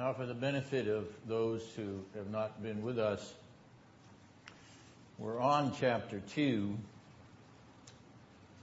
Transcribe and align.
Now, 0.00 0.14
for 0.14 0.24
the 0.24 0.32
benefit 0.32 0.88
of 0.88 1.04
those 1.28 1.62
who 1.76 2.00
have 2.16 2.30
not 2.30 2.62
been 2.62 2.80
with 2.80 2.98
us, 2.98 3.34
we're 5.18 5.38
on 5.38 5.74
chapter 5.78 6.22
2 6.32 6.74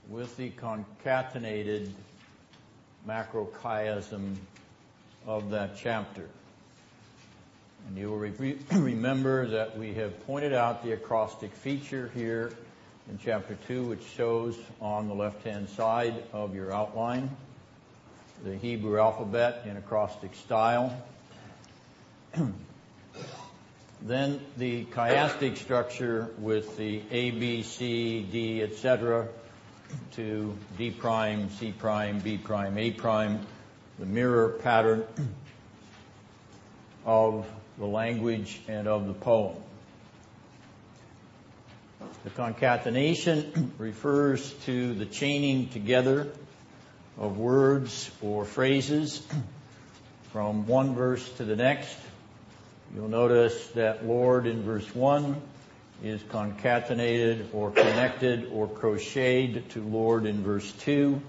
with 0.08 0.36
the 0.36 0.50
concatenated 0.50 1.92
macrochiasm 3.06 4.34
of 5.28 5.50
that 5.50 5.76
chapter. 5.76 6.28
And 7.86 7.96
you 7.96 8.10
will 8.10 8.18
re- 8.18 8.58
remember 8.72 9.46
that 9.46 9.78
we 9.78 9.94
have 9.94 10.26
pointed 10.26 10.52
out 10.52 10.82
the 10.82 10.90
acrostic 10.90 11.52
feature 11.52 12.10
here 12.16 12.52
in 13.08 13.16
chapter 13.24 13.56
2, 13.68 13.84
which 13.84 14.02
shows 14.02 14.58
on 14.80 15.06
the 15.06 15.14
left-hand 15.14 15.68
side 15.68 16.20
of 16.32 16.56
your 16.56 16.72
outline 16.72 17.30
the 18.42 18.56
Hebrew 18.56 18.98
alphabet 18.98 19.62
in 19.66 19.76
acrostic 19.76 20.34
style. 20.34 21.00
then 24.02 24.40
the 24.56 24.84
chiastic 24.84 25.56
structure 25.56 26.28
with 26.38 26.76
the 26.76 27.02
A, 27.10 27.30
B, 27.30 27.62
C, 27.62 28.20
D, 28.20 28.62
etc. 28.62 29.28
to 30.12 30.56
D 30.76 30.90
prime, 30.90 31.50
C 31.50 31.72
prime, 31.72 32.20
B 32.20 32.38
prime, 32.38 32.78
A 32.78 32.90
prime, 32.90 33.40
the 33.98 34.06
mirror 34.06 34.50
pattern 34.50 35.04
of 37.06 37.46
the 37.78 37.86
language 37.86 38.60
and 38.68 38.86
of 38.86 39.06
the 39.06 39.14
poem. 39.14 39.56
The 42.24 42.30
concatenation 42.30 43.72
refers 43.78 44.52
to 44.66 44.94
the 44.94 45.06
chaining 45.06 45.68
together 45.68 46.28
of 47.18 47.38
words 47.38 48.10
or 48.22 48.44
phrases 48.44 49.22
from 50.32 50.66
one 50.66 50.94
verse 50.94 51.28
to 51.32 51.44
the 51.44 51.56
next. 51.56 51.96
You'll 52.94 53.08
notice 53.08 53.66
that 53.72 54.06
Lord 54.06 54.46
in 54.46 54.62
verse 54.62 54.94
1 54.94 55.36
is 56.02 56.22
concatenated 56.22 57.48
or 57.52 57.70
connected 57.70 58.50
or 58.50 58.66
crocheted 58.66 59.68
to 59.70 59.82
Lord 59.82 60.24
in 60.24 60.42
verse 60.42 60.72
2. 60.72 61.20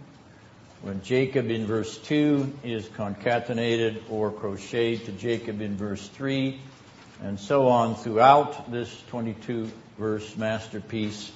When 0.84 1.02
Jacob 1.04 1.50
in 1.50 1.66
verse 1.66 1.98
2 1.98 2.60
is 2.64 2.88
concatenated 2.88 4.04
or 4.10 4.32
crocheted 4.32 5.06
to 5.08 5.12
Jacob 5.12 5.60
in 5.60 5.76
verse 5.76 6.08
3, 6.08 6.62
and 7.24 7.38
so 7.38 7.68
on 7.68 7.96
throughout 7.96 8.72
this 8.72 9.04
22 9.10 9.70
verse 9.98 10.38
masterpiece, 10.38 11.30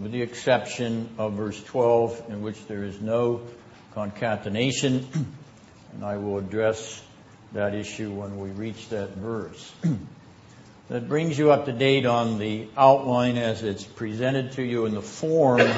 with 0.00 0.12
the 0.12 0.22
exception 0.22 1.10
of 1.18 1.34
verse 1.34 1.62
12, 1.64 2.30
in 2.30 2.40
which 2.40 2.66
there 2.66 2.82
is 2.82 2.98
no 3.02 3.42
concatenation, 3.92 5.06
and 5.92 6.02
I 6.02 6.16
will 6.16 6.38
address 6.38 7.02
that 7.52 7.74
issue 7.74 8.10
when 8.12 8.38
we 8.38 8.50
reach 8.50 8.88
that 8.90 9.10
verse. 9.10 9.72
that 10.88 11.08
brings 11.08 11.38
you 11.38 11.50
up 11.50 11.66
to 11.66 11.72
date 11.72 12.06
on 12.06 12.38
the 12.38 12.68
outline 12.76 13.36
as 13.36 13.62
it's 13.62 13.84
presented 13.84 14.52
to 14.52 14.62
you 14.62 14.86
in 14.86 14.94
the 14.94 15.02
form 15.02 15.68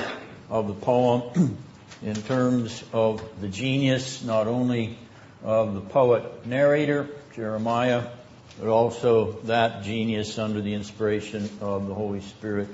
of 0.50 0.68
the 0.68 0.74
poem 0.74 1.56
in 2.02 2.14
terms 2.14 2.82
of 2.92 3.22
the 3.40 3.48
genius 3.48 4.22
not 4.22 4.46
only 4.46 4.98
of 5.42 5.74
the 5.74 5.80
poet 5.80 6.46
narrator, 6.46 7.08
Jeremiah, 7.34 8.08
but 8.58 8.68
also 8.68 9.32
that 9.44 9.82
genius 9.82 10.38
under 10.38 10.60
the 10.60 10.74
inspiration 10.74 11.48
of 11.60 11.88
the 11.88 11.94
Holy 11.94 12.20
Spirit 12.20 12.68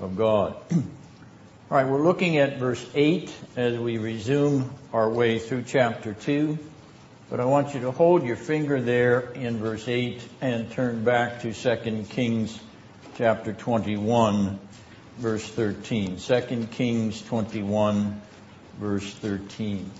of 0.00 0.16
God. 0.16 0.56
All 0.72 1.78
right, 1.78 1.86
we're 1.86 2.04
looking 2.04 2.38
at 2.38 2.58
verse 2.58 2.84
8 2.94 3.32
as 3.56 3.76
we 3.76 3.98
resume 3.98 4.70
our 4.92 5.10
way 5.10 5.40
through 5.40 5.64
chapter 5.66 6.14
2. 6.14 6.58
But 7.28 7.40
I 7.40 7.44
want 7.44 7.74
you 7.74 7.80
to 7.80 7.90
hold 7.90 8.22
your 8.24 8.36
finger 8.36 8.80
there 8.80 9.18
in 9.32 9.58
verse 9.58 9.88
8 9.88 10.22
and 10.40 10.70
turn 10.70 11.02
back 11.02 11.40
to 11.40 11.52
2 11.52 12.06
Kings 12.08 12.56
chapter 13.16 13.52
21, 13.52 14.60
verse 15.18 15.44
13. 15.44 16.18
2 16.18 16.68
Kings 16.70 17.20
21, 17.22 18.22
verse 18.78 19.12
13. 19.12 19.90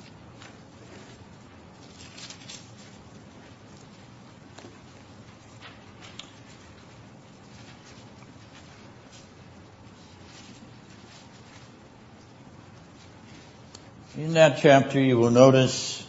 In 14.17 14.35
that 14.35 14.61
chapter, 14.63 15.01
you 15.01 15.19
will 15.19 15.31
notice 15.31 16.06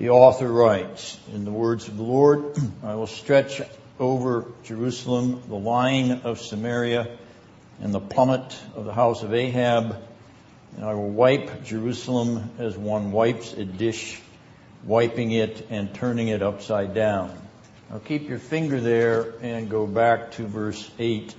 the 0.00 0.08
author 0.08 0.50
writes, 0.50 1.18
in 1.30 1.44
the 1.44 1.50
words 1.50 1.86
of 1.86 1.98
the 1.98 2.02
Lord, 2.02 2.56
I 2.82 2.94
will 2.94 3.06
stretch 3.06 3.60
over 3.98 4.46
Jerusalem 4.64 5.42
the 5.46 5.56
line 5.56 6.22
of 6.24 6.40
Samaria 6.40 7.18
and 7.82 7.92
the 7.92 8.00
plummet 8.00 8.58
of 8.74 8.86
the 8.86 8.94
house 8.94 9.22
of 9.22 9.34
Ahab, 9.34 10.02
and 10.74 10.86
I 10.86 10.94
will 10.94 11.10
wipe 11.10 11.64
Jerusalem 11.64 12.48
as 12.58 12.78
one 12.78 13.12
wipes 13.12 13.52
a 13.52 13.66
dish, 13.66 14.18
wiping 14.84 15.32
it 15.32 15.66
and 15.68 15.92
turning 15.92 16.28
it 16.28 16.40
upside 16.40 16.94
down. 16.94 17.38
Now 17.90 17.98
keep 17.98 18.26
your 18.26 18.38
finger 18.38 18.80
there 18.80 19.34
and 19.42 19.68
go 19.68 19.86
back 19.86 20.30
to 20.32 20.46
verse 20.46 20.90
8 20.98 21.34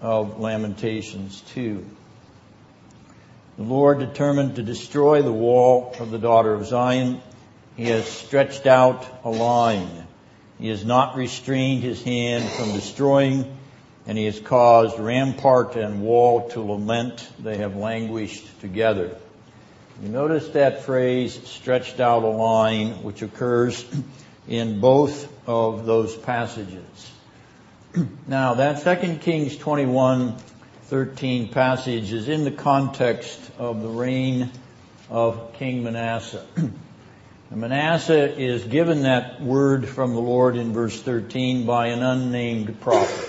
of 0.00 0.38
Lamentations 0.38 1.40
2. 1.54 1.84
The 3.56 3.64
Lord 3.64 3.98
determined 3.98 4.54
to 4.54 4.62
destroy 4.62 5.22
the 5.22 5.32
wall 5.32 5.96
of 5.98 6.12
the 6.12 6.18
daughter 6.20 6.54
of 6.54 6.64
Zion. 6.64 7.20
He 7.78 7.90
has 7.90 8.08
stretched 8.08 8.66
out 8.66 9.06
a 9.22 9.30
line. 9.30 10.04
He 10.58 10.66
has 10.66 10.84
not 10.84 11.14
restrained 11.14 11.84
his 11.84 12.02
hand 12.02 12.50
from 12.50 12.72
destroying, 12.72 13.56
and 14.04 14.18
he 14.18 14.24
has 14.24 14.40
caused 14.40 14.98
rampart 14.98 15.76
and 15.76 16.02
wall 16.02 16.48
to 16.48 16.60
lament. 16.60 17.24
They 17.38 17.58
have 17.58 17.76
languished 17.76 18.60
together. 18.60 19.16
You 20.02 20.08
notice 20.08 20.48
that 20.48 20.82
phrase, 20.82 21.40
stretched 21.48 22.00
out 22.00 22.24
a 22.24 22.26
line, 22.26 23.04
which 23.04 23.22
occurs 23.22 23.84
in 24.48 24.80
both 24.80 25.32
of 25.46 25.86
those 25.86 26.16
passages. 26.16 27.12
Now, 28.26 28.54
that 28.54 28.82
2 28.82 29.18
Kings 29.18 29.56
21 29.56 30.34
13 30.86 31.50
passage 31.50 32.12
is 32.12 32.28
in 32.28 32.42
the 32.42 32.50
context 32.50 33.38
of 33.56 33.82
the 33.82 33.88
reign 33.88 34.50
of 35.10 35.52
King 35.54 35.84
Manasseh. 35.84 36.44
Manasseh 37.50 38.38
is 38.38 38.62
given 38.64 39.04
that 39.04 39.40
word 39.40 39.88
from 39.88 40.12
the 40.12 40.20
Lord 40.20 40.56
in 40.56 40.74
verse 40.74 41.00
13 41.00 41.64
by 41.64 41.86
an 41.86 42.02
unnamed 42.02 42.78
prophet. 42.82 43.26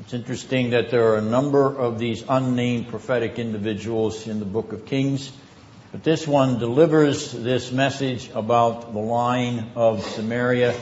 It's 0.00 0.12
interesting 0.12 0.70
that 0.70 0.90
there 0.90 1.12
are 1.12 1.16
a 1.16 1.22
number 1.22 1.64
of 1.64 1.98
these 1.98 2.22
unnamed 2.28 2.88
prophetic 2.88 3.38
individuals 3.38 4.26
in 4.26 4.38
the 4.38 4.44
book 4.44 4.74
of 4.74 4.84
Kings, 4.84 5.32
but 5.92 6.04
this 6.04 6.26
one 6.28 6.58
delivers 6.58 7.32
this 7.32 7.72
message 7.72 8.30
about 8.34 8.92
the 8.92 9.00
line 9.00 9.70
of 9.76 10.04
Samaria 10.04 10.74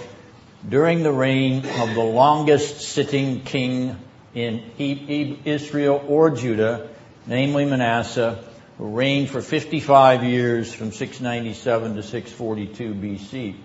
during 0.68 1.04
the 1.04 1.12
reign 1.12 1.58
of 1.58 1.94
the 1.94 2.02
longest 2.02 2.80
sitting 2.80 3.42
king 3.42 3.96
in 4.34 4.72
Israel 4.76 6.04
or 6.08 6.30
Judah, 6.30 6.88
namely 7.28 7.64
Manasseh, 7.64 8.42
who 8.78 8.86
reigned 8.86 9.30
for 9.30 9.40
55 9.40 10.24
years 10.24 10.72
from 10.72 10.92
697 10.92 11.96
to 11.96 12.02
642 12.02 12.94
BC. 12.94 13.56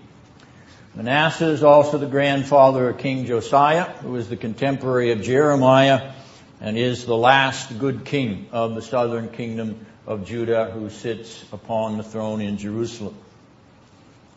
Manasseh 0.94 1.46
is 1.46 1.62
also 1.62 1.98
the 1.98 2.06
grandfather 2.06 2.88
of 2.90 2.98
King 2.98 3.26
Josiah, 3.26 3.84
who 3.84 4.16
is 4.16 4.28
the 4.28 4.36
contemporary 4.36 5.12
of 5.12 5.22
Jeremiah 5.22 6.12
and 6.60 6.76
is 6.76 7.06
the 7.06 7.16
last 7.16 7.78
good 7.78 8.04
king 8.04 8.48
of 8.52 8.74
the 8.74 8.82
southern 8.82 9.28
kingdom 9.28 9.86
of 10.06 10.26
Judah 10.26 10.70
who 10.70 10.90
sits 10.90 11.44
upon 11.52 11.96
the 11.96 12.02
throne 12.02 12.40
in 12.40 12.58
Jerusalem. 12.58 13.16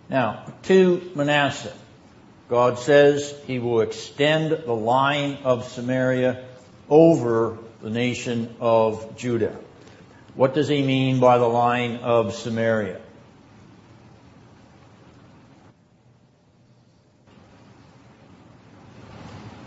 Now, 0.09 0.53
to 0.63 1.12
Manasseh. 1.16 1.73
God 2.50 2.77
says 2.77 3.36
he 3.48 3.57
will 3.59 3.81
extend 3.81 4.51
the 4.51 4.74
line 4.74 5.39
of 5.44 5.68
Samaria 5.69 6.44
over 6.89 7.57
the 7.81 7.89
nation 7.89 8.56
of 8.59 9.18
Judah. 9.18 9.57
What 10.35 10.56
does 10.56 10.68
he 10.68 10.81
mean 10.81 11.19
by 11.19 11.38
the 11.38 11.47
line 11.47 11.97
of 11.97 12.33
Samaria? 12.33 13.00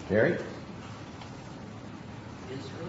Gary? 0.09 0.33
Israel? 2.53 2.89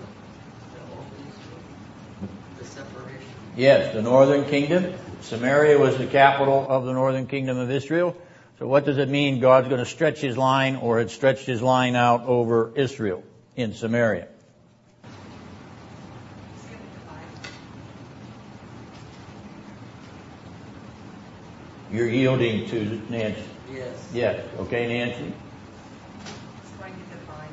The 2.57 2.65
separation? 2.65 3.19
Yes, 3.56 3.94
the 3.94 4.01
northern 4.01 4.45
kingdom. 4.45 4.94
Samaria 5.21 5.77
was 5.77 5.97
the 5.97 6.07
capital 6.07 6.65
of 6.68 6.85
the 6.85 6.94
northern 6.94 7.27
kingdom 7.27 7.57
of 7.57 7.69
Israel. 7.69 8.15
So 8.57 8.68
what 8.68 8.85
does 8.85 8.97
it 8.97 9.09
mean 9.09 9.39
God's 9.39 9.68
going 9.68 9.80
to 9.80 9.85
stretch 9.85 10.19
his 10.19 10.35
line 10.35 10.77
or 10.77 10.97
had 10.97 11.12
stretched 11.12 11.45
his 11.45 11.62
line 11.62 11.95
out 11.95 12.25
over 12.25 12.71
Israel 12.75 13.23
in 13.56 13.73
Samaria? 13.73 14.27
You're 21.92 22.10
yielding 22.10 22.68
to 22.69 23.01
Nancy. 23.10 23.44
Yes. 23.72 24.10
Yes. 24.13 24.45
Okay, 24.60 24.88
Nancy? 24.88 25.34
He's 26.60 26.72
going 26.80 26.94
to 26.94 27.00
divide. 27.00 27.50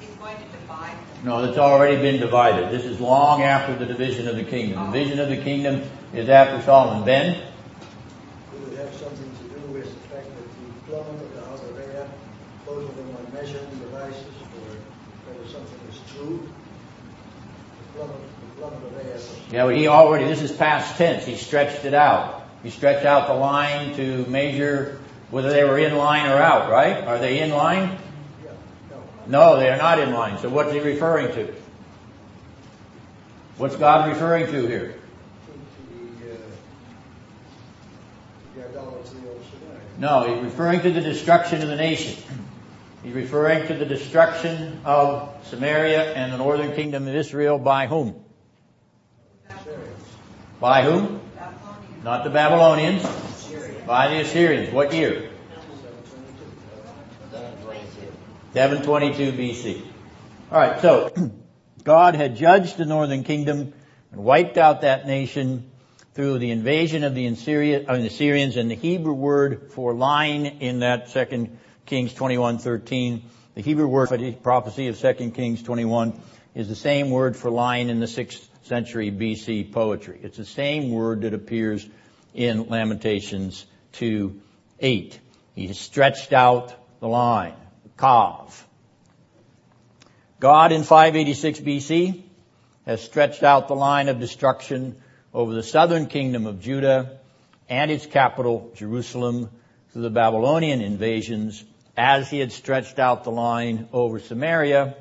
He's 0.00 0.10
going 0.10 0.36
to 0.36 0.44
divide. 0.44 0.96
No, 1.24 1.44
it's 1.44 1.58
already 1.58 1.96
been 1.96 2.20
divided. 2.20 2.70
This 2.70 2.84
is 2.84 3.00
long 3.00 3.42
after 3.42 3.74
the 3.74 3.86
division 3.86 4.28
of 4.28 4.36
the 4.36 4.44
kingdom. 4.44 4.92
The 4.92 4.98
division 4.98 5.18
of 5.18 5.28
the 5.28 5.36
kingdom 5.36 5.82
is 6.14 6.28
after 6.28 6.62
Solomon. 6.64 7.04
Ben? 7.04 7.42
Would 8.52 8.72
it 8.72 8.78
have 8.78 8.94
something 8.94 9.30
to 9.30 9.44
do 9.54 9.60
with 9.72 9.84
the 9.84 10.08
fact 10.14 10.26
that 10.26 10.36
the 10.36 10.92
plummet 10.92 11.20
of 11.20 11.34
the 11.34 11.44
outer 11.48 11.82
area, 11.82 12.08
both 12.64 12.88
of 12.88 12.96
them 12.96 13.16
are 13.16 13.32
measuring 13.32 13.68
devices, 13.80 14.24
for 14.52 15.30
whether 15.32 15.48
something 15.48 15.80
is 15.90 16.00
true? 16.12 16.48
The 17.78 17.98
plummet, 17.98 18.16
the 18.40 18.60
plummet 18.60 18.84
of 18.84 18.94
area 18.94 19.14
was 19.14 19.38
Yeah, 19.50 19.64
well, 19.64 19.74
he 19.74 19.88
already, 19.88 20.24
this 20.26 20.42
is 20.42 20.52
past 20.52 20.96
tense. 20.96 21.26
He 21.26 21.34
stretched 21.34 21.84
it 21.84 21.94
out. 21.94 22.47
He 22.62 22.70
stretch 22.70 23.04
out 23.04 23.28
the 23.28 23.34
line 23.34 23.94
to 23.96 24.26
measure 24.26 25.00
whether 25.30 25.50
they 25.50 25.64
were 25.64 25.78
in 25.78 25.96
line 25.96 26.26
or 26.26 26.36
out, 26.36 26.70
right? 26.70 27.04
Are 27.04 27.18
they 27.18 27.40
in 27.40 27.50
line? 27.50 27.98
No. 29.26 29.58
They 29.58 29.68
are 29.68 29.76
not 29.76 29.98
in 30.00 30.12
line. 30.12 30.38
So 30.38 30.48
what's 30.48 30.72
he 30.72 30.80
referring 30.80 31.32
to? 31.34 31.54
What's 33.58 33.76
God 33.76 34.08
referring 34.08 34.46
to 34.46 34.66
here? 34.66 34.94
To 35.46 35.52
the, 38.54 38.60
the 38.60 38.68
idolatry 38.68 39.18
of 39.18 39.44
Samaria. 39.50 39.80
No, 39.98 40.34
he's 40.34 40.44
referring 40.44 40.80
to 40.82 40.90
the 40.90 41.00
destruction 41.00 41.62
of 41.62 41.68
the 41.68 41.76
nation. 41.76 42.22
He's 43.02 43.14
referring 43.14 43.66
to 43.68 43.74
the 43.74 43.84
destruction 43.84 44.80
of 44.84 45.28
Samaria 45.44 46.14
and 46.14 46.32
the 46.32 46.38
northern 46.38 46.74
kingdom 46.74 47.06
of 47.06 47.14
Israel 47.14 47.58
by 47.58 47.86
whom? 47.86 48.24
By 50.60 50.82
whom? 50.82 51.20
Not 52.08 52.24
the 52.24 52.30
Babylonians. 52.30 53.02
By 53.86 54.08
the 54.08 54.20
Assyrians. 54.22 54.72
What 54.72 54.94
year? 54.94 55.28
722. 57.30 58.12
722 58.54 59.32
BC. 59.32 59.82
Alright, 60.50 60.80
so 60.80 61.12
God 61.84 62.14
had 62.14 62.34
judged 62.34 62.78
the 62.78 62.86
northern 62.86 63.24
kingdom 63.24 63.74
and 64.10 64.24
wiped 64.24 64.56
out 64.56 64.80
that 64.80 65.06
nation 65.06 65.70
through 66.14 66.38
the 66.38 66.50
invasion 66.50 67.04
of 67.04 67.14
the 67.14 67.26
uh, 67.26 67.92
Assyrians 67.92 68.56
and 68.56 68.70
the 68.70 68.74
Hebrew 68.74 69.12
word 69.12 69.70
for 69.72 69.92
line 69.92 70.46
in 70.46 70.78
that 70.78 71.10
second 71.10 71.58
Kings 71.84 72.14
21:13. 72.14 73.20
The 73.54 73.60
Hebrew 73.60 73.86
word 73.86 74.08
for 74.08 74.16
the 74.16 74.32
prophecy 74.32 74.88
of 74.88 74.96
second 74.96 75.32
Kings 75.32 75.62
21 75.62 76.18
is 76.54 76.68
the 76.70 76.74
same 76.74 77.10
word 77.10 77.36
for 77.36 77.50
line 77.50 77.90
in 77.90 78.00
the 78.00 78.06
6th 78.06 78.47
century 78.68 79.10
BC 79.10 79.72
poetry. 79.72 80.20
It's 80.22 80.36
the 80.36 80.44
same 80.44 80.90
word 80.90 81.22
that 81.22 81.34
appears 81.34 81.88
in 82.34 82.68
Lamentations 82.68 83.66
2:8. 83.94 85.18
He 85.54 85.72
stretched 85.72 86.32
out 86.32 86.74
the 87.00 87.08
line, 87.08 87.54
kav. 87.96 88.52
God 90.38 90.70
in 90.70 90.84
586 90.84 91.60
BC 91.60 92.22
has 92.86 93.02
stretched 93.02 93.42
out 93.42 93.66
the 93.66 93.74
line 93.74 94.08
of 94.08 94.20
destruction 94.20 94.96
over 95.34 95.52
the 95.52 95.62
southern 95.62 96.06
kingdom 96.06 96.46
of 96.46 96.60
Judah 96.60 97.18
and 97.68 97.90
its 97.90 98.06
capital, 98.06 98.70
Jerusalem, 98.76 99.50
through 99.90 100.02
the 100.02 100.10
Babylonian 100.10 100.80
invasions, 100.80 101.64
as 101.96 102.30
he 102.30 102.38
had 102.38 102.52
stretched 102.52 102.98
out 102.98 103.24
the 103.24 103.30
line 103.30 103.88
over 103.92 104.20
Samaria 104.20 104.94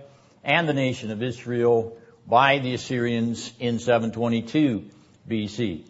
and 0.43 0.67
the 0.67 0.73
nation 0.73 1.11
of 1.11 1.21
Israel 1.21 1.97
by 2.27 2.59
the 2.59 2.73
Assyrians 2.73 3.53
in 3.57 3.79
722 3.79 4.83
BC. 5.29 5.85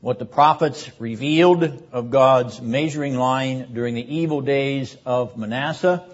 What 0.00 0.18
the 0.18 0.24
prophets 0.24 0.90
revealed 0.98 1.84
of 1.92 2.10
God's 2.10 2.60
measuring 2.60 3.16
line 3.16 3.72
during 3.72 3.94
the 3.94 4.16
evil 4.16 4.40
days 4.40 4.96
of 5.06 5.36
Manasseh 5.36 6.04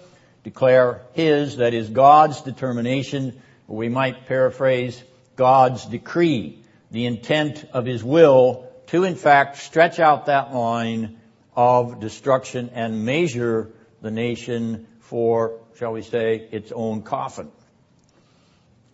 declare 0.43 1.01
his, 1.13 1.57
that 1.57 1.73
is 1.73 1.89
God's 1.89 2.41
determination, 2.41 3.41
or 3.67 3.77
we 3.77 3.89
might 3.89 4.27
paraphrase 4.27 5.01
God's 5.35 5.85
decree, 5.85 6.63
the 6.91 7.05
intent 7.05 7.65
of 7.73 7.85
his 7.85 8.03
will 8.03 8.69
to 8.87 9.03
in 9.03 9.15
fact 9.15 9.57
stretch 9.57 9.99
out 9.99 10.27
that 10.27 10.53
line 10.53 11.19
of 11.55 11.99
destruction 11.99 12.69
and 12.73 13.05
measure 13.05 13.71
the 14.01 14.11
nation 14.11 14.87
for, 14.99 15.59
shall 15.79 15.93
we 15.93 16.03
say, 16.03 16.47
its 16.51 16.71
own 16.71 17.01
coffin. 17.01 17.51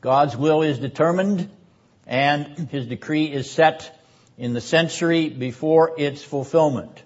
God's 0.03 0.35
will 0.35 0.63
is 0.63 0.79
determined 0.79 1.49
and 2.05 2.67
his 2.69 2.87
decree 2.87 3.31
is 3.31 3.49
set 3.49 3.97
in 4.37 4.51
the 4.51 4.59
century 4.59 5.29
before 5.29 5.97
its 5.97 6.21
fulfillment. 6.21 7.01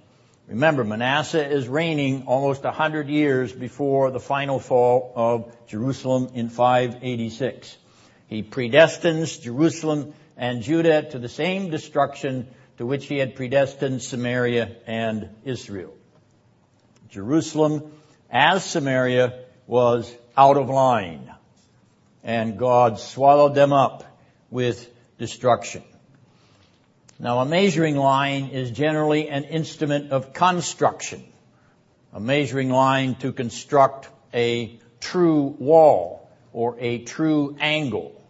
Remember, 0.47 0.83
Manasseh 0.83 1.47
is 1.47 1.67
reigning 1.67 2.23
almost 2.25 2.65
a 2.65 2.71
hundred 2.71 3.07
years 3.07 3.53
before 3.53 4.09
the 4.09 4.19
final 4.19 4.59
fall 4.59 5.13
of 5.15 5.67
Jerusalem 5.67 6.31
in 6.33 6.49
586. 6.49 7.77
He 8.25 8.41
predestines 8.41 9.39
Jerusalem 9.43 10.15
and 10.35 10.63
Judah 10.63 11.03
to 11.11 11.19
the 11.19 11.29
same 11.29 11.69
destruction 11.69 12.47
to 12.79 12.87
which 12.87 13.05
he 13.05 13.19
had 13.19 13.35
predestined 13.35 14.01
Samaria 14.01 14.75
and 14.87 15.29
Israel. 15.45 15.93
Jerusalem, 17.09 17.91
as 18.31 18.65
Samaria, 18.65 19.43
was 19.67 20.11
out 20.35 20.57
of 20.57 20.69
line, 20.69 21.31
and 22.27 22.57
God 22.57 22.99
swallowed 22.99 23.55
them 23.55 23.71
up 23.71 24.03
with 24.51 24.91
destruction. 25.17 25.81
Now, 27.17 27.39
a 27.39 27.45
measuring 27.45 27.95
line 27.95 28.49
is 28.49 28.69
generally 28.69 29.29
an 29.29 29.45
instrument 29.45 30.11
of 30.11 30.33
construction. 30.33 31.23
A 32.13 32.19
measuring 32.19 32.69
line 32.69 33.15
to 33.15 33.31
construct 33.31 34.09
a 34.33 34.77
true 34.99 35.55
wall 35.57 36.29
or 36.51 36.75
a 36.79 36.99
true 36.99 37.55
angle. 37.61 38.21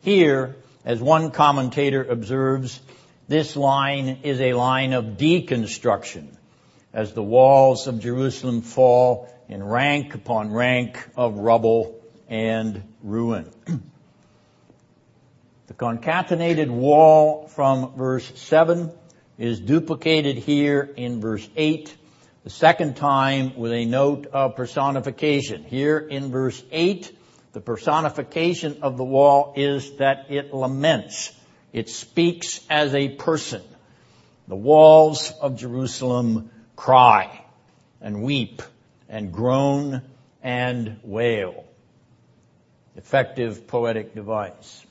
Here, 0.00 0.56
as 0.86 0.98
one 0.98 1.30
commentator 1.30 2.02
observes, 2.02 2.80
this 3.28 3.54
line 3.54 4.20
is 4.22 4.40
a 4.40 4.54
line 4.54 4.94
of 4.94 5.18
deconstruction 5.18 6.26
as 6.94 7.12
the 7.12 7.22
walls 7.22 7.86
of 7.86 8.00
Jerusalem 8.00 8.62
fall 8.62 9.28
in 9.46 9.62
rank 9.62 10.14
upon 10.14 10.52
rank 10.52 11.06
of 11.16 11.38
rubble 11.38 11.99
and 12.30 12.82
ruin. 13.02 13.50
The 15.66 15.74
concatenated 15.74 16.68
wall 16.68 17.46
from 17.46 17.94
verse 17.94 18.28
7 18.40 18.90
is 19.38 19.60
duplicated 19.60 20.36
here 20.36 20.82
in 20.96 21.20
verse 21.20 21.48
8, 21.54 21.96
the 22.42 22.50
second 22.50 22.96
time 22.96 23.56
with 23.56 23.70
a 23.70 23.84
note 23.84 24.26
of 24.26 24.56
personification. 24.56 25.62
Here 25.62 25.96
in 25.96 26.32
verse 26.32 26.60
8, 26.72 27.16
the 27.52 27.60
personification 27.60 28.82
of 28.82 28.96
the 28.96 29.04
wall 29.04 29.54
is 29.56 29.98
that 29.98 30.26
it 30.28 30.52
laments. 30.52 31.32
It 31.72 31.88
speaks 31.88 32.58
as 32.68 32.92
a 32.96 33.10
person. 33.10 33.62
The 34.48 34.56
walls 34.56 35.32
of 35.40 35.56
Jerusalem 35.56 36.50
cry 36.74 37.44
and 38.00 38.24
weep 38.24 38.60
and 39.08 39.32
groan 39.32 40.02
and 40.42 40.98
wail. 41.04 41.64
Effective 43.00 43.66
poetic 43.66 44.14
device. 44.14 44.84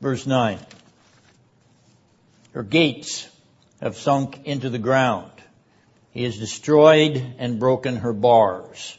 Verse 0.00 0.24
9. 0.24 0.60
Her 2.52 2.62
gates 2.62 3.28
have 3.80 3.96
sunk 3.96 4.42
into 4.44 4.70
the 4.70 4.78
ground. 4.78 5.32
He 6.12 6.22
has 6.22 6.38
destroyed 6.38 7.34
and 7.38 7.58
broken 7.58 7.96
her 7.96 8.12
bars. 8.12 8.96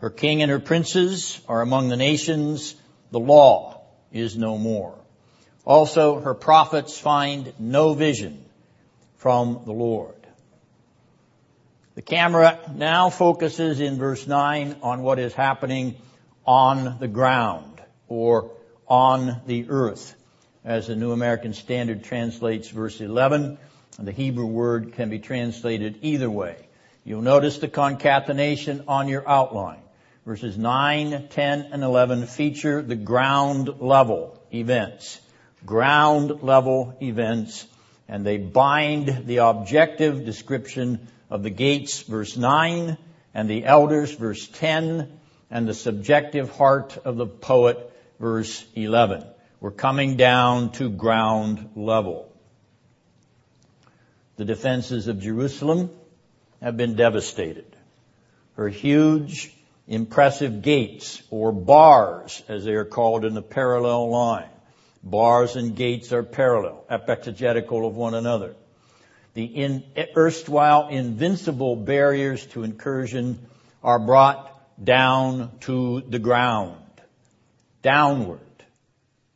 Her 0.00 0.10
king 0.10 0.42
and 0.42 0.50
her 0.50 0.60
princes 0.60 1.40
are 1.48 1.62
among 1.62 1.88
the 1.88 1.96
nations. 1.96 2.74
The 3.10 3.18
law 3.18 3.80
is 4.12 4.36
no 4.36 4.58
more. 4.58 4.98
Also, 5.64 6.20
her 6.20 6.34
prophets 6.34 6.98
find 6.98 7.54
no 7.58 7.94
vision 7.94 8.44
from 9.16 9.62
the 9.64 9.72
Lord. 9.72 10.15
The 11.96 12.02
camera 12.02 12.58
now 12.74 13.08
focuses 13.08 13.80
in 13.80 13.96
verse 13.96 14.26
9 14.26 14.76
on 14.82 15.00
what 15.00 15.18
is 15.18 15.32
happening 15.32 15.96
on 16.44 16.98
the 17.00 17.08
ground 17.08 17.80
or 18.06 18.50
on 18.86 19.40
the 19.46 19.70
earth. 19.70 20.14
As 20.62 20.88
the 20.88 20.94
New 20.94 21.12
American 21.12 21.54
Standard 21.54 22.04
translates 22.04 22.68
verse 22.68 23.00
11, 23.00 23.56
the 23.98 24.12
Hebrew 24.12 24.44
word 24.44 24.92
can 24.92 25.08
be 25.08 25.20
translated 25.20 26.00
either 26.02 26.28
way. 26.28 26.68
You'll 27.02 27.22
notice 27.22 27.56
the 27.60 27.68
concatenation 27.68 28.84
on 28.88 29.08
your 29.08 29.26
outline. 29.26 29.80
Verses 30.26 30.58
9, 30.58 31.28
10, 31.30 31.68
and 31.72 31.82
11 31.82 32.26
feature 32.26 32.82
the 32.82 32.94
ground 32.94 33.80
level 33.80 34.38
events. 34.52 35.18
Ground 35.64 36.42
level 36.42 36.94
events, 37.00 37.66
and 38.06 38.26
they 38.26 38.36
bind 38.36 39.22
the 39.26 39.38
objective 39.38 40.26
description 40.26 41.08
of 41.30 41.42
the 41.42 41.50
gates, 41.50 42.02
verse 42.02 42.36
9, 42.36 42.96
and 43.34 43.50
the 43.50 43.64
elders, 43.64 44.12
verse 44.12 44.46
10, 44.48 45.18
and 45.50 45.68
the 45.68 45.74
subjective 45.74 46.50
heart 46.50 46.98
of 47.04 47.16
the 47.16 47.26
poet, 47.26 47.92
verse 48.18 48.64
11. 48.74 49.24
We're 49.60 49.70
coming 49.70 50.16
down 50.16 50.72
to 50.72 50.90
ground 50.90 51.70
level. 51.74 52.32
The 54.36 54.44
defenses 54.44 55.08
of 55.08 55.20
Jerusalem 55.20 55.90
have 56.60 56.76
been 56.76 56.94
devastated. 56.94 57.76
Her 58.56 58.68
huge, 58.68 59.54
impressive 59.86 60.62
gates, 60.62 61.22
or 61.30 61.52
bars, 61.52 62.42
as 62.48 62.64
they 62.64 62.72
are 62.72 62.84
called 62.84 63.24
in 63.24 63.34
the 63.34 63.42
parallel 63.42 64.10
line. 64.10 64.48
Bars 65.02 65.56
and 65.56 65.76
gates 65.76 66.12
are 66.12 66.22
parallel, 66.22 66.84
epexegetical 66.90 67.86
of 67.86 67.96
one 67.96 68.14
another. 68.14 68.54
The 69.36 69.44
in, 69.44 69.84
erstwhile 70.16 70.88
invincible 70.88 71.76
barriers 71.76 72.46
to 72.46 72.62
incursion 72.62 73.38
are 73.84 73.98
brought 73.98 74.50
down 74.82 75.58
to 75.60 76.00
the 76.00 76.18
ground. 76.18 76.80
Downward. 77.82 78.40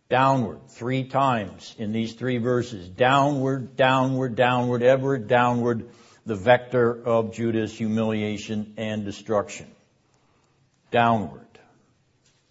Downward. 0.08 0.60
Three 0.68 1.04
times 1.04 1.74
in 1.76 1.92
these 1.92 2.14
three 2.14 2.38
verses. 2.38 2.88
Downward, 2.88 3.76
downward, 3.76 4.36
downward, 4.36 4.82
ever 4.82 5.18
downward, 5.18 5.90
the 6.24 6.34
vector 6.34 6.90
of 7.04 7.34
Judah's 7.34 7.76
humiliation 7.76 8.72
and 8.78 9.04
destruction. 9.04 9.66
Downward. 10.90 11.46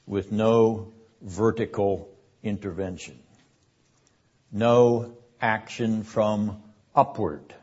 With 0.05 0.31
no 0.31 0.93
vertical 1.19 2.09
intervention. 2.43 3.17
No 4.51 5.17
action 5.41 6.03
from 6.03 6.61
upward. 6.95 7.53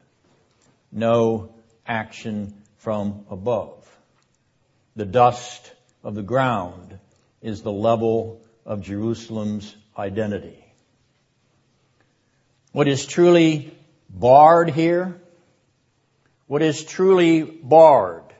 No 0.93 1.55
action 1.87 2.55
from 2.79 3.27
above. 3.31 3.85
The 4.95 5.05
dust 5.05 5.73
of 6.03 6.15
the 6.15 6.23
ground 6.23 6.99
is 7.43 7.63
the 7.63 7.73
level 7.73 8.41
of 8.65 8.83
Jerusalem's 8.83 9.75
identity. 9.97 10.65
What 12.73 12.89
is 12.89 13.07
truly 13.07 13.77
barred 14.11 14.71
here? 14.71 15.21
What 16.47 16.63
is 16.63 16.85
truly 16.85 17.43
barred 17.43 18.33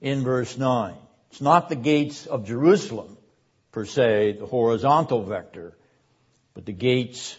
in 0.00 0.24
verse 0.24 0.56
9? 0.56 0.94
It's 1.30 1.40
not 1.40 1.68
the 1.68 1.76
gates 1.76 2.26
of 2.26 2.46
Jerusalem, 2.46 3.16
per 3.72 3.84
se, 3.84 4.38
the 4.40 4.46
horizontal 4.46 5.22
vector, 5.22 5.76
but 6.54 6.64
the 6.64 6.72
gates 6.72 7.36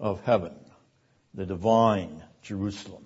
of 0.00 0.24
heaven, 0.24 0.54
the 1.36 1.46
divine 1.46 2.22
Jerusalem, 2.42 3.04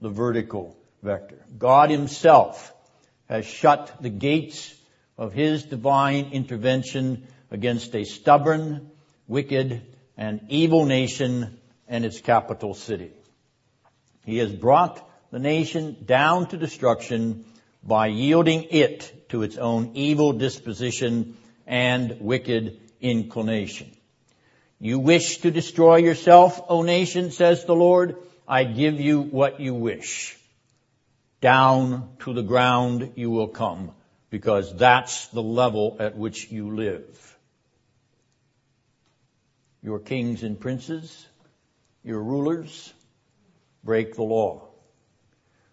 the 0.00 0.08
vertical 0.08 0.76
vector. 1.02 1.44
God 1.58 1.90
himself 1.90 2.72
has 3.28 3.44
shut 3.46 3.94
the 4.00 4.10
gates 4.10 4.74
of 5.18 5.32
his 5.32 5.64
divine 5.64 6.32
intervention 6.32 7.26
against 7.50 7.94
a 7.94 8.04
stubborn, 8.04 8.90
wicked, 9.28 9.82
and 10.16 10.40
evil 10.48 10.86
nation 10.86 11.58
and 11.86 12.04
its 12.04 12.20
capital 12.20 12.74
city. 12.74 13.12
He 14.24 14.38
has 14.38 14.52
brought 14.52 15.08
the 15.30 15.38
nation 15.38 15.96
down 16.04 16.48
to 16.48 16.56
destruction 16.56 17.44
by 17.82 18.08
yielding 18.08 18.64
it 18.70 19.28
to 19.28 19.42
its 19.42 19.56
own 19.56 19.92
evil 19.94 20.32
disposition 20.32 21.36
and 21.66 22.16
wicked 22.20 22.80
inclination. 23.00 23.95
You 24.78 24.98
wish 24.98 25.38
to 25.38 25.50
destroy 25.50 25.96
yourself, 25.96 26.60
O 26.68 26.82
nation, 26.82 27.30
says 27.30 27.64
the 27.64 27.74
Lord. 27.74 28.16
I 28.46 28.64
give 28.64 29.00
you 29.00 29.22
what 29.22 29.58
you 29.60 29.74
wish 29.74 30.36
down 31.40 32.08
to 32.20 32.32
the 32.32 32.42
ground 32.42 33.12
you 33.16 33.30
will 33.30 33.48
come 33.48 33.92
because 34.30 34.76
that's 34.76 35.28
the 35.28 35.42
level 35.42 35.96
at 35.98 36.16
which 36.16 36.50
you 36.50 36.74
live. 36.74 37.38
Your 39.82 39.98
kings 39.98 40.42
and 40.42 40.58
princes, 40.58 41.26
your 42.04 42.22
rulers 42.22 42.92
break 43.84 44.14
the 44.14 44.22
law. 44.22 44.68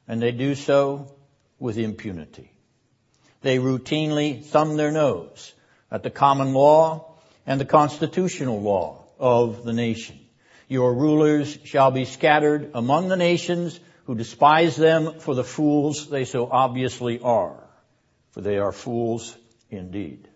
And 0.07 0.22
they 0.22 0.31
do 0.31 0.55
so 0.55 1.13
with 1.60 1.77
impunity. 1.77 2.51
They 3.41 3.57
routinely 3.57 4.43
thumb 4.43 4.77
their 4.77 4.91
nose 4.91 5.53
at 5.91 6.03
the 6.03 6.10
common 6.10 6.53
law 6.53 7.12
and 7.46 7.60
the 7.60 7.66
constitutional 7.66 8.62
law 8.62 9.06
of 9.20 9.64
the 9.64 9.74
nation. 9.74 10.20
Your 10.68 10.94
rulers 10.94 11.58
shall 11.66 11.92
be 11.92 12.06
scattered 12.06 12.72
among 12.74 13.10
the 13.10 13.18
nations 13.18 13.80
who 14.06 14.16
despise 14.16 14.76
them 14.76 15.20
for 15.20 15.36
the 15.36 15.44
fools 15.44 16.10
they 16.10 16.26
so 16.26 16.50
obviously 16.50 17.20
are, 17.20 17.64
for 18.32 18.42
they 18.42 18.58
are 18.58 18.72
fools 18.72 19.36
indeed. 19.70 20.28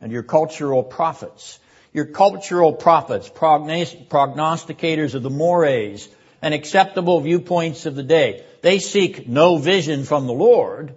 And 0.00 0.10
your 0.10 0.22
cultural 0.22 0.82
prophets, 0.82 1.58
your 1.92 2.06
cultural 2.06 2.72
prophets, 2.72 3.28
prognosticators 3.28 5.14
of 5.14 5.22
the 5.22 5.30
mores 5.30 6.08
and 6.40 6.54
acceptable 6.54 7.20
viewpoints 7.20 7.86
of 7.86 7.96
the 7.96 8.02
day, 8.02 8.44
they 8.62 8.78
seek 8.78 9.28
no 9.28 9.58
vision 9.58 10.04
from 10.04 10.26
the 10.26 10.32
Lord. 10.32 10.94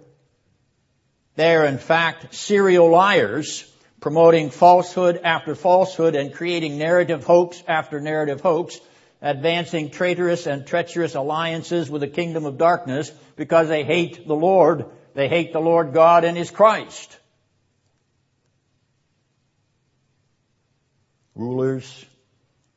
They 1.36 1.54
are 1.54 1.66
in 1.66 1.78
fact 1.78 2.34
serial 2.34 2.88
liars 2.88 3.70
promoting 4.04 4.50
falsehood 4.50 5.18
after 5.24 5.54
falsehood 5.54 6.14
and 6.14 6.34
creating 6.34 6.76
narrative 6.76 7.24
hoax 7.24 7.62
after 7.66 8.02
narrative 8.02 8.42
hoax 8.42 8.78
advancing 9.22 9.88
traitorous 9.88 10.46
and 10.46 10.66
treacherous 10.66 11.14
alliances 11.14 11.88
with 11.88 12.02
the 12.02 12.06
kingdom 12.06 12.44
of 12.44 12.58
darkness 12.58 13.10
because 13.34 13.66
they 13.68 13.82
hate 13.82 14.28
the 14.28 14.34
Lord. 14.34 14.84
They 15.14 15.26
hate 15.26 15.54
the 15.54 15.60
Lord 15.60 15.94
God 15.94 16.24
and 16.24 16.36
His 16.36 16.50
Christ. 16.50 17.18
Rulers, 21.34 22.04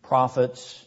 prophets, 0.04 0.82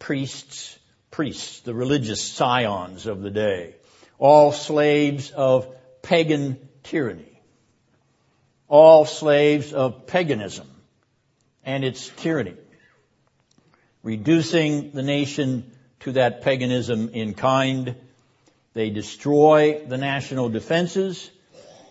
priests, 0.00 0.76
priests, 1.12 1.60
the 1.60 1.74
religious 1.74 2.20
scions 2.20 3.06
of 3.06 3.22
the 3.22 3.30
day, 3.30 3.76
all 4.18 4.50
slaves 4.50 5.30
of 5.30 5.72
pagan 6.02 6.58
tyranny, 6.82 7.25
all 8.68 9.04
slaves 9.04 9.72
of 9.72 10.06
paganism 10.06 10.68
and 11.64 11.84
its 11.84 12.08
tyranny 12.08 12.56
reducing 14.06 14.92
the 14.92 15.02
nation 15.02 15.68
to 15.98 16.12
that 16.12 16.42
paganism 16.42 17.08
in 17.08 17.34
kind. 17.34 17.96
They 18.72 18.90
destroy 18.90 19.84
the 19.84 19.98
national 19.98 20.48
defenses. 20.48 21.28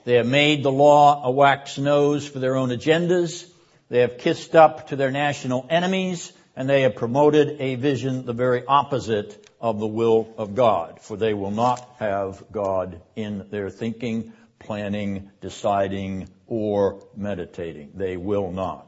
They 0.05 0.13
have 0.13 0.25
made 0.25 0.63
the 0.63 0.71
law 0.71 1.25
a 1.25 1.31
wax 1.31 1.77
nose 1.77 2.25
for 2.25 2.39
their 2.39 2.55
own 2.55 2.69
agendas. 2.69 3.45
They 3.89 3.99
have 3.99 4.17
kissed 4.17 4.55
up 4.55 4.87
to 4.87 4.95
their 4.95 5.11
national 5.11 5.67
enemies 5.69 6.31
and 6.55 6.69
they 6.69 6.83
have 6.83 6.95
promoted 6.95 7.57
a 7.59 7.75
vision 7.75 8.25
the 8.25 8.31
very 8.31 8.63
opposite 8.65 9.49
of 9.59 9.79
the 9.79 9.87
will 9.87 10.33
of 10.37 10.55
God, 10.55 10.99
for 11.01 11.17
they 11.17 11.33
will 11.33 11.51
not 11.51 11.85
have 11.99 12.45
God 12.49 13.01
in 13.17 13.49
their 13.49 13.69
thinking, 13.69 14.31
planning, 14.59 15.31
deciding, 15.41 16.29
or 16.47 17.05
meditating. 17.15 17.91
They 17.95 18.17
will 18.17 18.51
not. 18.51 18.87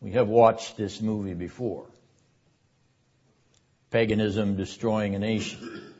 We 0.00 0.12
have 0.12 0.28
watched 0.28 0.76
this 0.76 1.00
movie 1.00 1.34
before. 1.34 1.86
Paganism 3.90 4.56
destroying 4.56 5.14
a 5.14 5.18
nation. 5.18 5.94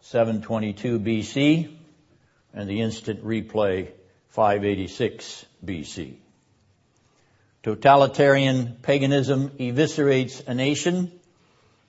722 0.00 0.98
BC 1.00 1.76
and 2.54 2.68
the 2.68 2.80
instant 2.80 3.24
replay 3.24 3.92
586 4.28 5.44
BC. 5.64 6.16
Totalitarian 7.62 8.76
paganism 8.82 9.50
eviscerates 9.58 10.46
a 10.46 10.54
nation 10.54 11.12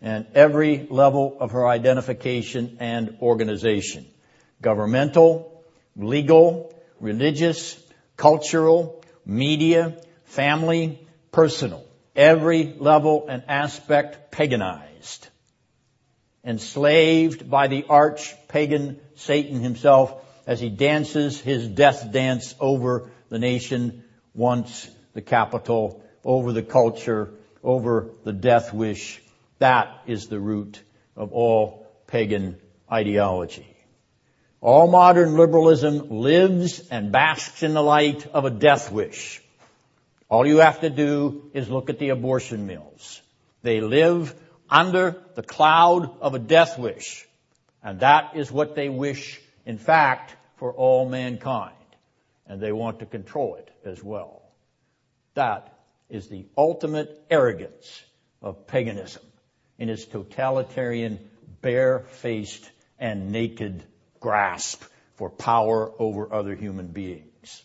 and 0.01 0.25
every 0.36 0.88
level 0.89 1.38
of 1.39 1.51
her 1.51 1.68
identification 1.68 2.77
and 2.79 3.18
organization. 3.22 4.06
Governmental, 4.61 5.63
legal, 5.95 6.73
religious, 6.99 7.81
cultural, 8.17 9.03
media, 9.25 10.01
family, 10.25 11.07
personal, 11.31 11.85
every 12.15 12.73
level 12.77 13.27
and 13.29 13.43
aspect 13.47 14.31
paganized, 14.31 15.27
enslaved 16.43 17.49
by 17.49 17.67
the 17.67 17.85
arch 17.87 18.35
pagan 18.47 18.99
Satan 19.15 19.59
himself 19.59 20.13
as 20.45 20.59
he 20.59 20.69
dances 20.69 21.39
his 21.39 21.67
death 21.67 22.11
dance 22.11 22.55
over 22.59 23.09
the 23.29 23.39
nation, 23.39 24.03
once 24.33 24.89
the 25.13 25.21
capital, 25.21 26.03
over 26.23 26.51
the 26.51 26.63
culture, 26.63 27.31
over 27.63 28.09
the 28.23 28.33
death 28.33 28.73
wish. 28.73 29.21
That 29.59 30.01
is 30.07 30.27
the 30.27 30.39
root 30.39 30.81
of 31.15 31.31
all 31.33 31.87
pagan 32.07 32.57
ideology. 32.91 33.78
All 34.61 34.87
modern 34.87 35.37
liberalism 35.37 36.09
lives 36.09 36.87
and 36.89 37.13
basks 37.13 37.63
in 37.63 37.73
the 37.73 37.81
light 37.81 38.27
of 38.27 38.43
a 38.43 38.49
death 38.49 38.91
wish. 38.91 39.41
All 40.27 40.45
you 40.45 40.57
have 40.57 40.81
to 40.81 40.89
do 40.89 41.49
is 41.53 41.69
look 41.69 41.89
at 41.89 41.97
the 41.97 42.09
abortion 42.09 42.67
mills. 42.67 43.21
They 43.61 43.79
live 43.79 44.35
under 44.69 45.15
the 45.35 45.43
cloud 45.43 46.19
of 46.21 46.35
a 46.35 46.39
death 46.39 46.77
wish. 46.77 47.25
And 47.81 48.01
that 48.01 48.35
is 48.35 48.51
what 48.51 48.75
they 48.75 48.89
wish, 48.89 49.39
in 49.65 49.77
fact, 49.77 50.35
for 50.57 50.73
all 50.73 51.07
mankind. 51.07 51.73
And 52.45 52.61
they 52.61 52.73
want 52.73 52.99
to 52.99 53.05
control 53.05 53.55
it 53.55 53.71
as 53.85 54.03
well. 54.03 54.41
That 55.35 55.73
is 56.09 56.27
the 56.27 56.45
ultimate 56.57 57.25
arrogance 57.29 58.03
of 58.41 58.67
paganism 58.67 59.23
in 59.77 59.87
its 59.87 60.03
totalitarian, 60.03 61.19
bare-faced, 61.61 62.69
and 62.99 63.31
naked 63.31 63.83
grasp 64.19 64.83
for 65.15 65.29
power 65.29 65.91
over 65.99 66.33
other 66.33 66.55
human 66.55 66.88
beings. 66.88 67.63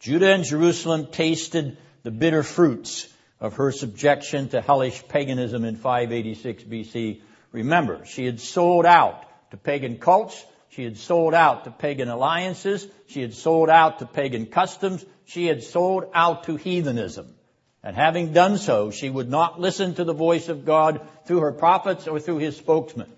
Judah 0.00 0.32
and 0.32 0.44
Jerusalem 0.44 1.08
tasted 1.12 1.76
the 2.02 2.10
bitter 2.10 2.42
fruits 2.42 3.06
of 3.38 3.54
her 3.54 3.72
subjection 3.72 4.48
to 4.48 4.60
hellish 4.60 5.06
paganism 5.08 5.64
in 5.64 5.76
586 5.76 6.64
BC. 6.64 7.20
Remember, 7.52 8.04
she 8.04 8.24
had 8.24 8.40
sold 8.40 8.86
out 8.86 9.24
to 9.50 9.56
pagan 9.56 9.98
cults. 9.98 10.44
She 10.70 10.84
had 10.84 10.96
sold 10.96 11.34
out 11.34 11.64
to 11.64 11.70
pagan 11.70 12.08
alliances. 12.08 12.86
She 13.08 13.20
had 13.20 13.34
sold 13.34 13.68
out 13.68 13.98
to 13.98 14.06
pagan 14.06 14.46
customs. 14.46 15.04
She 15.26 15.46
had 15.46 15.62
sold 15.62 16.04
out 16.14 16.44
to 16.44 16.56
heathenism. 16.56 17.34
And 17.82 17.96
having 17.96 18.32
done 18.32 18.58
so, 18.58 18.90
she 18.90 19.08
would 19.08 19.28
not 19.28 19.60
listen 19.60 19.94
to 19.94 20.04
the 20.04 20.12
voice 20.12 20.48
of 20.48 20.64
God 20.64 21.00
through 21.24 21.40
her 21.40 21.52
prophets 21.52 22.06
or 22.06 22.20
through 22.20 22.38
his 22.38 22.56
spokesman. 22.56 23.10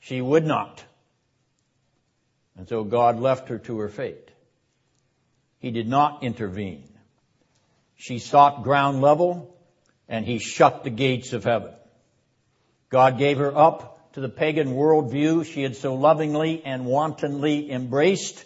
She 0.00 0.20
would 0.20 0.44
not. 0.44 0.84
And 2.56 2.68
so 2.68 2.84
God 2.84 3.18
left 3.18 3.48
her 3.48 3.58
to 3.58 3.78
her 3.78 3.88
fate. 3.88 4.30
He 5.58 5.70
did 5.70 5.88
not 5.88 6.22
intervene. 6.22 6.88
She 7.96 8.18
sought 8.18 8.62
ground 8.62 9.00
level 9.00 9.56
and 10.08 10.24
he 10.24 10.38
shut 10.38 10.84
the 10.84 10.90
gates 10.90 11.32
of 11.32 11.44
heaven. 11.44 11.72
God 12.88 13.18
gave 13.18 13.38
her 13.38 13.56
up 13.56 14.12
to 14.14 14.20
the 14.20 14.28
pagan 14.28 14.74
worldview 14.74 15.44
she 15.44 15.62
had 15.62 15.76
so 15.76 15.94
lovingly 15.94 16.62
and 16.64 16.86
wantonly 16.86 17.70
embraced 17.70 18.44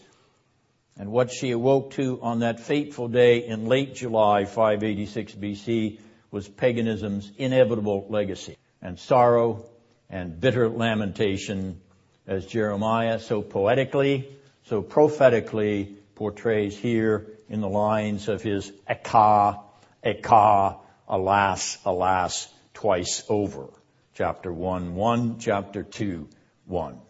and 0.96 1.10
what 1.10 1.32
she 1.32 1.50
awoke 1.50 1.92
to 1.92 2.20
on 2.22 2.40
that 2.40 2.60
fateful 2.60 3.08
day 3.08 3.46
in 3.46 3.66
late 3.66 3.94
July 3.94 4.44
586 4.44 5.34
BC 5.34 5.98
was 6.30 6.48
paganism's 6.48 7.30
inevitable 7.36 8.06
legacy 8.10 8.56
and 8.82 8.98
sorrow 8.98 9.64
and 10.10 10.40
bitter 10.40 10.68
lamentation 10.68 11.80
as 12.26 12.46
Jeremiah 12.46 13.18
so 13.18 13.42
poetically, 13.42 14.28
so 14.66 14.82
prophetically 14.82 15.96
portrays 16.14 16.76
here 16.76 17.26
in 17.48 17.60
the 17.60 17.68
lines 17.68 18.28
of 18.28 18.42
his 18.42 18.72
Ekah, 18.88 19.60
Ekah, 20.04 20.78
alas, 21.08 21.78
alas, 21.84 22.48
twice 22.72 23.22
over. 23.28 23.68
Chapter 24.14 24.52
1, 24.52 24.94
1, 24.94 25.38
chapter 25.38 25.82
2, 25.82 26.28
1. 26.66 27.00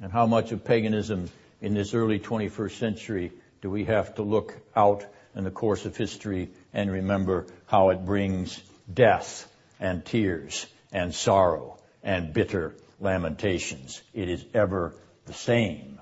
And 0.00 0.10
how 0.12 0.26
much 0.26 0.52
of 0.52 0.64
paganism 0.64 1.28
in 1.60 1.74
this 1.74 1.92
early 1.92 2.18
21st 2.18 2.78
century 2.78 3.32
do 3.60 3.70
we 3.70 3.84
have 3.84 4.14
to 4.14 4.22
look 4.22 4.56
out 4.74 5.04
in 5.34 5.44
the 5.44 5.50
course 5.50 5.84
of 5.84 5.96
history 5.96 6.50
and 6.72 6.90
remember 6.90 7.46
how 7.66 7.90
it 7.90 8.04
brings 8.04 8.60
death 8.92 9.48
and 9.78 10.04
tears 10.04 10.66
and 10.92 11.14
sorrow 11.14 11.78
and 12.02 12.32
bitter 12.32 12.74
lamentations. 13.00 14.02
It 14.12 14.28
is 14.28 14.44
ever 14.54 14.94
the 15.26 15.32
same, 15.32 16.00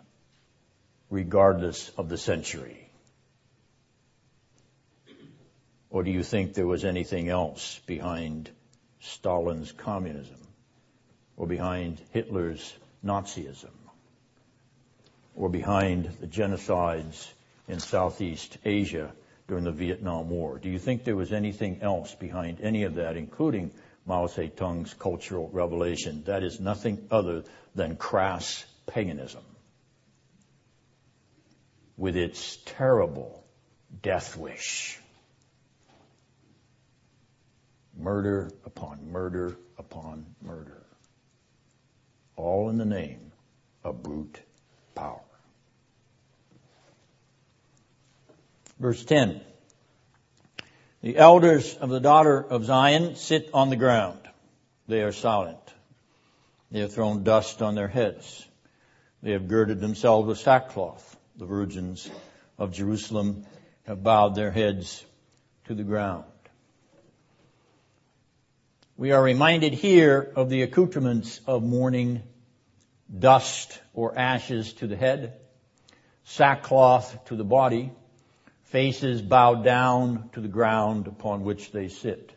regardless 1.09 1.90
of 1.90 2.09
the 2.09 2.18
century. 2.18 2.90
Or 5.90 6.02
do 6.02 6.11
you 6.11 6.23
think 6.23 6.54
there 6.54 6.66
was 6.66 6.85
anything 6.85 7.28
else 7.28 7.80
behind 7.87 8.50
Stalin's 9.00 9.73
communism 9.73 10.37
or 11.37 11.47
behind 11.47 12.00
Hitler's 12.12 12.73
Nazism? 13.04 13.70
or 15.40 15.49
behind 15.49 16.04
the 16.20 16.26
genocides 16.26 17.32
in 17.66 17.78
Southeast 17.78 18.59
Asia 18.64 19.11
during 19.49 19.64
the 19.64 19.73
Vietnam 19.73 20.28
War? 20.28 20.59
Do 20.59 20.68
you 20.68 20.78
think 20.78 21.04
there 21.04 21.16
was 21.16 21.32
anything 21.32 21.80
else 21.82 22.14
behind 22.14 22.61
any 22.61 22.85
of 22.85 22.97
that, 22.97 23.16
including 23.16 23.70
Mao 24.11 24.27
Zedong's 24.27 24.92
cultural 24.92 25.49
revelation? 25.53 26.25
That 26.25 26.42
is 26.42 26.59
nothing 26.59 27.07
other 27.12 27.44
than 27.77 27.94
crass 27.94 28.64
paganism 28.87 29.44
with 31.96 32.16
its 32.16 32.57
terrible 32.64 33.44
death 34.03 34.37
wish. 34.37 34.99
Murder 37.96 38.51
upon 38.66 39.12
murder 39.12 39.57
upon 39.79 40.27
murder. 40.42 40.83
All 42.35 42.68
in 42.68 42.79
the 42.79 42.85
name 42.85 43.31
of 43.85 44.03
brute 44.03 44.40
power. 44.96 45.20
Verse 48.81 49.05
10. 49.05 49.40
The 51.02 51.16
elders 51.16 51.76
of 51.76 51.88
the 51.88 52.00
daughter 52.00 52.42
of 52.42 52.66
Zion 52.66 53.14
sit 53.16 53.50
on 53.54 53.70
the 53.70 53.76
ground. 53.76 54.20
They 54.86 55.02
are 55.02 55.12
silent. 55.12 55.58
They 56.70 56.80
have 56.80 56.92
thrown 56.92 57.24
dust 57.24 57.62
on 57.62 57.74
their 57.74 57.88
heads. 57.88 58.46
They 59.22 59.32
have 59.32 59.48
girded 59.48 59.80
themselves 59.80 60.28
with 60.28 60.38
sackcloth. 60.38 61.16
The 61.36 61.46
virgins 61.46 62.10
of 62.58 62.72
Jerusalem 62.72 63.46
have 63.86 64.02
bowed 64.02 64.34
their 64.34 64.50
heads 64.50 65.02
to 65.64 65.74
the 65.74 65.84
ground. 65.84 66.24
We 68.98 69.12
are 69.12 69.22
reminded 69.22 69.72
here 69.72 70.30
of 70.36 70.50
the 70.50 70.60
accoutrements 70.60 71.40
of 71.46 71.62
mourning, 71.62 72.22
dust 73.18 73.80
or 73.94 74.18
ashes 74.18 74.74
to 74.74 74.86
the 74.86 74.96
head, 74.96 75.40
sackcloth 76.24 77.24
to 77.26 77.36
the 77.36 77.44
body, 77.44 77.90
faces 78.70 79.20
bowed 79.20 79.64
down 79.64 80.30
to 80.33 80.40
the 80.40 80.48
ground 80.48 81.06
upon 81.06 81.44
which 81.44 81.72
they 81.72 81.88
sit. 81.88 82.33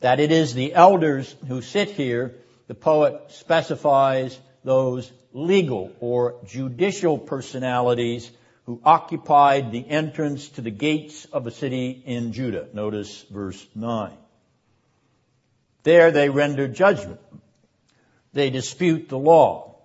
That 0.00 0.18
it 0.18 0.32
is 0.32 0.54
the 0.54 0.74
elders 0.74 1.34
who 1.46 1.62
sit 1.62 1.90
here, 1.90 2.34
the 2.66 2.74
poet 2.74 3.20
specifies 3.28 4.38
those 4.64 5.10
legal 5.32 5.92
or 6.00 6.36
judicial 6.46 7.16
personalities 7.16 8.30
who 8.66 8.80
occupied 8.84 9.72
the 9.72 9.88
entrance 9.88 10.48
to 10.50 10.60
the 10.60 10.70
gates 10.70 11.26
of 11.26 11.46
a 11.46 11.50
city 11.50 12.02
in 12.04 12.32
Judah. 12.32 12.68
Notice 12.72 13.22
verse 13.30 13.64
9. 13.74 14.12
There 15.82 16.10
they 16.10 16.28
render 16.28 16.68
judgment. 16.68 17.20
They 18.32 18.50
dispute 18.50 19.08
the 19.08 19.18
law. 19.18 19.76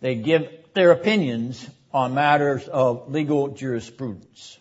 They 0.00 0.14
give 0.16 0.48
their 0.74 0.92
opinions 0.92 1.68
on 1.92 2.14
matters 2.14 2.68
of 2.68 3.10
legal 3.10 3.48
jurisprudence. 3.48 4.58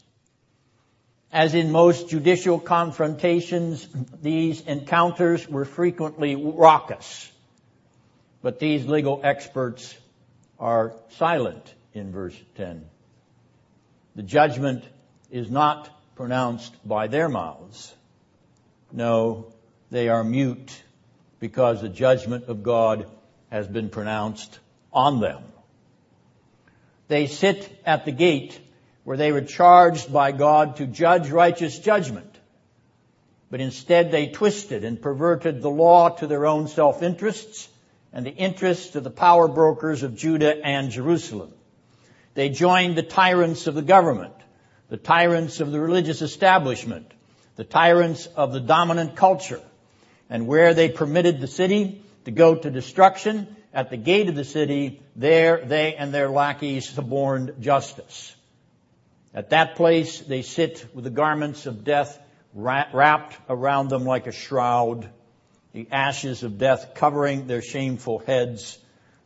As 1.31 1.53
in 1.53 1.71
most 1.71 2.09
judicial 2.09 2.59
confrontations, 2.59 3.87
these 4.21 4.61
encounters 4.61 5.47
were 5.47 5.65
frequently 5.65 6.35
raucous. 6.35 7.29
But 8.41 8.59
these 8.59 8.85
legal 8.85 9.19
experts 9.23 9.95
are 10.59 10.93
silent 11.17 11.73
in 11.93 12.11
verse 12.11 12.35
10. 12.55 12.85
The 14.15 14.23
judgment 14.23 14.83
is 15.29 15.51
not 15.51 15.89
pronounced 16.15 16.73
by 16.87 17.07
their 17.07 17.29
mouths. 17.29 17.93
No, 18.91 19.53
they 19.91 20.09
are 20.09 20.23
mute 20.23 20.81
because 21.39 21.81
the 21.81 21.89
judgment 21.89 22.45
of 22.45 22.63
God 22.63 23.05
has 23.51 23.67
been 23.67 23.89
pronounced 23.89 24.59
on 24.91 25.19
them. 25.19 25.43
They 27.07 27.27
sit 27.27 27.69
at 27.85 28.05
the 28.05 28.11
gate 28.11 28.59
where 29.03 29.17
they 29.17 29.31
were 29.31 29.41
charged 29.41 30.11
by 30.11 30.31
God 30.31 30.77
to 30.77 30.87
judge 30.87 31.29
righteous 31.29 31.79
judgment. 31.79 32.37
But 33.49 33.61
instead 33.61 34.11
they 34.11 34.27
twisted 34.27 34.83
and 34.83 35.01
perverted 35.01 35.61
the 35.61 35.69
law 35.69 36.09
to 36.09 36.27
their 36.27 36.45
own 36.45 36.67
self-interests 36.67 37.69
and 38.11 38.25
the 38.25 38.35
interests 38.35 38.95
of 38.95 39.03
the 39.03 39.09
power 39.09 39.47
brokers 39.47 40.03
of 40.03 40.15
Judah 40.15 40.65
and 40.65 40.91
Jerusalem. 40.91 41.53
They 42.33 42.49
joined 42.49 42.95
the 42.97 43.03
tyrants 43.03 43.67
of 43.67 43.75
the 43.75 43.81
government, 43.81 44.33
the 44.89 44.97
tyrants 44.97 45.59
of 45.59 45.71
the 45.71 45.79
religious 45.79 46.21
establishment, 46.21 47.11
the 47.55 47.63
tyrants 47.63 48.27
of 48.27 48.53
the 48.53 48.59
dominant 48.59 49.15
culture, 49.15 49.61
and 50.29 50.47
where 50.47 50.73
they 50.73 50.89
permitted 50.89 51.39
the 51.39 51.47
city 51.47 52.03
to 52.25 52.31
go 52.31 52.55
to 52.55 52.69
destruction, 52.69 53.55
at 53.77 53.91
the 53.91 53.97
gate 53.97 54.27
of 54.27 54.33
the 54.33 54.43
city, 54.43 54.99
there 55.15 55.63
they 55.63 55.93
and 55.93 56.11
their 56.11 56.29
lackeys 56.29 56.89
suborned 56.89 57.53
justice. 57.59 58.35
At 59.35 59.51
that 59.51 59.75
place 59.75 60.19
they 60.19 60.41
sit 60.41 60.87
with 60.95 61.03
the 61.03 61.11
garments 61.11 61.67
of 61.67 61.83
death 61.83 62.19
wrapped 62.55 63.37
around 63.47 63.89
them 63.89 64.03
like 64.03 64.25
a 64.25 64.31
shroud, 64.31 65.07
the 65.73 65.87
ashes 65.91 66.41
of 66.41 66.57
death 66.57 66.95
covering 66.95 67.45
their 67.45 67.61
shameful 67.61 68.17
heads, 68.17 68.79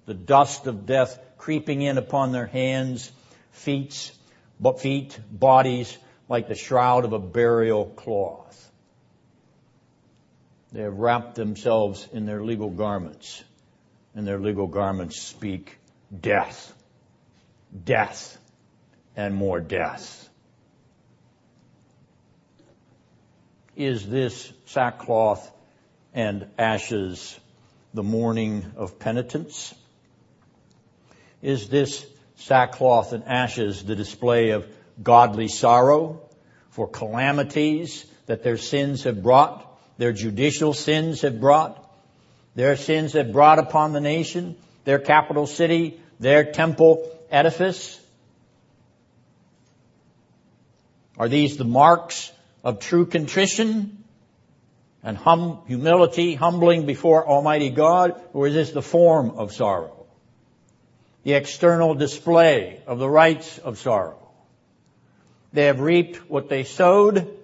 the 0.06 0.14
dust 0.14 0.68
of 0.68 0.86
death 0.86 1.18
creeping 1.38 1.82
in 1.82 1.98
upon 1.98 2.34
their 2.34 2.46
hands, 2.46 3.10
feet, 3.52 4.12
feet, 4.80 5.18
bodies, 5.32 5.98
like 6.28 6.50
the 6.50 6.56
shroud 6.56 7.06
of 7.06 7.14
a 7.14 7.20
burial 7.20 7.86
cloth. 7.86 8.70
They 10.74 10.82
have 10.82 10.98
wrapped 10.98 11.36
themselves 11.36 12.06
in 12.12 12.26
their 12.26 12.44
legal 12.44 12.70
garments 12.70 13.46
and 14.15 14.28
their 14.28 14.39
legal 14.39 14.67
garments 14.67 15.21
speak 15.21 15.78
death, 16.19 16.74
death, 17.86 18.38
and 19.15 19.36
more 19.36 19.60
death. 19.60 20.30
Is 23.76 24.08
this 24.08 24.52
sackcloth 24.65 25.50
and 26.13 26.47
ashes 26.58 27.39
the 27.93 28.04
mourning 28.04 28.65
of 28.76 29.00
penitence? 29.00 29.74
Is 31.41 31.69
this 31.69 32.06
sackcloth 32.36 33.13
and 33.13 33.24
ashes 33.26 33.84
the 33.84 33.95
display 33.95 34.52
of 34.52 34.67
godly 35.02 35.47
sorrow 35.47 36.21
for 36.69 36.88
calamities 36.88 38.06
that 38.26 38.43
their 38.43 38.58
sins 38.58 39.04
have 39.04 39.24
brought, 39.24 39.67
their 39.97 40.12
judicial 40.12 40.74
sins 40.74 41.21
have 41.21 41.39
brought, 41.39 41.90
their 42.56 42.76
sins 42.76 43.14
have 43.14 43.32
brought 43.32 43.60
upon 43.60 43.94
the 43.94 44.02
nation, 44.02 44.56
their 44.84 45.00
capital 45.00 45.48
city, 45.48 46.00
their 46.20 46.52
temple 46.52 47.10
edifice? 47.30 48.00
Are 51.18 51.30
these 51.30 51.58
the 51.58 51.66
marks 51.66 52.32
of 52.64 52.80
true 52.80 53.06
contrition 53.06 54.04
and 55.04 55.18
hum, 55.18 55.62
humility, 55.68 56.36
humbling 56.36 56.86
before 56.86 57.28
Almighty 57.28 57.70
God, 57.70 58.22
or 58.34 58.48
is 58.48 58.54
this 58.54 58.72
the 58.72 58.82
form 58.82 59.32
of 59.32 59.54
sorrow? 59.54 60.06
The 61.24 61.34
external 61.34 61.96
display 61.96 62.82
of 62.88 63.00
the 63.00 63.10
rites 63.10 63.58
of 63.60 63.78
sorrow. 63.78 64.18
They 65.54 65.66
have 65.66 65.80
reaped 65.80 66.30
what 66.30 66.50
they 66.50 66.64
sowed, 66.64 67.38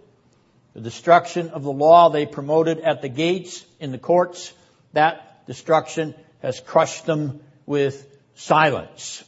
the 0.73 0.81
destruction 0.81 1.49
of 1.49 1.63
the 1.63 1.71
law 1.71 2.09
they 2.09 2.25
promoted 2.25 2.79
at 2.79 3.01
the 3.01 3.09
gates, 3.09 3.65
in 3.79 3.91
the 3.91 3.97
courts, 3.97 4.53
that 4.97 5.45
destruction 5.45 6.15
has 6.41 6.59
crushed 6.59 7.05
them 7.05 7.39
with 7.67 7.95
silence. 8.33 9.23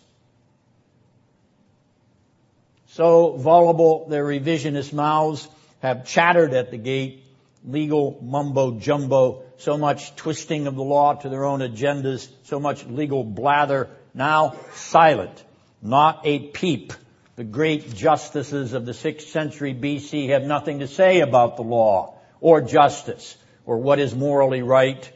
So 2.88 3.38
voluble 3.38 4.10
their 4.10 4.26
revisionist 4.26 4.94
mouths 4.94 5.48
have 5.82 6.08
chattered 6.08 6.56
at 6.56 6.72
the 6.72 6.78
gate, 6.78 7.24
legal 7.64 8.20
mumbo 8.20 8.80
jumbo, 8.80 9.44
so 9.58 9.78
much 9.78 10.16
twisting 10.16 10.66
of 10.66 10.74
the 10.74 10.82
law 10.82 11.14
to 11.14 11.30
their 11.30 11.46
own 11.46 11.60
agendas, 11.60 12.28
so 12.46 12.60
much 12.60 12.88
legal 12.88 13.24
blather, 13.24 13.92
now 14.16 14.56
silent, 14.74 15.44
not 15.84 16.22
a 16.24 16.48
peep. 16.48 16.94
The 17.36 17.44
great 17.44 17.94
justices 17.94 18.74
of 18.74 18.88
the 18.88 18.94
6th 18.94 19.22
century 19.22 19.76
BC 19.76 20.30
have 20.30 20.42
nothing 20.44 20.80
to 20.80 20.88
say 20.88 21.20
about 21.20 21.58
the 21.58 21.64
law 21.64 22.16
or 22.42 22.60
justice 22.62 23.38
or 23.68 23.78
what 23.78 24.00
is 24.00 24.16
morally 24.16 24.64
right 24.64 25.14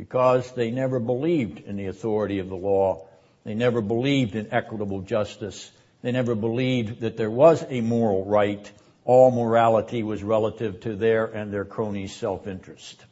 because 0.00 0.50
they 0.52 0.70
never 0.70 0.98
believed 0.98 1.58
in 1.58 1.76
the 1.76 1.88
authority 1.88 2.38
of 2.38 2.48
the 2.48 2.56
law. 2.56 3.06
They 3.44 3.52
never 3.52 3.82
believed 3.82 4.34
in 4.34 4.50
equitable 4.50 5.02
justice. 5.02 5.70
They 6.00 6.10
never 6.10 6.34
believed 6.34 7.00
that 7.02 7.18
there 7.18 7.30
was 7.30 7.62
a 7.68 7.82
moral 7.82 8.24
right. 8.24 8.72
All 9.04 9.30
morality 9.30 10.02
was 10.02 10.22
relative 10.22 10.80
to 10.80 10.96
their 10.96 11.26
and 11.26 11.52
their 11.52 11.66
cronies' 11.66 12.16
self-interest. 12.16 13.04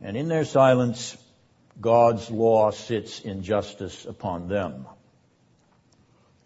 And 0.00 0.16
in 0.16 0.28
their 0.28 0.46
silence, 0.46 1.14
God's 1.78 2.30
law 2.30 2.70
sits 2.70 3.20
in 3.20 3.42
justice 3.42 4.06
upon 4.06 4.48
them. 4.48 4.86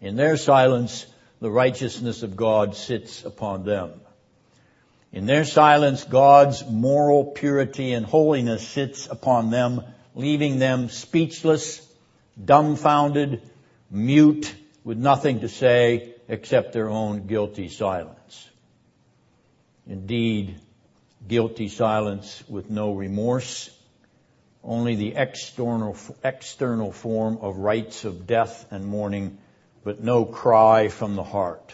In 0.01 0.17
their 0.17 0.35
silence, 0.35 1.05
the 1.39 1.49
righteousness 1.49 2.21
of 2.23 2.35
God 2.35 2.75
sits 2.75 3.23
upon 3.23 3.63
them. 3.63 4.01
In 5.11 5.25
their 5.25 5.43
silence, 5.43 6.03
God's 6.03 6.65
moral 6.67 7.25
purity 7.25 7.93
and 7.93 8.05
holiness 8.05 8.67
sits 8.67 9.07
upon 9.07 9.49
them, 9.49 9.83
leaving 10.13 10.59
them 10.59 10.89
speechless, 10.89 11.85
dumbfounded, 12.43 13.41
mute, 13.89 14.53
with 14.83 14.97
nothing 14.97 15.39
to 15.41 15.49
say 15.49 16.13
except 16.27 16.73
their 16.73 16.89
own 16.89 17.25
guilty 17.25 17.69
silence. 17.69 18.47
Indeed, 19.87 20.59
guilty 21.27 21.69
silence 21.69 22.43
with 22.47 22.69
no 22.69 22.93
remorse, 22.93 23.71
only 24.63 24.95
the 24.95 25.15
external, 25.15 25.97
external 26.23 26.91
form 26.91 27.39
of 27.41 27.57
rites 27.57 28.05
of 28.05 28.27
death 28.27 28.67
and 28.69 28.85
mourning, 28.85 29.39
but 29.83 30.03
no 30.03 30.25
cry 30.25 30.89
from 30.89 31.15
the 31.15 31.23
heart. 31.23 31.73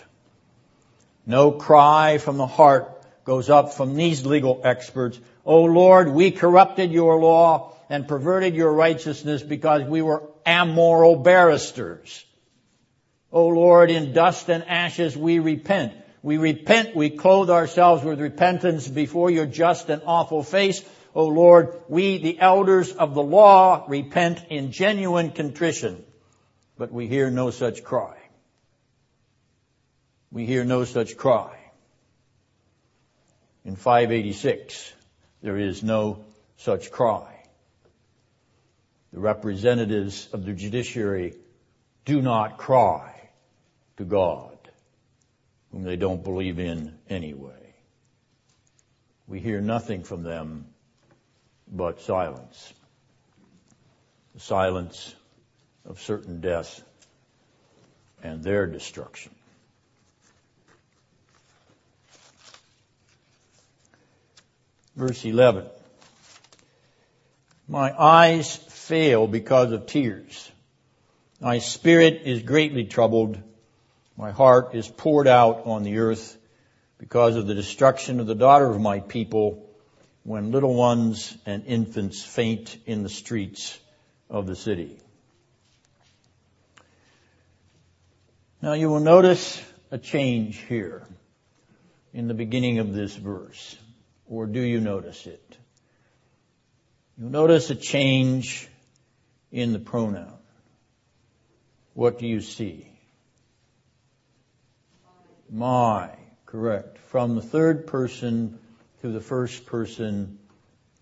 No 1.26 1.52
cry 1.52 2.18
from 2.18 2.38
the 2.38 2.48
heart 2.48 2.95
goes 3.26 3.50
up 3.50 3.74
from 3.74 3.96
these 3.96 4.26
legal 4.26 4.62
experts. 4.64 5.20
Oh 5.46 5.64
Lord, 5.64 6.10
we 6.10 6.32
corrupted 6.32 6.92
your 6.92 7.20
law 7.20 7.74
and 7.90 8.08
perverted 8.08 8.56
your 8.56 8.72
righteousness 8.72 9.42
because 9.42 9.84
we 9.84 10.02
were 10.02 10.24
amoral 10.48 11.18
barristers. 11.18 12.24
O 13.32 13.48
Lord, 13.48 13.92
in 13.92 14.14
dust 14.14 14.50
and 14.50 14.64
ashes 14.64 15.18
we 15.18 15.40
repent. 15.40 15.94
We 16.22 16.38
repent, 16.38 16.96
we 16.96 17.10
clothe 17.10 17.50
ourselves 17.50 18.04
with 18.04 18.22
repentance 18.22 18.88
before 18.88 19.30
your 19.30 19.46
just 19.46 19.90
and 19.90 20.02
awful 20.06 20.42
face. 20.42 20.84
O 21.14 21.26
Lord, 21.26 21.76
we, 21.88 22.18
the 22.18 22.40
elders 22.40 22.92
of 22.92 23.14
the 23.14 23.22
law, 23.22 23.86
repent 23.88 24.46
in 24.50 24.72
genuine 24.72 25.32
contrition. 25.32 26.04
But 26.78 26.92
we 26.92 27.08
hear 27.08 27.30
no 27.30 27.52
such 27.52 27.84
cry. 27.84 28.18
We 30.32 30.46
hear 30.46 30.66
no 30.66 30.84
such 30.84 31.16
cry. 31.16 31.65
In 33.66 33.76
586, 33.76 34.94
there 35.42 35.58
is 35.58 35.82
no 35.82 36.24
such 36.58 36.92
cry. 36.92 37.44
The 39.12 39.20
representatives 39.20 40.30
of 40.32 40.46
the 40.46 40.54
judiciary 40.54 41.34
do 42.06 42.22
not 42.22 42.58
cry 42.58 43.30
to 43.98 44.06
God, 44.06 44.58
whom 45.72 45.84
they 45.84 45.96
don't 45.96 46.24
believe 46.24 46.60
in 46.60 46.96
anyway. 47.10 47.74
We 49.28 49.40
hear 49.40 49.62
nothing 49.62 50.04
from 50.04 50.22
them 50.22 50.68
but 51.68 52.02
silence. 52.02 52.72
The 54.36 54.42
silence 54.42 55.16
of 55.86 56.00
certain 56.02 56.40
death 56.40 56.84
and 58.22 58.44
their 58.44 58.68
destruction. 58.68 59.34
Verse 64.96 65.26
11. 65.26 65.66
My 67.68 67.94
eyes 68.00 68.56
fail 68.56 69.28
because 69.28 69.72
of 69.72 69.88
tears. 69.88 70.52
My 71.42 71.60
spirit 71.60 72.22
is 72.26 72.44
greatly 72.44 72.86
troubled. 72.86 73.38
My 74.18 74.32
heart 74.32 74.74
is 74.74 74.88
poured 74.88 75.28
out 75.28 75.66
on 75.66 75.84
the 75.84 75.98
earth 75.98 76.38
because 76.98 77.36
of 77.36 77.48
the 77.48 77.56
destruction 77.56 78.20
of 78.20 78.28
the 78.28 78.36
daughter 78.36 78.70
of 78.70 78.80
my 78.80 79.00
people 79.00 79.70
when 80.24 80.52
little 80.52 80.74
ones 80.74 81.38
and 81.46 81.66
infants 81.66 82.24
faint 82.24 82.78
in 82.86 83.04
the 83.04 83.10
streets 83.10 83.78
of 84.30 84.48
the 84.48 84.56
city. 84.56 84.98
Now 88.62 88.74
you 88.74 88.90
will 88.90 89.02
notice 89.02 89.62
a 89.92 89.98
change 89.98 90.58
here 90.58 91.06
in 92.14 92.28
the 92.28 92.34
beginning 92.34 92.80
of 92.80 92.94
this 92.94 93.16
verse. 93.16 93.78
Or 94.28 94.48
do 94.48 94.62
you 94.62 94.80
notice 94.80 95.28
it? 95.28 95.58
You'll 97.18 97.30
notice 97.30 97.70
a 97.70 97.76
change 97.76 98.68
in 99.52 99.72
the 99.72 99.80
pronoun. 99.80 100.34
What 101.94 102.20
do 102.20 102.28
you 102.28 102.42
see? 102.42 102.92
My, 105.50 106.10
correct. 106.46 106.98
From 106.98 107.36
the 107.36 107.42
third 107.42 107.88
person 107.88 108.60
to 109.02 109.12
the 109.12 109.22
first 109.22 109.66
person, 109.66 110.40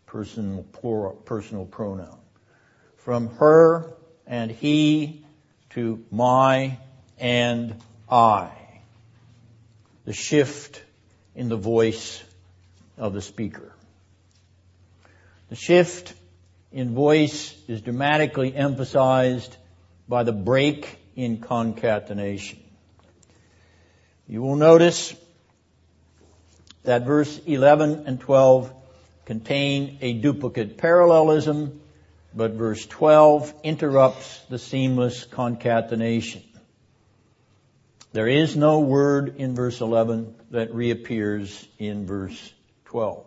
personal, 0.05 0.63
plural, 0.63 1.13
personal 1.13 1.65
pronoun. 1.65 2.19
From 2.97 3.29
her 3.37 3.93
and 4.27 4.51
he 4.51 5.25
to 5.71 6.03
my 6.11 6.77
and 7.17 7.75
I. 8.09 8.51
The 10.05 10.13
shift 10.13 10.83
in 11.33 11.49
the 11.49 11.57
voice 11.57 12.23
of 12.97 13.13
the 13.13 13.21
speaker. 13.21 13.73
The 15.49 15.55
shift 15.55 16.13
in 16.71 16.93
voice 16.93 17.55
is 17.67 17.81
dramatically 17.81 18.55
emphasized 18.55 19.55
by 20.07 20.23
the 20.23 20.31
break 20.31 20.97
in 21.15 21.39
concatenation. 21.39 22.59
You 24.27 24.41
will 24.41 24.55
notice 24.55 25.13
that 26.83 27.05
verse 27.05 27.39
11 27.45 28.05
and 28.07 28.19
12 28.19 28.73
contain 29.25 29.97
a 30.01 30.13
duplicate 30.13 30.77
parallelism, 30.77 31.79
but 32.33 32.51
verse 32.51 32.85
12 32.85 33.53
interrupts 33.63 34.39
the 34.49 34.59
seamless 34.59 35.23
concatenation. 35.25 36.43
There 38.11 38.27
is 38.27 38.55
no 38.55 38.79
word 38.79 39.37
in 39.37 39.55
verse 39.55 39.81
11 39.81 40.35
that 40.51 40.73
reappears 40.73 41.67
in 41.79 42.05
verse 42.05 42.53
12. 42.93 43.25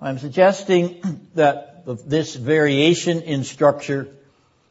I'm 0.00 0.18
suggesting 0.18 1.28
that 1.34 1.84
this 1.84 2.34
variation 2.34 3.20
in 3.20 3.44
structure 3.44 4.08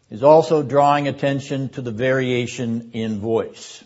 is 0.10 0.23
also 0.23 0.63
drawing 0.63 1.07
attention 1.07 1.69
to 1.69 1.83
the 1.83 1.91
variation 1.91 2.89
in 2.93 3.19
voice. 3.19 3.83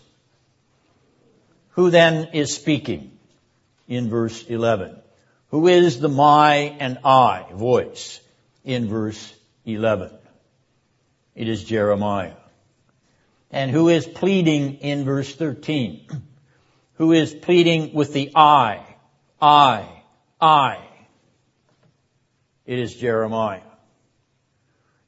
Who 1.72 1.90
then 1.90 2.30
is 2.32 2.54
speaking 2.54 3.18
in 3.86 4.08
verse 4.08 4.44
11? 4.44 4.96
Who 5.50 5.68
is 5.68 6.00
the 6.00 6.08
my 6.08 6.54
and 6.80 6.96
I 7.04 7.44
voice 7.52 8.18
in 8.64 8.88
verse 8.88 9.34
11? 9.66 10.10
It 11.34 11.50
is 11.50 11.62
Jeremiah. 11.64 12.32
And 13.50 13.70
who 13.70 13.90
is 13.90 14.06
pleading 14.06 14.76
in 14.76 15.04
verse 15.04 15.34
13? 15.34 16.08
Who 16.94 17.12
is 17.12 17.34
pleading 17.34 17.92
with 17.92 18.14
the 18.14 18.32
I, 18.34 18.86
I, 19.42 19.88
I? 20.40 20.78
It 22.64 22.78
is 22.78 22.94
Jeremiah. 22.94 23.62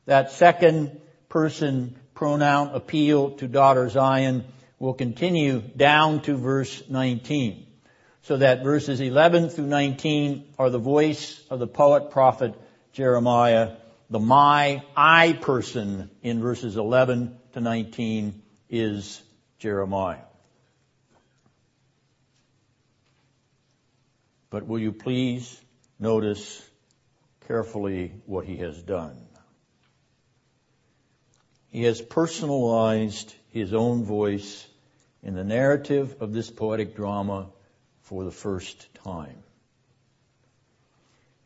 That 0.07 0.33
second 0.33 1.01
person 1.29 1.95
pronoun 2.15 2.71
appeal 2.75 3.31
to 3.37 3.47
daughter 3.47 3.89
Zion 3.89 4.45
will 4.81 4.95
continue 4.95 5.61
down 5.61 6.21
to 6.23 6.37
verse 6.37 6.83
19. 6.89 7.65
So 8.23 8.39
that 8.39 8.65
verses 8.65 9.01
11 9.01 9.51
through 9.51 9.67
19 9.67 10.55
are 10.59 10.69
the 10.69 10.79
voice 10.79 11.41
of 11.49 11.61
the 11.61 11.69
poet 11.69 12.11
prophet 12.11 12.55
Jeremiah. 12.93 13.77
The 14.11 14.19
my, 14.19 14.83
I 14.97 15.35
person 15.35 16.11
in 16.23 16.41
verses 16.41 16.77
11 16.77 17.39
to 17.53 17.61
19 17.61 18.43
is 18.69 19.23
Jeremiah. 19.61 20.19
But 24.55 24.69
will 24.69 24.79
you 24.79 24.93
please 24.93 25.61
notice 25.99 26.63
carefully 27.49 28.13
what 28.25 28.45
he 28.45 28.59
has 28.59 28.81
done? 28.81 29.17
He 31.73 31.83
has 31.83 32.01
personalized 32.01 33.35
his 33.51 33.75
own 33.75 34.05
voice 34.05 34.65
in 35.25 35.35
the 35.35 35.43
narrative 35.43 36.15
of 36.21 36.33
this 36.33 36.51
poetic 36.51 36.95
drama 36.95 37.49
for 38.03 38.23
the 38.23 38.31
first 38.31 38.87
time. 39.03 39.43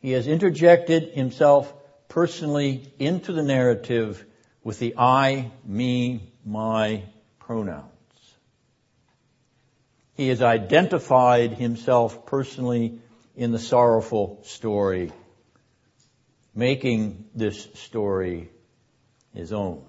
He 0.01 0.11
has 0.11 0.27
interjected 0.27 1.15
himself 1.15 1.73
personally 2.09 2.93
into 2.99 3.33
the 3.33 3.41
narrative 3.41 4.23
with 4.63 4.77
the 4.77 4.93
I, 4.99 5.49
me, 5.65 6.31
my 6.45 7.05
pronouns. 7.39 7.98
He 10.19 10.27
has 10.27 10.41
identified 10.41 11.53
himself 11.53 12.25
personally 12.25 12.99
in 13.37 13.53
the 13.53 13.57
sorrowful 13.57 14.41
story, 14.43 15.13
making 16.53 17.29
this 17.33 17.69
story 17.75 18.49
his 19.33 19.53
own. 19.53 19.81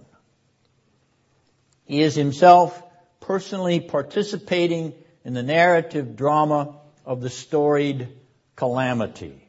He 1.85 2.01
is 2.01 2.15
himself 2.15 2.81
personally 3.19 3.81
participating 3.81 4.95
in 5.25 5.35
the 5.35 5.43
narrative 5.43 6.15
drama 6.15 6.77
of 7.05 7.23
the 7.23 7.31
storied 7.31 8.07
calamity. 8.55 9.49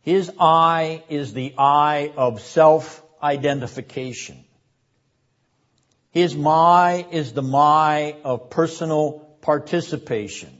His 0.00 0.32
I 0.40 1.04
is 1.10 1.34
the 1.34 1.52
I 1.58 2.14
of 2.16 2.40
self-identification. 2.40 4.42
His 6.12 6.34
my 6.34 7.06
is 7.10 7.34
the 7.34 7.42
my 7.42 8.16
of 8.24 8.48
personal 8.48 9.27
participation. 9.40 10.50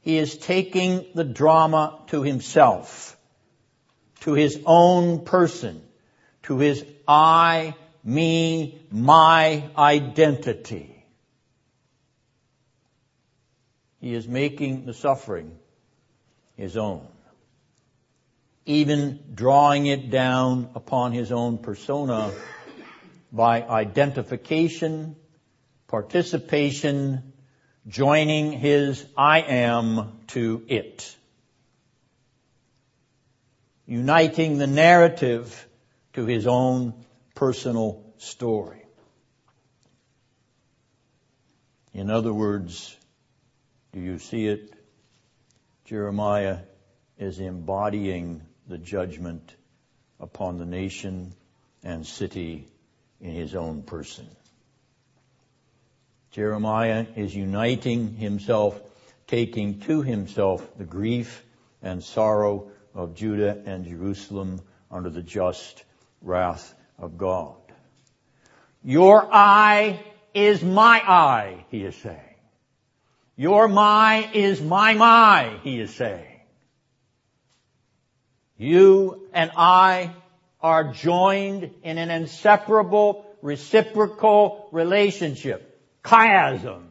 He 0.00 0.18
is 0.18 0.36
taking 0.36 1.06
the 1.14 1.24
drama 1.24 1.98
to 2.08 2.22
himself, 2.22 3.16
to 4.20 4.34
his 4.34 4.60
own 4.66 5.24
person, 5.24 5.82
to 6.44 6.58
his 6.58 6.84
I 7.08 7.74
me, 8.04 8.86
my 8.90 9.70
identity. 9.78 10.90
He 14.00 14.12
is 14.12 14.28
making 14.28 14.84
the 14.84 14.92
suffering 14.92 15.56
his 16.56 16.76
own. 16.76 17.06
Even 18.66 19.20
drawing 19.34 19.86
it 19.86 20.10
down 20.10 20.68
upon 20.74 21.12
his 21.12 21.32
own 21.32 21.56
persona 21.58 22.30
by 23.32 23.62
identification, 23.62 25.16
participation, 25.94 27.32
joining 27.86 28.50
his 28.50 29.06
I 29.16 29.42
am 29.42 30.18
to 30.26 30.64
it. 30.66 31.14
Uniting 33.86 34.58
the 34.58 34.66
narrative 34.66 35.68
to 36.14 36.26
his 36.26 36.48
own 36.48 36.94
personal 37.36 38.04
story. 38.18 38.84
In 41.92 42.10
other 42.10 42.34
words, 42.34 42.96
do 43.92 44.00
you 44.00 44.18
see 44.18 44.48
it? 44.48 44.74
Jeremiah 45.84 46.58
is 47.18 47.38
embodying 47.38 48.42
the 48.66 48.78
judgment 48.78 49.54
upon 50.18 50.58
the 50.58 50.66
nation 50.66 51.34
and 51.84 52.04
city 52.04 52.66
in 53.20 53.30
his 53.30 53.54
own 53.54 53.84
person. 53.84 54.26
Jeremiah 56.34 57.06
is 57.14 57.32
uniting 57.32 58.16
himself, 58.16 58.80
taking 59.28 59.78
to 59.82 60.02
himself 60.02 60.68
the 60.76 60.84
grief 60.84 61.44
and 61.80 62.02
sorrow 62.02 62.72
of 62.92 63.14
Judah 63.14 63.62
and 63.66 63.84
Jerusalem 63.84 64.60
under 64.90 65.10
the 65.10 65.22
just 65.22 65.84
wrath 66.22 66.74
of 66.98 67.18
God. 67.18 67.54
Your 68.82 69.28
I 69.32 70.04
is 70.34 70.60
my 70.60 71.00
I, 71.08 71.66
he 71.70 71.84
is 71.84 71.94
saying. 71.94 72.18
Your 73.36 73.68
my 73.68 74.28
is 74.34 74.60
my 74.60 74.94
my, 74.94 75.60
he 75.62 75.78
is 75.78 75.94
saying. 75.94 76.40
You 78.56 79.28
and 79.32 79.52
I 79.56 80.10
are 80.60 80.92
joined 80.92 81.70
in 81.84 81.96
an 81.96 82.10
inseparable 82.10 83.24
reciprocal 83.40 84.68
relationship. 84.72 85.70
Chiasm. 86.04 86.82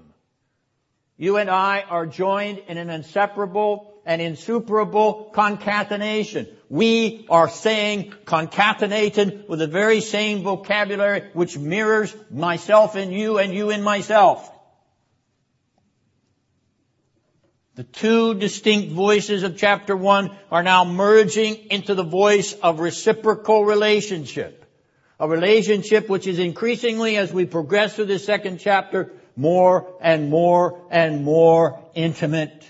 You 1.17 1.37
and 1.37 1.49
I 1.49 1.81
are 1.81 2.05
joined 2.05 2.59
in 2.67 2.77
an 2.77 2.89
inseparable 2.89 3.93
and 4.05 4.21
insuperable 4.21 5.31
concatenation. 5.33 6.47
We 6.69 7.25
are 7.29 7.47
saying 7.47 8.13
concatenated 8.25 9.47
with 9.47 9.59
the 9.59 9.67
very 9.67 10.01
same 10.01 10.43
vocabulary 10.43 11.29
which 11.33 11.57
mirrors 11.57 12.13
myself 12.31 12.95
in 12.95 13.11
you 13.11 13.37
and 13.37 13.53
you 13.53 13.69
in 13.69 13.83
myself. 13.83 14.49
The 17.75 17.83
two 17.83 18.35
distinct 18.35 18.91
voices 18.91 19.43
of 19.43 19.57
chapter 19.57 19.95
one 19.95 20.35
are 20.51 20.61
now 20.63 20.83
merging 20.83 21.55
into 21.71 21.95
the 21.95 22.03
voice 22.03 22.53
of 22.53 22.79
reciprocal 22.79 23.65
relationship. 23.65 24.62
A 25.19 25.27
relationship 25.27 26.09
which 26.09 26.27
is 26.27 26.39
increasingly, 26.39 27.17
as 27.17 27.31
we 27.31 27.45
progress 27.45 27.95
through 27.95 28.05
this 28.05 28.25
second 28.25 28.59
chapter, 28.59 29.11
more 29.35 29.95
and 30.01 30.29
more 30.29 30.81
and 30.89 31.23
more 31.23 31.79
intimate 31.93 32.63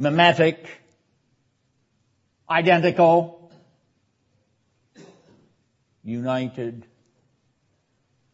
mimetic, 0.00 0.66
identical, 2.48 3.52
united, 6.02 6.86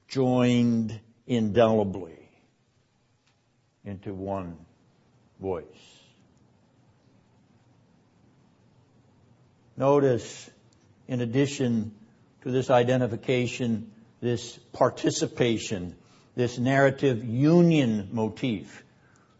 joined 0.06 0.98
indelibly 1.26 2.16
into 3.84 4.14
one 4.14 4.56
voice. 5.40 5.64
Notice, 9.76 10.48
in 11.08 11.20
addition 11.20 11.94
to 12.42 12.50
this 12.50 12.70
identification, 12.70 13.90
this 14.20 14.58
participation, 14.72 15.96
this 16.34 16.58
narrative 16.58 17.24
union 17.24 18.08
motif. 18.12 18.84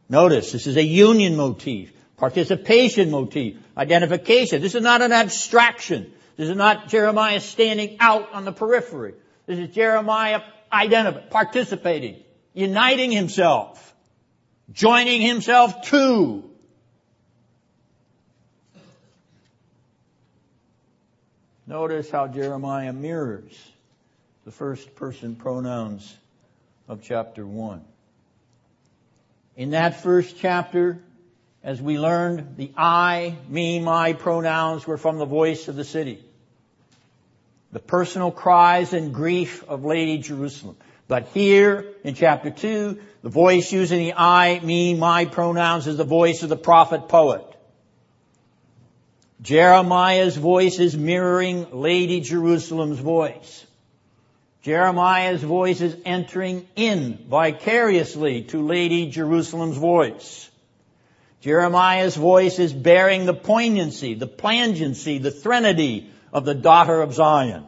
Notice, 0.09 0.53
this 0.53 0.67
is 0.67 0.77
a 0.77 0.85
union 0.85 1.37
motif 1.37 1.93
participation 2.17 3.11
motif, 3.11 3.57
identification. 3.77 4.63
This 4.63 4.75
is 4.75 4.83
not 4.83 5.03
an 5.03 5.13
abstraction. 5.13 6.13
This 6.37 6.49
is 6.49 6.57
not 6.57 6.89
Jeremiah 6.89 7.41
standing 7.41 7.97
out 8.01 8.33
on 8.33 8.45
the 8.45 8.53
periphery. 8.53 9.15
This 9.47 9.59
is 9.59 9.75
Jeremiah 9.75 10.43
identifying, 10.73 11.29
participating, 11.31 12.23
uniting 12.53 13.11
himself, 13.11 13.95
joining 14.73 15.21
himself 15.21 15.83
to. 15.89 16.51
Notice 21.69 22.11
how 22.11 22.29
Jeremiah 22.29 22.93
mirrors 22.93 23.73
the 24.45 24.53
first 24.53 24.95
person 24.95 25.35
pronouns 25.35 26.17
of 26.87 27.03
chapter 27.03 27.45
1. 27.45 27.85
In 29.57 29.71
that 29.71 30.01
first 30.01 30.37
chapter, 30.39 31.01
as 31.65 31.83
we 31.83 31.99
learned, 31.99 32.57
the 32.57 32.71
I, 32.77 33.37
me, 33.49 33.81
my 33.81 34.13
pronouns 34.13 34.87
were 34.87 34.97
from 34.97 35.19
the 35.19 35.25
voice 35.25 35.67
of 35.67 35.75
the 35.75 35.85
city. 35.85 36.23
the 37.73 37.81
personal 37.81 38.31
cries 38.31 38.93
and 38.93 39.13
grief 39.13 39.65
of 39.69 39.85
Lady 39.85 40.19
Jerusalem. 40.19 40.77
But 41.09 41.29
here 41.35 41.85
in 42.05 42.15
chapter 42.15 42.51
2, 42.51 42.99
the 43.23 43.29
voice 43.29 43.73
using 43.73 43.99
the 43.99 44.15
I, 44.17 44.61
me, 44.61 44.95
my 44.95 45.25
pronouns 45.25 45.87
is 45.87 45.97
the 45.97 46.05
voice 46.05 46.43
of 46.43 46.49
the 46.49 46.57
prophet 46.57 47.09
poet. 47.09 47.45
Jeremiah's 49.47 50.37
voice 50.37 50.81
is 50.81 50.97
mirroring 50.97 51.69
Lady 51.71 52.21
Jerusalem's 52.21 52.99
voice. 52.99 53.65
Jeremiah's 54.63 55.41
voice 55.41 55.81
is 55.81 55.97
entering 56.05 56.67
in 56.75 57.25
vicariously 57.29 58.43
to 58.47 58.67
Lady 58.67 59.09
Jerusalem's 59.09 59.77
voice. 59.77 60.51
Jeremiah's 61.43 62.17
voice 62.17 62.59
is 62.59 62.73
bearing 62.73 63.25
the 63.25 63.35
poignancy, 63.35 64.15
the 64.15 64.27
plangency, 64.27 65.19
the 65.19 65.31
threnody 65.31 66.11
of 66.33 66.45
the 66.45 66.57
daughter 66.57 67.01
of 67.01 67.15
Zion. 67.15 67.67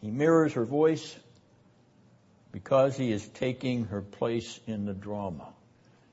He 0.00 0.10
mirrors 0.10 0.54
her 0.54 0.64
voice 0.64 1.14
because 2.50 2.96
he 2.96 3.12
is 3.12 3.28
taking 3.28 3.84
her 3.88 4.00
place 4.00 4.58
in 4.66 4.86
the 4.86 4.94
drama. 4.94 5.48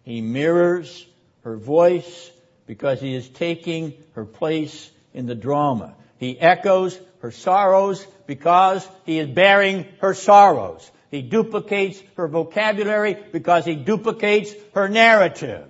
He 0.03 0.19
mirrors 0.19 1.05
her 1.45 1.55
voice 1.55 2.31
because 2.65 3.01
he 3.01 3.13
is 3.15 3.27
taking 3.29 3.93
her 4.13 4.25
place 4.25 4.89
in 5.13 5.25
the 5.25 5.35
drama. 5.35 5.95
He 6.17 6.39
echoes 6.39 6.99
her 7.19 7.31
sorrows 7.31 8.05
because 8.25 8.87
he 9.05 9.19
is 9.19 9.29
bearing 9.29 9.85
her 9.99 10.13
sorrows. 10.13 10.89
He 11.11 11.21
duplicates 11.21 12.01
her 12.17 12.27
vocabulary 12.27 13.17
because 13.31 13.65
he 13.65 13.75
duplicates 13.75 14.53
her 14.73 14.89
narrative. 14.89 15.69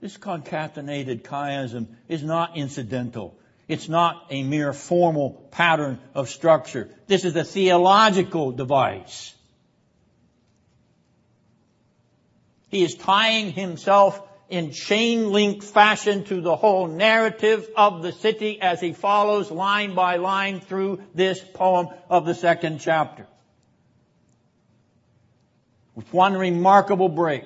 This 0.00 0.16
concatenated 0.16 1.22
chiasm 1.22 1.86
is 2.08 2.24
not 2.24 2.56
incidental. 2.56 3.38
It's 3.68 3.88
not 3.88 4.26
a 4.30 4.42
mere 4.42 4.72
formal 4.72 5.46
pattern 5.52 6.00
of 6.14 6.28
structure. 6.28 6.90
This 7.06 7.24
is 7.24 7.36
a 7.36 7.44
theological 7.44 8.50
device. 8.50 9.34
He 12.72 12.82
is 12.82 12.94
tying 12.94 13.52
himself 13.52 14.20
in 14.48 14.72
chain 14.72 15.30
link 15.30 15.62
fashion 15.62 16.24
to 16.24 16.40
the 16.40 16.56
whole 16.56 16.88
narrative 16.88 17.68
of 17.76 18.02
the 18.02 18.12
city 18.12 18.62
as 18.62 18.80
he 18.80 18.94
follows 18.94 19.50
line 19.50 19.94
by 19.94 20.16
line 20.16 20.60
through 20.60 21.02
this 21.14 21.38
poem 21.52 21.88
of 22.08 22.24
the 22.24 22.34
second 22.34 22.80
chapter. 22.80 23.26
With 25.94 26.10
one 26.14 26.32
remarkable 26.32 27.10
break. 27.10 27.44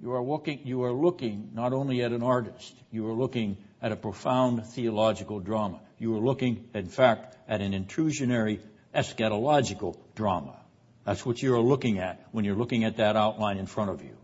You 0.00 0.14
are 0.14 0.22
looking, 0.22 0.66
you 0.66 0.82
are 0.82 0.92
looking 0.92 1.50
not 1.54 1.72
only 1.72 2.02
at 2.02 2.10
an 2.10 2.24
artist, 2.24 2.74
you 2.90 3.06
are 3.06 3.14
looking 3.14 3.56
at 3.82 3.90
a 3.90 3.96
profound 3.96 4.64
theological 4.64 5.40
drama. 5.40 5.80
You 5.98 6.16
are 6.16 6.20
looking, 6.20 6.68
in 6.72 6.86
fact, 6.86 7.36
at 7.48 7.60
an 7.60 7.72
intrusionary 7.72 8.60
eschatological 8.94 9.96
drama. 10.14 10.56
That's 11.04 11.26
what 11.26 11.42
you 11.42 11.54
are 11.54 11.60
looking 11.60 11.98
at 11.98 12.24
when 12.30 12.44
you're 12.44 12.54
looking 12.54 12.84
at 12.84 12.98
that 12.98 13.16
outline 13.16 13.58
in 13.58 13.66
front 13.66 13.90
of 13.90 14.02
you. 14.02 14.16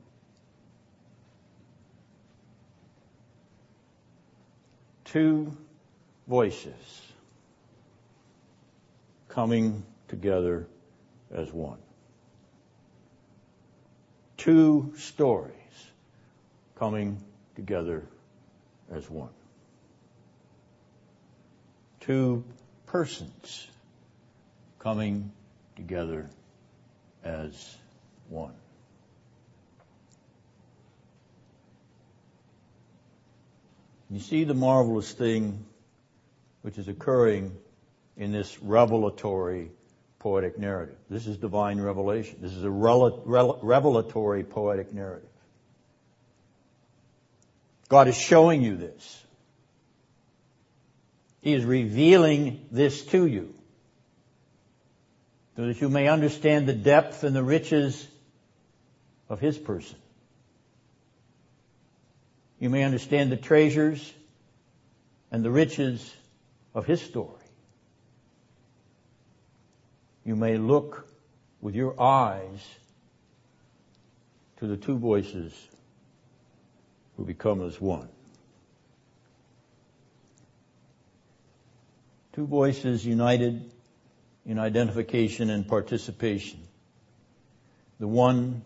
Two 5.04 5.56
voices 6.28 7.02
coming 9.28 9.82
together 10.06 10.68
as 11.34 11.52
one. 11.52 11.78
Two 14.36 14.92
stories 14.96 15.54
coming 16.76 17.20
together 17.56 18.06
as 18.92 19.10
one. 19.10 19.30
Two 22.08 22.42
persons 22.86 23.68
coming 24.78 25.30
together 25.76 26.30
as 27.22 27.76
one. 28.30 28.54
You 34.08 34.20
see 34.20 34.44
the 34.44 34.54
marvelous 34.54 35.12
thing 35.12 35.66
which 36.62 36.78
is 36.78 36.88
occurring 36.88 37.54
in 38.16 38.32
this 38.32 38.58
revelatory 38.62 39.70
poetic 40.18 40.58
narrative. 40.58 40.96
This 41.10 41.26
is 41.26 41.36
divine 41.36 41.78
revelation. 41.78 42.38
This 42.40 42.54
is 42.54 42.64
a 42.64 42.70
revelatory 42.70 44.44
poetic 44.44 44.94
narrative. 44.94 45.28
God 47.90 48.08
is 48.08 48.16
showing 48.16 48.62
you 48.62 48.78
this. 48.78 49.24
He 51.40 51.52
is 51.52 51.64
revealing 51.64 52.66
this 52.70 53.04
to 53.06 53.26
you 53.26 53.54
so 55.56 55.66
that 55.66 55.80
you 55.80 55.88
may 55.88 56.08
understand 56.08 56.66
the 56.66 56.72
depth 56.72 57.24
and 57.24 57.34
the 57.34 57.42
riches 57.42 58.06
of 59.28 59.40
His 59.40 59.58
person. 59.58 59.98
You 62.58 62.70
may 62.70 62.84
understand 62.84 63.30
the 63.30 63.36
treasures 63.36 64.12
and 65.30 65.44
the 65.44 65.50
riches 65.50 66.14
of 66.74 66.86
His 66.86 67.00
story. 67.00 67.34
You 70.24 70.36
may 70.36 70.58
look 70.58 71.08
with 71.60 71.74
your 71.74 72.00
eyes 72.00 72.66
to 74.58 74.66
the 74.66 74.76
two 74.76 74.98
voices 74.98 75.52
who 77.16 77.24
become 77.24 77.62
as 77.62 77.80
one. 77.80 78.08
Two 82.32 82.46
voices 82.46 83.04
united 83.04 83.70
in 84.46 84.58
identification 84.58 85.50
and 85.50 85.66
participation. 85.66 86.60
The 87.98 88.08
one 88.08 88.62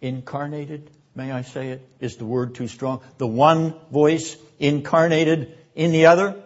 incarnated, 0.00 0.90
may 1.14 1.32
I 1.32 1.42
say 1.42 1.70
it? 1.70 1.88
Is 2.00 2.16
the 2.16 2.24
word 2.24 2.54
too 2.54 2.68
strong? 2.68 3.02
The 3.18 3.26
one 3.26 3.74
voice 3.90 4.36
incarnated 4.58 5.58
in 5.74 5.92
the 5.92 6.06
other? 6.06 6.42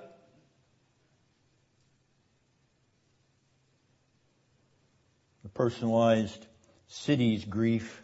The 5.42 5.48
personalized 5.50 6.46
city's 6.88 7.44
grief 7.44 8.03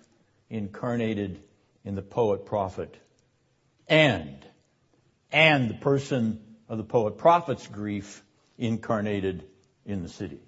incarnated 0.51 1.43
in 1.85 1.95
the 1.95 2.03
poet 2.03 2.47
prophet 2.47 2.95
and, 3.89 4.45
and 5.33 5.71
the 5.71 5.75
person 5.75 6.41
of 6.69 6.79
the 6.79 6.85
poet 6.85 7.19
prophet's 7.19 7.67
grief 7.67 8.23
incarnated 8.59 9.45
in 9.85 10.03
the 10.03 10.09
city. 10.09 10.41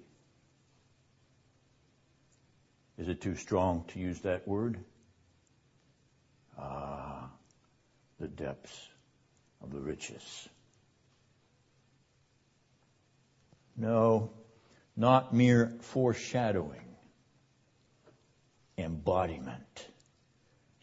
Is 2.97 3.07
it 3.07 3.21
too 3.21 3.35
strong 3.35 3.85
to 3.89 3.99
use 3.99 4.19
that 4.21 4.47
word? 4.47 4.83
Ah, 6.57 7.29
the 8.19 8.27
depths 8.27 8.89
of 9.63 9.71
the 9.71 9.79
riches. 9.79 10.49
No, 13.77 14.31
not 14.97 15.33
mere 15.33 15.77
foreshadowing. 15.79 16.81
Embodiment. 18.77 19.87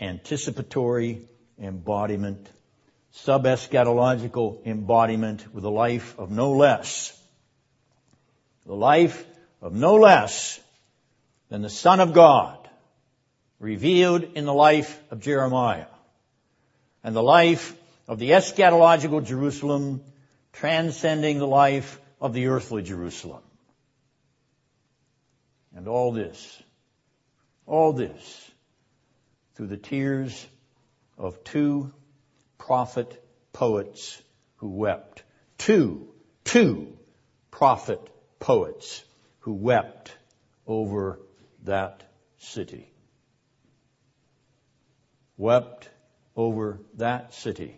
Anticipatory 0.01 1.29
embodiment 1.59 2.49
sub-eschatological 3.23 4.65
embodiment 4.67 5.53
with 5.55 5.65
a 5.65 5.71
life 5.71 6.19
of 6.19 6.31
no 6.31 6.53
less, 6.53 7.19
the 8.67 8.75
life 8.75 9.25
of 9.63 9.73
no 9.73 9.95
less 9.95 10.61
than 11.49 11.63
the 11.63 11.71
Son 11.71 12.01
of 12.01 12.13
God 12.13 12.69
revealed 13.59 14.23
in 14.35 14.45
the 14.45 14.53
life 14.53 15.01
of 15.11 15.21
Jeremiah 15.21 15.87
and 17.03 17.17
the 17.17 17.23
life 17.23 17.75
of 18.07 18.19
the 18.19 18.31
eschatological 18.31 19.25
Jerusalem 19.25 20.03
transcending 20.53 21.39
the 21.39 21.47
life 21.47 21.99
of 22.21 22.33
the 22.33 22.49
earthly 22.49 22.83
Jerusalem. 22.83 23.43
And 25.75 25.89
all 25.89 26.13
this, 26.13 26.63
all 27.67 27.93
this 27.93 28.51
through 29.55 29.69
the 29.69 29.77
tears 29.77 30.47
of 31.17 31.43
two 31.45 31.93
prophet 32.59 33.23
poets 33.53 34.21
who 34.57 34.69
wept. 34.69 35.23
Two, 35.59 36.09
two 36.45 36.97
prophet 37.51 38.01
poets 38.39 39.05
who 39.41 39.53
wept 39.55 40.17
over 40.67 41.19
that 41.65 42.03
city. 42.39 42.91
Wept 45.37 45.89
over 46.37 46.81
that 46.95 47.35
city 47.35 47.77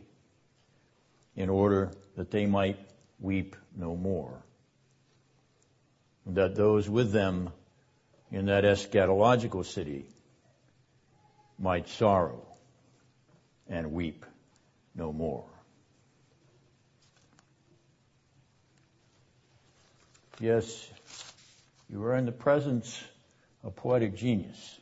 in 1.37 1.49
order 1.49 1.93
that 2.17 2.31
they 2.31 2.47
might 2.47 2.79
weep 3.21 3.57
no 3.77 3.95
more. 3.95 4.43
That 6.27 6.57
those 6.57 6.89
with 6.89 7.13
them 7.13 7.51
in 8.31 8.47
that 8.47 8.65
eschatological 8.65 9.65
city 9.65 10.09
might 11.59 11.89
sorrow 11.89 12.47
and 13.69 13.93
weep 13.93 14.25
no 14.99 15.13
more. 15.13 15.45
Yes, 20.41 20.91
you 21.89 22.03
are 22.03 22.17
in 22.17 22.27
the 22.27 22.33
presence 22.33 23.03
of 23.63 23.77
poetic 23.77 24.17
genius. 24.17 24.79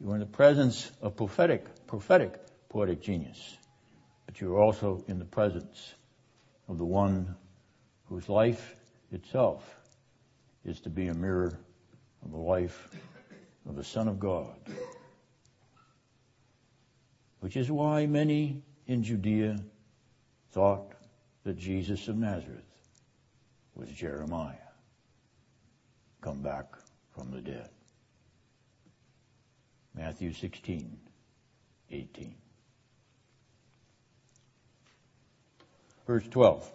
You 0.00 0.12
are 0.12 0.14
in 0.14 0.20
the 0.20 0.26
presence 0.26 0.90
of 1.02 1.16
prophetic, 1.16 1.86
prophetic 1.86 2.34
poetic 2.68 3.02
genius. 3.02 3.56
But 4.26 4.40
you 4.40 4.54
are 4.54 4.60
also 4.60 5.04
in 5.08 5.18
the 5.18 5.24
presence 5.24 5.94
of 6.68 6.78
the 6.78 6.84
one 6.84 7.34
whose 8.08 8.28
life 8.28 8.76
itself 9.10 9.62
is 10.64 10.80
to 10.80 10.90
be 10.90 11.08
a 11.08 11.14
mirror 11.14 11.58
of 12.24 12.30
the 12.30 12.38
life 12.38 12.88
of 13.68 13.74
the 13.74 13.84
Son 13.84 14.08
of 14.08 14.20
God. 14.20 14.54
Which 17.40 17.56
is 17.56 17.70
why 17.70 18.06
many 18.06 18.62
in 18.86 19.02
Judea 19.02 19.58
thought 20.52 20.92
that 21.44 21.58
Jesus 21.58 22.08
of 22.08 22.16
Nazareth 22.16 22.64
was 23.74 23.88
Jeremiah, 23.88 24.54
come 26.20 26.42
back 26.42 26.66
from 27.14 27.30
the 27.30 27.40
dead. 27.40 27.68
Matthew 29.94 30.32
16, 30.32 30.98
18. 31.90 32.34
Verse 36.06 36.26
12. 36.28 36.72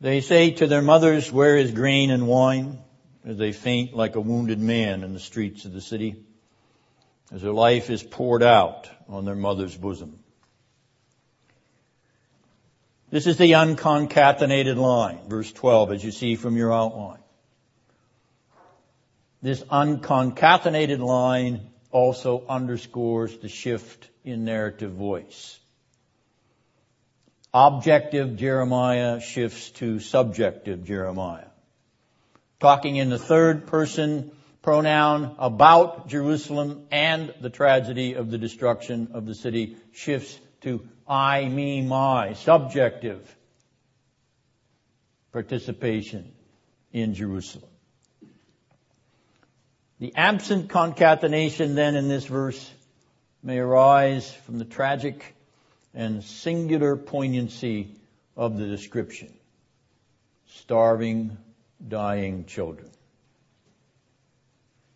They 0.00 0.20
say 0.20 0.52
to 0.52 0.66
their 0.66 0.80
mothers, 0.80 1.30
Where 1.30 1.56
is 1.56 1.72
grain 1.72 2.10
and 2.10 2.26
wine? 2.26 2.78
As 3.24 3.36
they 3.36 3.52
faint 3.52 3.94
like 3.94 4.16
a 4.16 4.20
wounded 4.20 4.58
man 4.58 5.04
in 5.04 5.12
the 5.12 5.20
streets 5.20 5.66
of 5.66 5.72
the 5.72 5.80
city, 5.80 6.24
as 7.32 7.42
their 7.42 7.52
life 7.52 7.90
is 7.90 8.02
poured 8.02 8.42
out 8.42 8.90
on 9.08 9.24
their 9.24 9.36
mother's 9.36 9.76
bosom. 9.76 10.18
This 13.10 13.26
is 13.26 13.36
the 13.36 13.52
unconcatenated 13.52 14.76
line, 14.76 15.18
verse 15.28 15.50
12, 15.50 15.92
as 15.92 16.04
you 16.04 16.12
see 16.12 16.36
from 16.36 16.56
your 16.56 16.72
outline. 16.72 17.18
This 19.42 19.62
unconcatenated 19.62 21.00
line 21.00 21.70
also 21.90 22.44
underscores 22.48 23.36
the 23.38 23.48
shift 23.48 24.08
in 24.24 24.44
narrative 24.44 24.92
voice. 24.92 25.58
Objective 27.52 28.36
Jeremiah 28.36 29.20
shifts 29.20 29.70
to 29.72 29.98
subjective 29.98 30.84
Jeremiah. 30.84 31.48
Talking 32.60 32.96
in 32.96 33.10
the 33.10 33.18
third 33.18 33.66
person 33.66 34.30
pronoun 34.62 35.34
about 35.38 36.08
Jerusalem 36.08 36.86
and 36.90 37.32
the 37.40 37.50
tragedy 37.50 38.14
of 38.14 38.30
the 38.30 38.38
destruction 38.38 39.08
of 39.14 39.26
the 39.26 39.34
city 39.34 39.76
shifts 39.92 40.38
to 40.62 40.86
I, 41.08 41.48
me, 41.48 41.82
my, 41.82 42.34
subjective 42.34 43.36
participation 45.32 46.32
in 46.92 47.14
Jerusalem. 47.14 47.70
The 49.98 50.14
absent 50.14 50.70
concatenation 50.70 51.74
then 51.74 51.94
in 51.94 52.08
this 52.08 52.24
verse 52.24 52.70
may 53.42 53.58
arise 53.58 54.30
from 54.46 54.58
the 54.58 54.64
tragic 54.64 55.34
and 55.94 56.22
singular 56.22 56.96
poignancy 56.96 57.96
of 58.36 58.56
the 58.58 58.66
description. 58.66 59.32
Starving, 60.46 61.36
dying 61.86 62.44
children. 62.46 62.90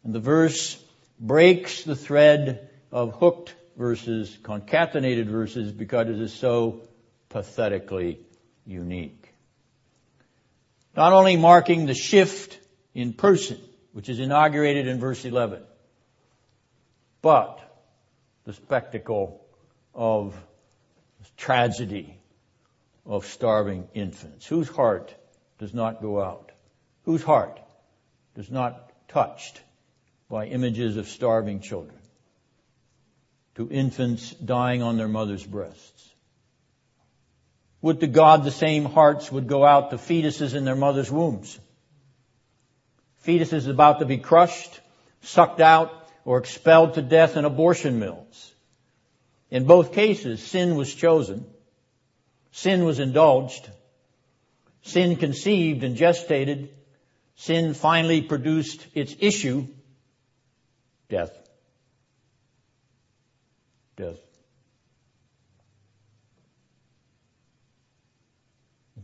And 0.05 0.15
the 0.15 0.21
verse 0.21 0.79
breaks 1.19 1.83
the 1.83 1.97
thread 1.97 2.69
of 2.93 3.15
hooked 3.15 3.55
verses, 3.77 4.37
concatenated 4.43 5.29
verses, 5.29 5.73
because 5.73 6.09
it 6.09 6.21
is 6.21 6.33
so 6.33 6.83
pathetically 7.31 8.21
unique. 8.67 9.33
Not 10.95 11.13
only 11.13 11.37
marking 11.37 11.87
the 11.87 11.95
shift 11.95 12.59
in 12.95 13.15
person, 13.15 13.59
which 13.93 14.09
is 14.09 14.21
inaugurated 14.21 14.87
in 14.87 15.01
verse 15.01 15.25
11, 15.25 15.63
but 17.23 17.61
the 18.45 18.53
spectacle 18.53 19.45
of 19.95 20.37
tragedy 21.37 22.19
of 23.07 23.27
starving 23.27 23.89
infants. 23.95 24.47
Whose 24.47 24.69
heart 24.69 25.15
does 25.59 25.75
not 25.75 26.01
go 26.01 26.23
out? 26.23 26.53
Whose 27.05 27.23
heart 27.23 27.61
does 28.35 28.51
not 28.51 28.93
touched 29.09 29.61
by 30.35 30.47
images 30.47 30.97
of 30.97 31.07
starving 31.07 31.61
children? 31.61 31.97
To 33.55 33.71
infants 33.71 34.33
dying 34.33 34.83
on 34.83 34.97
their 34.97 35.07
mother's 35.07 35.47
breasts. 35.47 36.11
Would 37.83 38.01
to 38.01 38.09
God 38.09 38.43
the 38.43 38.51
same 38.51 38.85
hearts 38.85 39.31
would 39.31 39.47
go 39.47 39.65
out 39.65 39.91
to 39.91 39.97
fetuses 39.97 40.57
in 40.57 40.65
their 40.65 40.75
mother's 40.75 41.09
wombs. 41.09 41.57
Fetuses 43.25 43.69
about 43.69 44.01
to 44.01 44.07
be 44.07 44.19
crushed, 44.19 44.81
sucked 45.23 45.61
out, 45.61 45.93
or 46.25 46.39
expelled 46.39 46.95
to 46.95 47.03
death 47.03 47.37
in 47.37 47.45
abortion 47.45 48.01
mills. 48.01 48.53
In 49.53 49.67
both 49.67 49.93
cases, 49.93 50.43
sin 50.43 50.75
was 50.75 50.93
chosen. 50.93 51.47
Sin 52.51 52.85
was 52.85 52.99
indulged. 52.99 53.71
Sin 54.83 55.15
conceived 55.15 55.85
and 55.85 55.97
gestated. 55.97 56.71
Sin 57.37 57.73
finally 57.73 58.21
produced 58.21 58.85
its 58.95 59.15
issue, 59.21 59.69
death. 61.09 61.33
Death. 63.97 64.19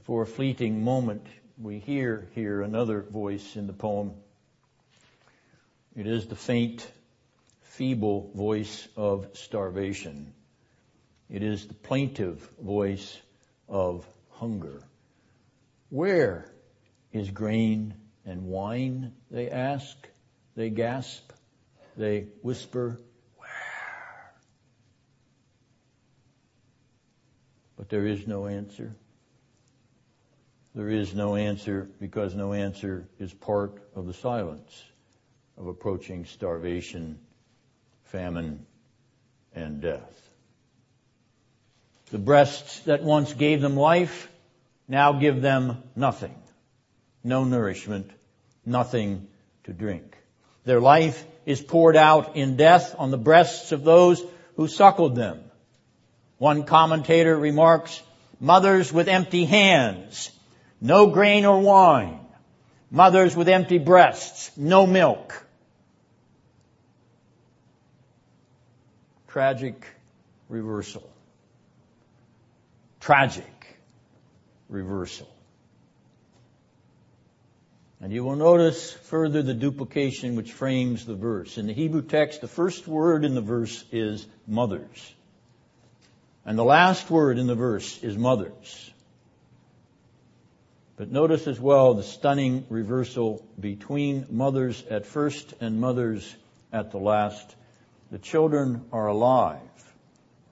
For 0.05 0.23
a 0.23 0.27
fleeting 0.27 0.83
moment, 0.83 1.27
we 1.57 1.79
hear 1.79 2.29
here 2.35 2.63
another 2.63 3.03
voice 3.03 3.57
in 3.57 3.67
the 3.67 3.73
poem. 3.73 4.15
It 5.95 6.07
is 6.07 6.27
the 6.27 6.37
faint, 6.37 6.91
feeble 7.63 8.31
voice 8.35 8.89
of 8.97 9.29
starvation. 9.35 10.33
It 11.29 11.43
is 11.43 11.67
the 11.67 11.75
plaintive 11.75 12.49
voice 12.61 13.21
of 13.69 14.07
hunger. 14.31 14.83
Where 15.91 16.51
is 17.13 17.31
grain 17.31 17.95
and 18.25 18.47
wine? 18.47 19.13
They 19.31 19.51
ask. 19.51 19.97
They 20.57 20.71
gasp. 20.71 21.31
They 22.01 22.29
whisper, 22.41 22.99
Where? 23.37 24.33
But 27.77 27.91
there 27.91 28.07
is 28.07 28.27
no 28.27 28.47
answer. 28.47 28.97
There 30.75 30.89
is 30.89 31.15
no 31.15 31.37
answer 31.37 31.91
because 32.01 32.35
no 32.35 32.55
answer 32.55 33.07
is 33.19 33.35
part 33.35 33.83
of 33.95 34.07
the 34.07 34.15
silence 34.15 34.83
of 35.59 35.67
approaching 35.67 36.25
starvation, 36.25 37.19
famine, 38.05 38.65
and 39.55 39.83
death. 39.83 40.31
The 42.13 42.19
breasts 42.19 42.81
that 42.85 43.03
once 43.03 43.35
gave 43.35 43.61
them 43.61 43.77
life 43.77 44.33
now 44.89 45.13
give 45.13 45.43
them 45.43 45.83
nothing. 45.95 46.41
No 47.23 47.45
nourishment, 47.45 48.11
nothing 48.65 49.29
to 49.65 49.75
drink. 49.75 50.17
Their 50.65 50.81
life 50.81 51.25
is 51.47 51.61
poured 51.61 51.97
out 51.97 52.37
in 52.37 52.57
death 52.57 52.95
on 52.99 53.11
the 53.11 53.19
breasts 53.19 53.73
of 53.73 53.85
those 53.85 54.23
who 54.57 54.69
suckled 54.69 55.17
them. 55.17 55.41
One 56.39 56.65
commentator 56.65 57.37
remarks, 57.37 58.03
mothers 58.39 58.93
with 58.93 59.09
empty 59.09 59.45
hands, 59.45 60.31
no 60.81 61.07
grain 61.09 61.45
or 61.45 61.61
wine, 61.61 62.21
mothers 62.91 63.37
with 63.37 63.49
empty 63.49 63.79
breasts, 63.79 64.51
no 64.57 64.87
milk. 64.87 65.45
Tragic 69.29 69.85
reversal 70.49 71.11
tragic 73.01 73.81
reversal. 74.69 75.29
And 78.01 78.13
you 78.13 78.25
will 78.25 78.37
notice 78.37 78.93
further 78.93 79.43
the 79.43 79.55
duplication 79.55 80.35
which 80.35 80.53
frames 80.53 81.05
the 81.05 81.15
verse. 81.15 81.59
In 81.59 81.67
the 81.67 81.75
Hebrew 81.75 82.03
text, 82.03 82.41
the 82.41 82.49
first 82.49 82.89
word 82.89 83.25
in 83.25 83.35
the 83.35 83.43
verse 83.43 83.85
is 83.93 84.27
mothers. 84.47 85.15
And 86.47 86.59
the 86.59 86.65
last 86.65 87.11
word 87.11 87.39
in 87.39 87.47
the 87.47 87.55
verse 87.55 88.03
is 88.03 88.17
mothers. 88.17 88.91
But 90.97 91.11
notice 91.11 91.47
as 91.47 91.61
well 91.61 91.95
the 91.95 92.03
stunning 92.03 92.67
reversal 92.71 93.45
between 93.59 94.27
mothers 94.31 94.83
at 94.91 95.07
first 95.07 95.53
and 95.61 95.81
mothers 95.81 96.35
at 96.73 96.91
the 96.91 96.99
last. 96.99 97.55
The 98.11 98.19
children 98.19 98.87
are 98.93 99.09
alive 99.09 99.61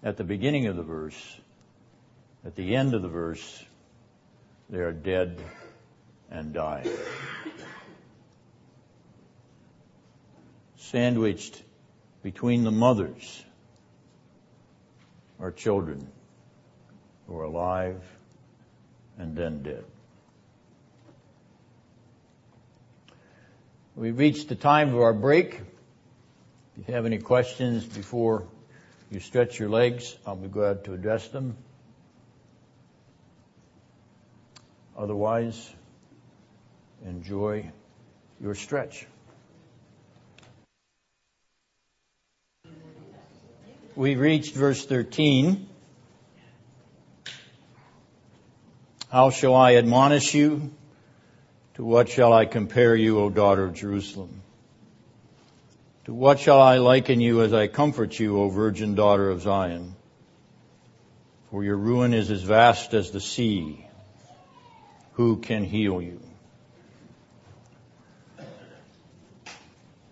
at 0.02 0.16
the 0.16 0.24
beginning 0.24 0.66
of 0.66 0.76
the 0.76 0.82
verse, 0.82 1.36
at 2.44 2.54
the 2.54 2.76
end 2.76 2.94
of 2.94 3.02
the 3.02 3.08
verse, 3.08 3.64
they 4.70 4.78
are 4.78 4.92
dead 4.92 5.38
and 6.30 6.52
dying. 6.52 6.88
sandwiched 10.90 11.62
between 12.22 12.64
the 12.64 12.70
mothers 12.70 13.44
are 15.38 15.50
children 15.50 16.08
who 17.26 17.38
are 17.38 17.44
alive 17.44 18.02
and 19.18 19.36
then 19.36 19.62
dead. 19.62 19.84
We've 23.96 24.18
reached 24.18 24.48
the 24.48 24.54
time 24.54 24.94
of 24.94 25.00
our 25.00 25.12
break. 25.12 25.60
If 26.76 26.88
you 26.88 26.94
have 26.94 27.04
any 27.04 27.18
questions 27.18 27.84
before 27.84 28.46
you 29.10 29.20
stretch 29.20 29.58
your 29.58 29.68
legs, 29.68 30.16
I'll 30.26 30.36
be 30.36 30.48
glad 30.48 30.84
to 30.84 30.94
address 30.94 31.28
them. 31.28 31.56
Otherwise, 34.96 35.68
enjoy 37.04 37.70
your 38.40 38.54
stretch. 38.54 39.06
We 43.96 44.14
reached 44.14 44.54
verse 44.54 44.84
13. 44.86 45.68
How 49.10 49.30
shall 49.30 49.54
I 49.54 49.76
admonish 49.76 50.34
you? 50.34 50.70
To 51.74 51.84
what 51.84 52.08
shall 52.08 52.32
I 52.32 52.44
compare 52.44 52.94
you, 52.94 53.18
O 53.20 53.30
daughter 53.30 53.64
of 53.64 53.74
Jerusalem? 53.74 54.42
To 56.04 56.14
what 56.14 56.38
shall 56.40 56.60
I 56.60 56.78
liken 56.78 57.20
you 57.20 57.42
as 57.42 57.52
I 57.52 57.66
comfort 57.66 58.18
you, 58.18 58.40
O 58.40 58.48
virgin 58.48 58.94
daughter 58.94 59.30
of 59.30 59.42
Zion? 59.42 59.94
For 61.50 61.64
your 61.64 61.76
ruin 61.76 62.14
is 62.14 62.30
as 62.30 62.42
vast 62.42 62.94
as 62.94 63.10
the 63.10 63.20
sea. 63.20 63.84
Who 65.12 65.38
can 65.38 65.64
heal 65.64 66.02
you? 66.02 66.20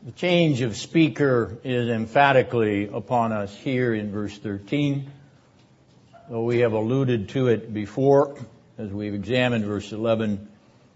The 0.06 0.12
change 0.12 0.60
of 0.60 0.76
speaker 0.76 1.58
is 1.64 1.88
emphatically 1.90 2.86
upon 2.86 3.32
us 3.32 3.52
here 3.52 3.92
in 3.92 4.12
verse 4.12 4.38
13. 4.38 5.10
Though 6.30 6.44
we 6.44 6.60
have 6.60 6.74
alluded 6.74 7.30
to 7.30 7.48
it 7.48 7.74
before, 7.74 8.38
as 8.78 8.88
we've 8.92 9.14
examined 9.14 9.64
verse 9.64 9.90
11, 9.90 10.46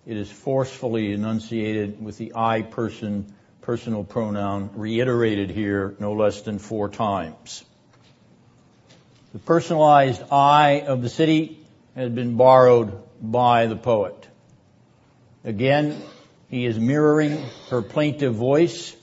it 0.06 0.16
is 0.16 0.30
forcefully 0.30 1.12
enunciated 1.12 2.00
with 2.00 2.18
the 2.18 2.34
I 2.36 2.62
person 2.62 3.34
personal 3.62 4.04
pronoun 4.04 4.70
reiterated 4.74 5.50
here 5.50 5.96
no 5.98 6.12
less 6.12 6.42
than 6.42 6.60
four 6.60 6.88
times. 6.88 7.64
The 9.32 9.40
personalized 9.40 10.22
I 10.30 10.82
of 10.86 11.02
the 11.02 11.08
city 11.08 11.58
has 11.96 12.10
been 12.10 12.36
borrowed 12.36 12.96
by 13.20 13.66
the 13.66 13.74
poet. 13.74 14.28
Again, 15.42 16.00
he 16.48 16.64
is 16.64 16.78
mirroring 16.78 17.44
her 17.70 17.82
plaintive 17.82 18.36
voice, 18.36 18.96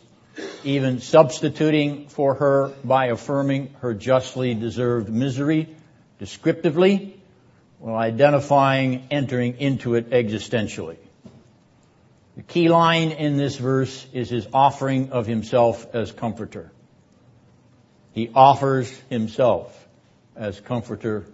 even 0.68 1.00
substituting 1.00 2.10
for 2.10 2.36
her 2.36 2.74
by 2.84 3.06
affirming 3.08 3.74
her 3.80 3.94
justly 3.94 4.54
deserved 4.54 5.10
misery 5.10 5.74
descriptively 6.20 7.18
while 7.80 7.96
identifying 7.96 9.08
entering 9.10 9.60
into 9.60 9.96
it 9.96 10.10
existentially. 10.10 10.98
The 12.36 12.44
key 12.44 12.68
line 12.68 13.12
in 13.12 13.38
this 13.38 13.56
verse 13.56 14.06
is 14.12 14.30
his 14.30 14.46
offering 14.54 15.12
of 15.12 15.26
himself 15.26 15.88
as 15.96 16.12
comforter. 16.12 16.72
He 18.12 18.30
offers 18.36 18.92
himself 19.10 19.88
as 20.36 20.60
comforter 20.60 21.26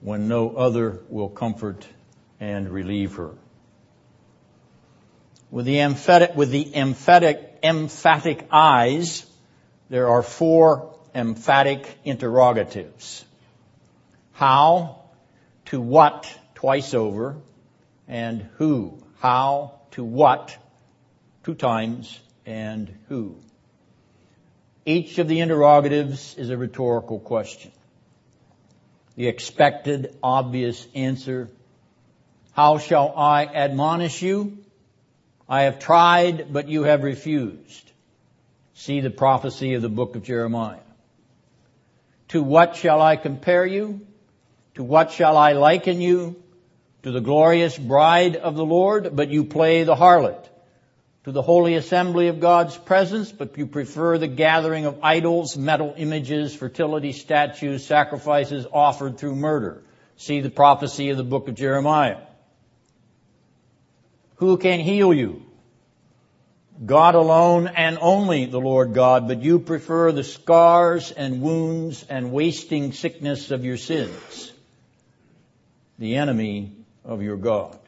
when 0.00 0.26
no 0.26 0.50
other 0.50 1.00
will 1.08 1.28
comfort 1.28 1.86
and 2.40 2.68
relieve 2.68 3.14
her. 3.14 3.30
With 5.50 5.66
the 5.66 5.80
emphatic, 5.80 6.34
with 6.34 6.50
the 6.50 6.74
emphatic, 6.76 7.53
emphatic 7.64 8.46
eyes, 8.50 9.26
there 9.88 10.08
are 10.08 10.22
four 10.22 10.94
emphatic 11.14 11.86
interrogatives. 12.04 13.24
How, 14.32 15.00
to 15.66 15.80
what 15.80 16.32
twice 16.54 16.94
over, 16.94 17.36
and 18.06 18.48
who. 18.56 19.02
How, 19.20 19.80
to 19.92 20.04
what 20.04 20.56
two 21.44 21.54
times, 21.54 22.18
and 22.46 22.92
who. 23.08 23.36
Each 24.86 25.18
of 25.18 25.28
the 25.28 25.40
interrogatives 25.40 26.34
is 26.36 26.50
a 26.50 26.56
rhetorical 26.56 27.20
question. 27.20 27.70
The 29.16 29.28
expected, 29.28 30.16
obvious 30.22 30.86
answer, 30.94 31.48
how 32.52 32.78
shall 32.78 33.14
I 33.16 33.46
admonish 33.46 34.22
you? 34.22 34.63
I 35.48 35.62
have 35.62 35.78
tried, 35.78 36.52
but 36.52 36.68
you 36.68 36.84
have 36.84 37.02
refused. 37.02 37.92
See 38.74 39.00
the 39.00 39.10
prophecy 39.10 39.74
of 39.74 39.82
the 39.82 39.88
book 39.88 40.16
of 40.16 40.22
Jeremiah. 40.22 40.78
To 42.28 42.42
what 42.42 42.76
shall 42.76 43.00
I 43.00 43.16
compare 43.16 43.66
you? 43.66 44.00
To 44.74 44.82
what 44.82 45.12
shall 45.12 45.36
I 45.36 45.52
liken 45.52 46.00
you? 46.00 46.42
To 47.02 47.12
the 47.12 47.20
glorious 47.20 47.78
bride 47.78 48.36
of 48.36 48.56
the 48.56 48.64
Lord, 48.64 49.14
but 49.14 49.28
you 49.28 49.44
play 49.44 49.84
the 49.84 49.94
harlot. 49.94 50.48
To 51.24 51.32
the 51.32 51.42
holy 51.42 51.74
assembly 51.74 52.28
of 52.28 52.40
God's 52.40 52.76
presence, 52.76 53.30
but 53.30 53.56
you 53.56 53.66
prefer 53.66 54.18
the 54.18 54.26
gathering 54.26 54.86
of 54.86 54.98
idols, 55.02 55.56
metal 55.56 55.94
images, 55.96 56.54
fertility 56.54 57.12
statues, 57.12 57.86
sacrifices 57.86 58.66
offered 58.72 59.18
through 59.18 59.36
murder. 59.36 59.82
See 60.16 60.40
the 60.40 60.50
prophecy 60.50 61.10
of 61.10 61.16
the 61.16 61.24
book 61.24 61.48
of 61.48 61.54
Jeremiah. 61.54 62.18
Who 64.44 64.58
can 64.58 64.80
heal 64.80 65.14
you? 65.14 65.42
God 66.84 67.14
alone 67.14 67.66
and 67.66 67.96
only 67.98 68.44
the 68.44 68.60
Lord 68.60 68.92
God, 68.92 69.26
but 69.26 69.40
you 69.40 69.58
prefer 69.58 70.12
the 70.12 70.22
scars 70.22 71.10
and 71.12 71.40
wounds 71.40 72.04
and 72.10 72.30
wasting 72.30 72.92
sickness 72.92 73.50
of 73.50 73.64
your 73.64 73.78
sins 73.78 74.52
the 75.98 76.16
enemy 76.16 76.72
of 77.06 77.22
your 77.22 77.38
God. 77.38 77.78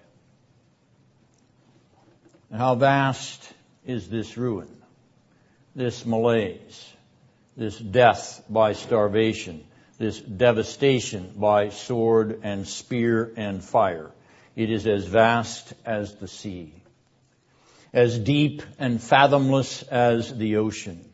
How 2.50 2.74
vast 2.74 3.52
is 3.84 4.09
this 4.09 4.38
ruin, 4.38 4.74
this 5.74 6.07
malaise, 6.07 6.90
this 7.54 7.78
death 7.78 8.42
by 8.48 8.72
starvation, 8.72 9.62
this 9.98 10.18
devastation 10.18 11.34
by 11.36 11.68
sword 11.68 12.40
and 12.44 12.66
spear 12.66 13.30
and 13.36 13.62
fire. 13.62 14.11
It 14.57 14.70
is 14.70 14.86
as 14.86 15.04
vast 15.04 15.74
as 15.84 16.14
the 16.14 16.26
sea, 16.26 16.72
as 17.92 18.18
deep 18.18 18.62
and 18.78 19.00
fathomless 19.00 19.82
as 19.82 20.36
the 20.36 20.57
ocean. 20.57 21.04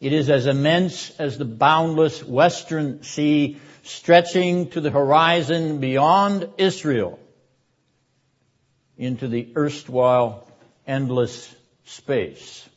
It 0.00 0.12
is 0.12 0.30
as 0.30 0.46
immense 0.46 1.10
as 1.18 1.36
the 1.36 1.44
boundless 1.44 2.22
western 2.22 3.02
sea 3.02 3.58
stretching 3.82 4.70
to 4.70 4.80
the 4.80 4.90
horizon 4.90 5.80
beyond 5.80 6.48
Israel 6.56 7.18
into 8.96 9.26
the 9.26 9.52
erstwhile 9.56 10.46
endless 10.86 11.52
space. 11.84 12.68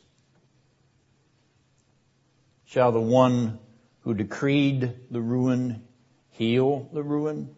Shall 2.66 2.90
the 2.90 3.00
one 3.00 3.60
who 4.00 4.14
decreed 4.14 4.92
the 5.10 5.20
ruin 5.20 5.86
heal 6.30 6.88
the 6.92 7.02
ruin? 7.02 7.54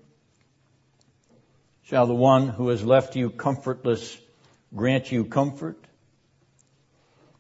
Shall 1.91 2.07
the 2.07 2.15
one 2.15 2.47
who 2.47 2.69
has 2.69 2.85
left 2.85 3.17
you 3.17 3.31
comfortless 3.31 4.17
grant 4.73 5.11
you 5.11 5.25
comfort? 5.25 5.77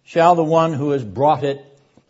Shall 0.03 0.35
the 0.35 0.43
one 0.43 0.73
who 0.73 0.91
has 0.91 1.05
brought 1.05 1.45
it 1.45 1.65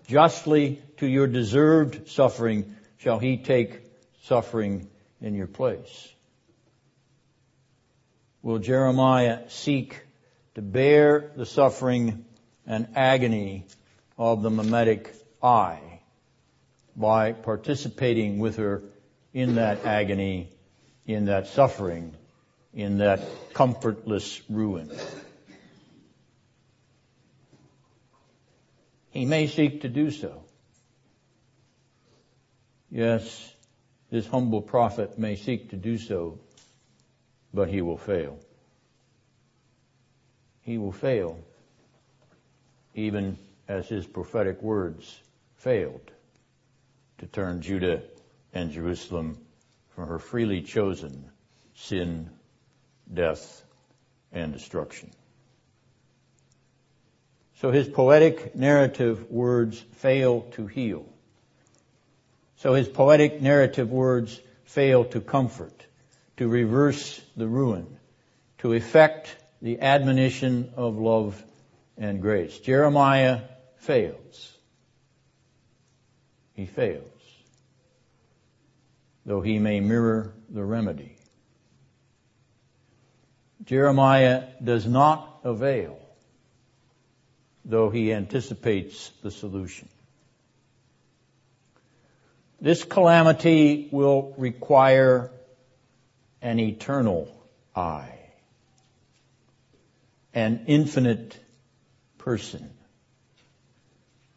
justly 0.07 0.81
to 0.97 1.07
your 1.07 1.27
deserved 1.27 2.09
suffering, 2.09 2.77
shall 2.97 3.19
he 3.19 3.37
take 3.37 3.83
suffering 4.23 4.89
in 5.21 5.35
your 5.35 5.49
place? 5.49 6.09
Will 8.41 8.59
Jeremiah 8.59 9.41
seek 9.51 10.01
to 10.55 10.63
bear 10.63 11.33
the 11.37 11.45
suffering 11.45 12.25
and 12.67 12.89
agony 12.97 13.67
of 14.17 14.41
the 14.41 14.49
mimetic 14.49 15.15
I 15.43 16.01
by 16.97 17.33
participating 17.33 18.39
with 18.39 18.57
her 18.57 18.83
in 19.35 19.57
that 19.57 19.85
agony, 19.85 20.49
in 21.05 21.27
that 21.27 21.47
suffering, 21.49 22.17
in 22.75 22.99
that 22.99 23.21
comfortless 23.53 24.41
ruin? 24.49 24.91
He 29.11 29.25
may 29.25 29.49
seek 29.49 29.83
to 29.83 29.89
do 29.89 30.11
so. 30.11 30.45
Yes, 32.91 33.55
this 34.11 34.27
humble 34.27 34.63
prophet 34.63 35.19
may 35.19 35.37
seek 35.37 35.71
to 35.71 35.77
do 35.77 35.99
so, 35.99 36.39
but 37.53 37.69
he 37.69 37.83
will 37.83 37.97
fail. 37.97 38.39
He 40.63 40.79
will 40.79 40.93
fail, 40.93 41.39
even 42.95 43.39
as 43.69 43.89
his 43.89 44.07
prophetic 44.07 44.63
words 44.63 45.21
failed 45.57 46.11
to 47.19 47.27
turn 47.27 47.63
Judah 47.63 48.03
and 48.53 48.71
Jerusalem 48.71 49.39
from 49.91 50.09
her 50.09 50.19
freely 50.19 50.63
chosen 50.63 51.31
sin, 51.75 52.31
death, 53.13 53.65
and 54.33 54.53
destruction. 54.53 55.11
So 57.61 57.71
his 57.71 57.89
poetic 57.89 58.55
narrative 58.55 59.31
words 59.31 59.79
fail 59.79 60.43
to 60.53 60.67
heal. 60.67 61.05
So 62.57 62.75
his 62.75 62.89
poetic 62.89 63.43
narrative 63.43 63.91
words 63.91 64.41
fail 64.65 65.05
to 65.07 65.21
comfort, 65.21 65.87
to 66.37 66.49
reverse 66.49 67.21
the 67.37 67.49
ruin, 67.49 67.99
to 68.59 68.73
effect 68.73 69.37
the 69.61 69.81
admonition 69.81 70.73
of 70.77 70.97
love 70.99 71.43
and 71.99 72.23
grace. 72.23 72.59
Jeremiah 72.59 73.41
fails. 73.77 74.57
He 76.55 76.67
fails. 76.67 77.05
Though 79.27 79.43
he 79.43 79.59
may 79.59 79.81
mirror 79.81 80.33
the 80.49 80.65
remedy. 80.65 81.20
Jeremiah 83.65 84.45
does 84.63 84.87
not 84.87 85.41
avail, 85.45 85.99
though 87.65 87.91
he 87.91 88.13
anticipates 88.13 89.11
the 89.23 89.31
solution. 89.31 89.89
This 92.61 92.85
calamity 92.85 93.89
will 93.91 94.35
require 94.37 95.31
an 96.43 96.59
eternal 96.59 97.29
I, 97.75 98.13
an 100.35 100.65
infinite 100.67 101.39
person, 102.19 102.71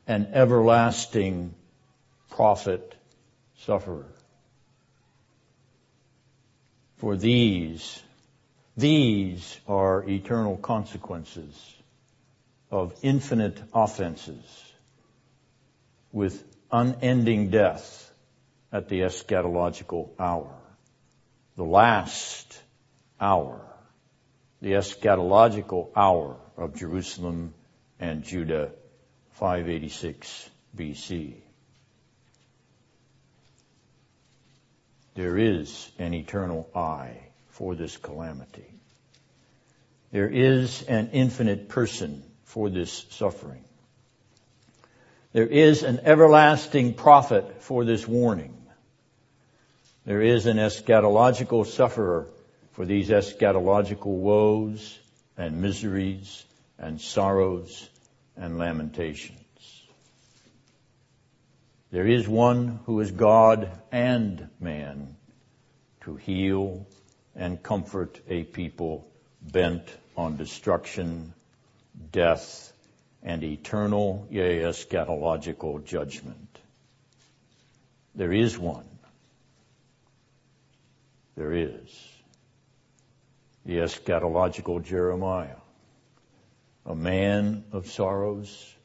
an 0.08 0.30
everlasting 0.34 1.54
prophet 2.30 2.96
sufferer. 3.60 4.06
For 6.98 7.18
these 7.18 8.02
these 8.76 9.60
are 9.68 10.04
eternal 10.10 10.58
consequences 10.58 11.76
of 12.72 12.96
infinite 13.04 13.62
offenses 13.74 14.74
with 16.12 16.44
unending 16.72 17.52
death 17.52 18.12
at 18.72 18.90
the 18.90 19.02
eschatological 19.02 20.10
hour. 20.20 20.56
The 21.56 21.64
last 21.64 22.60
hour. 23.22 23.62
The 24.62 24.72
eschatological 24.72 25.90
hour 25.96 26.38
of 26.58 26.76
Jerusalem 26.76 27.54
and 28.00 28.24
Judah, 28.24 28.72
586 29.34 30.50
BC. 30.76 31.36
There 35.14 35.38
is 35.38 35.92
an 36.00 36.16
eternal 36.16 36.68
I 36.74 37.33
for 37.54 37.76
this 37.76 37.98
calamity. 37.98 38.74
There 40.12 40.28
is 40.28 40.82
an 40.84 41.12
infinite 41.14 41.70
person 41.70 42.24
for 42.46 42.70
this 42.70 43.06
suffering. 43.12 43.64
There 45.34 45.48
is 45.48 45.84
an 45.84 46.00
everlasting 46.04 46.96
prophet 46.96 47.62
for 47.62 47.86
this 47.86 48.08
warning. 48.08 48.58
There 50.06 50.22
is 50.22 50.48
an 50.48 50.58
eschatological 50.58 51.66
sufferer 51.66 52.28
for 52.72 52.86
these 52.86 53.10
eschatological 53.10 54.08
woes 54.08 54.98
and 55.38 55.62
miseries 55.62 56.46
and 56.80 57.00
sorrows 57.00 57.88
and 58.36 58.58
lamentations. 58.58 59.40
There 61.92 62.08
is 62.08 62.28
one 62.28 62.80
who 62.86 63.00
is 63.00 63.12
God 63.12 63.70
and 63.92 64.50
man 64.60 65.16
to 66.02 66.16
heal 66.16 66.88
and 67.36 67.62
comfort 67.62 68.20
a 68.28 68.44
people 68.44 69.08
bent 69.42 69.84
on 70.16 70.38
destruction, 70.38 71.34
death, 72.12 72.72
and 73.24 73.44
eternal, 73.44 74.28
yea, 74.30 74.60
eschatological 74.60 75.84
judgment. 75.84 76.60
There 78.16 78.34
is 78.34 78.58
one. 78.58 78.88
There 81.36 81.54
is. 81.54 82.10
The 83.66 83.78
eschatological 83.78 84.84
Jeremiah, 84.84 85.56
a 86.86 86.94
man 86.94 87.64
of 87.72 87.90
sorrows 87.90 88.76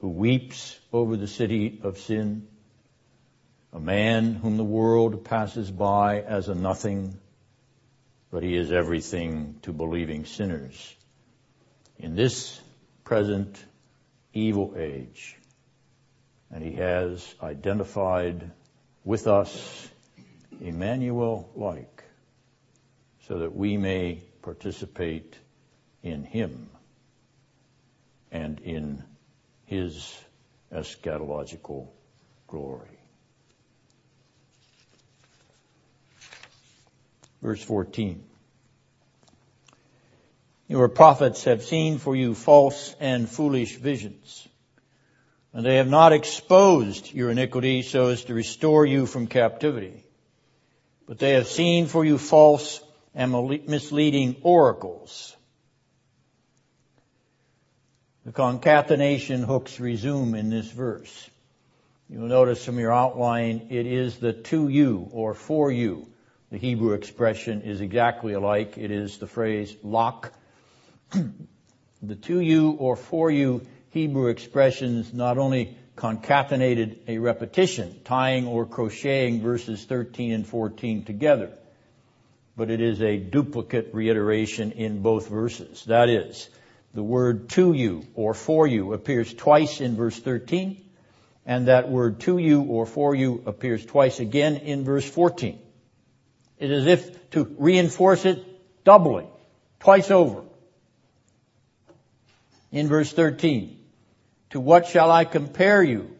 who 0.00 0.08
weeps 0.08 0.78
over 0.92 1.16
the 1.16 1.28
city 1.28 1.80
of 1.82 1.98
sin, 1.98 2.48
a 3.72 3.80
man 3.80 4.34
whom 4.34 4.56
the 4.56 4.64
world 4.64 5.24
passes 5.24 5.70
by 5.70 6.20
as 6.20 6.48
a 6.48 6.54
nothing, 6.54 7.18
but 8.34 8.42
he 8.42 8.56
is 8.56 8.72
everything 8.72 9.54
to 9.62 9.72
believing 9.72 10.24
sinners. 10.24 10.96
In 12.00 12.16
this 12.16 12.60
present 13.04 13.64
evil 14.32 14.74
age, 14.76 15.36
and 16.50 16.60
he 16.60 16.72
has 16.72 17.32
identified 17.40 18.50
with 19.04 19.28
us 19.28 19.88
Emmanuel 20.60 21.48
like, 21.54 22.02
so 23.28 23.38
that 23.38 23.54
we 23.54 23.76
may 23.76 24.20
participate 24.42 25.38
in 26.02 26.24
him 26.24 26.68
and 28.32 28.58
in 28.58 29.04
his 29.66 30.12
eschatological 30.72 31.86
glory. 32.48 32.93
Verse 37.44 37.62
14. 37.62 38.24
Your 40.66 40.88
prophets 40.88 41.44
have 41.44 41.62
seen 41.62 41.98
for 41.98 42.16
you 42.16 42.34
false 42.34 42.96
and 43.00 43.28
foolish 43.28 43.76
visions, 43.76 44.48
and 45.52 45.64
they 45.64 45.76
have 45.76 45.86
not 45.86 46.14
exposed 46.14 47.12
your 47.12 47.28
iniquity 47.28 47.82
so 47.82 48.08
as 48.08 48.24
to 48.24 48.34
restore 48.34 48.86
you 48.86 49.04
from 49.04 49.26
captivity. 49.26 50.06
But 51.06 51.18
they 51.18 51.32
have 51.32 51.46
seen 51.46 51.86
for 51.86 52.02
you 52.02 52.16
false 52.16 52.80
and 53.14 53.30
misleading 53.68 54.36
oracles. 54.40 55.36
The 58.24 58.32
concatenation 58.32 59.42
hooks 59.42 59.78
resume 59.78 60.34
in 60.34 60.48
this 60.48 60.70
verse. 60.70 61.28
You'll 62.08 62.26
notice 62.26 62.64
from 62.64 62.78
your 62.78 62.94
outline, 62.94 63.66
it 63.68 63.84
is 63.84 64.16
the 64.16 64.32
to 64.32 64.68
you 64.68 65.10
or 65.12 65.34
for 65.34 65.70
you 65.70 66.08
the 66.54 66.60
Hebrew 66.60 66.92
expression 66.92 67.62
is 67.62 67.80
exactly 67.80 68.32
alike. 68.32 68.78
It 68.78 68.92
is 68.92 69.18
the 69.18 69.26
phrase 69.26 69.74
lock. 69.82 70.32
the 72.02 72.14
to 72.14 72.38
you 72.38 72.70
or 72.78 72.94
for 72.94 73.28
you 73.28 73.66
Hebrew 73.90 74.28
expressions 74.28 75.12
not 75.12 75.36
only 75.36 75.76
concatenated 75.96 77.00
a 77.08 77.18
repetition, 77.18 78.00
tying 78.04 78.46
or 78.46 78.66
crocheting 78.66 79.42
verses 79.42 79.84
13 79.84 80.30
and 80.30 80.46
14 80.46 81.04
together, 81.04 81.50
but 82.56 82.70
it 82.70 82.80
is 82.80 83.02
a 83.02 83.16
duplicate 83.16 83.92
reiteration 83.92 84.70
in 84.70 85.02
both 85.02 85.28
verses. 85.28 85.84
That 85.86 86.08
is, 86.08 86.48
the 86.94 87.02
word 87.02 87.48
to 87.50 87.72
you 87.72 88.06
or 88.14 88.32
for 88.32 88.68
you 88.68 88.92
appears 88.92 89.34
twice 89.34 89.80
in 89.80 89.96
verse 89.96 90.20
13, 90.20 90.80
and 91.46 91.66
that 91.66 91.88
word 91.88 92.20
to 92.20 92.38
you 92.38 92.62
or 92.62 92.86
for 92.86 93.12
you 93.12 93.42
appears 93.44 93.84
twice 93.84 94.20
again 94.20 94.58
in 94.58 94.84
verse 94.84 95.10
14. 95.10 95.62
It 96.64 96.70
is 96.70 96.86
as 96.86 96.92
if 96.98 97.30
to 97.32 97.44
reinforce 97.58 98.24
it 98.24 98.42
doubly, 98.84 99.26
twice 99.80 100.10
over. 100.10 100.44
In 102.72 102.88
verse 102.88 103.12
13, 103.12 103.78
to 104.48 104.60
what 104.60 104.86
shall 104.86 105.10
I 105.10 105.26
compare 105.26 105.82
you? 105.82 106.16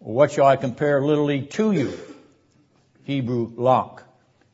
Or 0.00 0.14
what 0.14 0.32
shall 0.32 0.46
I 0.46 0.56
compare 0.56 1.02
literally 1.02 1.42
to 1.58 1.72
you? 1.72 1.92
Hebrew 3.04 3.52
lock. 3.56 4.04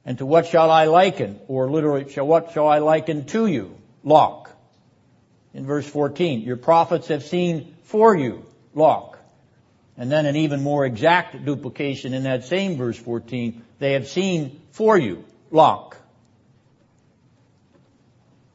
And 0.04 0.18
to 0.18 0.26
what 0.26 0.46
shall 0.46 0.68
I 0.72 0.86
liken? 0.86 1.38
Or 1.46 1.70
literally, 1.70 2.10
shall, 2.10 2.26
what 2.26 2.50
shall 2.50 2.66
I 2.66 2.78
liken 2.78 3.26
to 3.26 3.46
you? 3.46 3.76
Lock. 4.02 4.50
In 5.52 5.64
verse 5.64 5.86
14, 5.86 6.40
your 6.40 6.56
prophets 6.56 7.06
have 7.06 7.22
seen 7.22 7.76
for 7.84 8.16
you, 8.16 8.44
lock. 8.74 9.16
And 9.96 10.10
then 10.10 10.26
an 10.26 10.34
even 10.34 10.60
more 10.60 10.84
exact 10.84 11.44
duplication 11.44 12.14
in 12.14 12.24
that 12.24 12.46
same 12.46 12.76
verse 12.76 12.98
14, 12.98 13.62
they 13.84 13.92
have 13.92 14.08
seen 14.08 14.62
for 14.70 14.96
you. 14.96 15.24
Lock. 15.50 15.98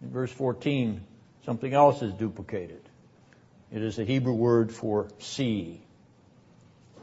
In 0.02 0.10
verse 0.10 0.32
14, 0.32 1.02
something 1.46 1.72
else 1.72 2.02
is 2.02 2.14
duplicated. 2.14 2.82
It 3.72 3.84
is 3.84 3.98
the 3.98 4.06
Hebrew 4.06 4.34
word 4.34 4.72
for 4.72 5.08
see. 5.20 5.82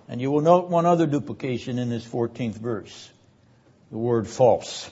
And 0.09 0.21
you 0.21 0.33
will 0.33 0.41
note 0.41 0.69
one 0.69 0.87
other 0.87 1.07
duplication 1.07 1.79
in 1.79 1.89
this 1.89 2.05
14th 2.05 2.57
verse. 2.57 3.11
The 3.93 3.99
word 3.99 4.27
false. 4.27 4.91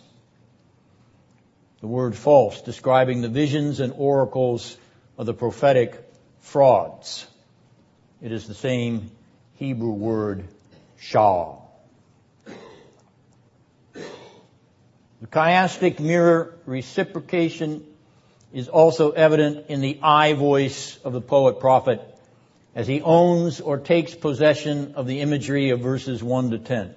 The 1.81 1.89
word 1.89 2.15
false, 2.15 2.63
describing 2.63 3.21
the 3.21 3.29
visions 3.29 3.81
and 3.81 3.93
oracles 3.97 4.77
of 5.19 5.27
the 5.27 5.35
prophetic 5.35 6.01
frauds. 6.39 7.27
It 8.23 8.31
is 8.31 8.47
the 8.47 8.55
same 8.55 9.11
Hebrew 9.57 9.91
word 9.91 10.45
shah. 10.99 11.64
The 15.25 15.31
chiastic 15.31 16.01
mirror 16.01 16.53
reciprocation 16.67 17.83
is 18.53 18.69
also 18.69 19.13
evident 19.13 19.71
in 19.71 19.81
the 19.81 19.99
I 20.03 20.35
voice 20.35 20.99
of 20.99 21.15
the 21.15 21.23
poet 21.23 21.61
prophet 21.61 22.03
as 22.75 22.87
he 22.87 23.01
owns 23.01 23.63
or 23.63 23.79
takes 23.79 24.15
possession 24.15 24.97
of 24.97 25.07
the 25.07 25.23
imagery 25.23 25.71
of 25.71 25.81
verses 25.81 26.23
1 26.23 26.51
to 26.51 26.59
10. 26.59 26.95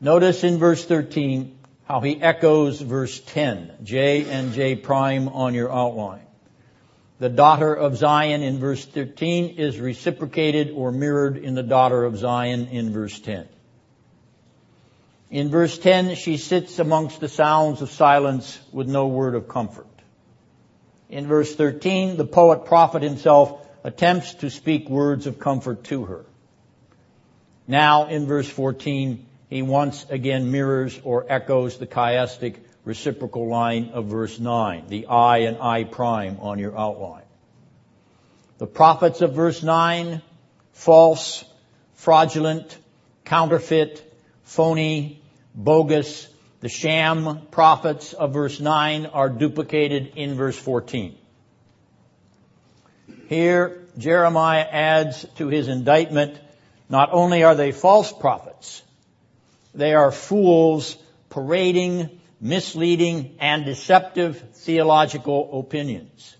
Notice 0.00 0.42
in 0.42 0.58
verse 0.58 0.84
13 0.84 1.56
how 1.84 2.00
he 2.00 2.20
echoes 2.20 2.80
verse 2.80 3.20
10, 3.20 3.74
J 3.84 4.28
and 4.28 4.52
J 4.52 4.74
prime 4.74 5.28
on 5.28 5.54
your 5.54 5.72
outline. 5.72 6.26
The 7.20 7.28
daughter 7.28 7.72
of 7.72 7.96
Zion 7.96 8.42
in 8.42 8.58
verse 8.58 8.84
13 8.84 9.50
is 9.56 9.78
reciprocated 9.78 10.72
or 10.74 10.90
mirrored 10.90 11.36
in 11.36 11.54
the 11.54 11.62
daughter 11.62 12.02
of 12.02 12.18
Zion 12.18 12.66
in 12.72 12.92
verse 12.92 13.20
10. 13.20 13.46
In 15.32 15.48
verse 15.48 15.78
10, 15.78 16.16
she 16.16 16.36
sits 16.36 16.78
amongst 16.78 17.18
the 17.18 17.28
sounds 17.28 17.80
of 17.80 17.90
silence 17.90 18.60
with 18.70 18.86
no 18.86 19.06
word 19.06 19.34
of 19.34 19.48
comfort. 19.48 19.86
In 21.08 21.26
verse 21.26 21.54
13, 21.54 22.18
the 22.18 22.26
poet 22.26 22.66
prophet 22.66 23.02
himself 23.02 23.66
attempts 23.82 24.34
to 24.34 24.50
speak 24.50 24.90
words 24.90 25.26
of 25.26 25.38
comfort 25.38 25.84
to 25.84 26.04
her. 26.04 26.26
Now 27.66 28.08
in 28.08 28.26
verse 28.26 28.48
14, 28.50 29.24
he 29.48 29.62
once 29.62 30.04
again 30.10 30.50
mirrors 30.50 31.00
or 31.02 31.24
echoes 31.26 31.78
the 31.78 31.86
chiastic 31.86 32.56
reciprocal 32.84 33.48
line 33.48 33.92
of 33.94 34.08
verse 34.08 34.38
9, 34.38 34.88
the 34.88 35.06
I 35.06 35.38
and 35.38 35.56
I 35.56 35.84
prime 35.84 36.40
on 36.40 36.58
your 36.58 36.78
outline. 36.78 37.24
The 38.58 38.66
prophets 38.66 39.22
of 39.22 39.32
verse 39.32 39.62
9, 39.62 40.20
false, 40.72 41.42
fraudulent, 41.94 42.76
counterfeit, 43.24 44.02
phony, 44.44 45.21
bogus, 45.54 46.28
the 46.60 46.68
sham 46.68 47.46
prophets 47.50 48.12
of 48.12 48.32
verse 48.32 48.60
9 48.60 49.06
are 49.06 49.28
duplicated 49.28 50.12
in 50.16 50.34
verse 50.34 50.58
14. 50.58 51.16
Here, 53.28 53.86
Jeremiah 53.98 54.66
adds 54.70 55.26
to 55.36 55.48
his 55.48 55.68
indictment, 55.68 56.38
not 56.88 57.10
only 57.12 57.44
are 57.44 57.54
they 57.54 57.72
false 57.72 58.12
prophets, 58.12 58.82
they 59.74 59.94
are 59.94 60.12
fools 60.12 60.96
parading 61.30 62.20
misleading 62.42 63.36
and 63.38 63.64
deceptive 63.64 64.42
theological 64.54 65.60
opinions. 65.60 66.36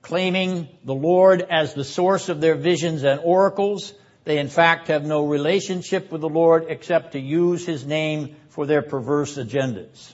Claiming 0.00 0.68
the 0.84 0.94
Lord 0.94 1.42
as 1.42 1.74
the 1.74 1.84
source 1.84 2.30
of 2.30 2.40
their 2.40 2.54
visions 2.54 3.04
and 3.04 3.20
oracles, 3.22 3.92
they 4.26 4.38
in 4.38 4.48
fact 4.48 4.88
have 4.88 5.06
no 5.06 5.24
relationship 5.24 6.10
with 6.10 6.20
the 6.20 6.28
Lord 6.28 6.66
except 6.68 7.12
to 7.12 7.20
use 7.20 7.64
His 7.64 7.86
name 7.86 8.34
for 8.50 8.66
their 8.66 8.82
perverse 8.82 9.38
agendas. 9.38 10.12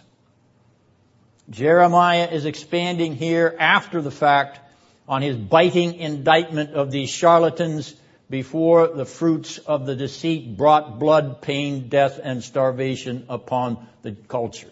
Jeremiah 1.49 2.29
is 2.31 2.45
expanding 2.45 3.17
here 3.17 3.57
after 3.59 4.03
the 4.03 4.11
fact 4.11 4.61
on 5.09 5.23
his 5.23 5.37
biting 5.37 5.95
indictment 5.95 6.75
of 6.75 6.91
these 6.91 7.11
charlatans 7.11 7.95
before 8.31 8.89
the 8.89 9.05
fruits 9.05 9.59
of 9.59 9.87
the 9.87 9.97
deceit 9.97 10.57
brought 10.57 10.99
blood, 10.99 11.43
pain, 11.43 11.89
death, 11.89 12.21
and 12.23 12.45
starvation 12.45 13.27
upon 13.29 13.87
the 14.03 14.13
culture. 14.13 14.71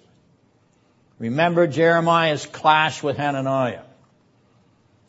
Remember 1.19 1.67
Jeremiah's 1.67 2.47
clash 2.47 3.03
with 3.03 3.17
Hananiah. 3.17 3.83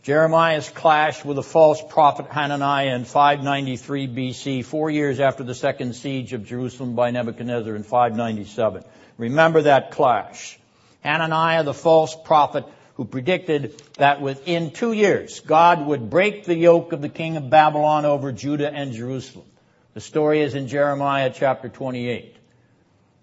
Jeremiah's 0.03 0.67
clash 0.67 1.23
with 1.23 1.35
the 1.35 1.43
false 1.43 1.79
prophet 1.89 2.25
Hananiah 2.31 2.95
in 2.95 3.05
593 3.05 4.07
BC, 4.07 4.65
four 4.65 4.89
years 4.89 5.19
after 5.19 5.43
the 5.43 5.53
second 5.53 5.95
siege 5.95 6.33
of 6.33 6.43
Jerusalem 6.43 6.95
by 6.95 7.11
Nebuchadnezzar 7.11 7.75
in 7.75 7.83
597. 7.83 8.83
Remember 9.19 9.61
that 9.61 9.91
clash. 9.91 10.57
Hananiah, 11.01 11.63
the 11.63 11.75
false 11.75 12.15
prophet, 12.15 12.65
who 12.95 13.05
predicted 13.05 13.79
that 13.97 14.21
within 14.21 14.71
two 14.71 14.91
years 14.91 15.39
God 15.39 15.85
would 15.85 16.09
break 16.09 16.45
the 16.45 16.57
yoke 16.57 16.93
of 16.93 17.01
the 17.01 17.09
king 17.09 17.37
of 17.37 17.51
Babylon 17.51 18.05
over 18.05 18.31
Judah 18.31 18.73
and 18.73 18.93
Jerusalem. 18.93 19.45
The 19.93 20.01
story 20.01 20.41
is 20.41 20.55
in 20.55 20.67
Jeremiah 20.67 21.31
chapter 21.31 21.69
28. 21.69 22.35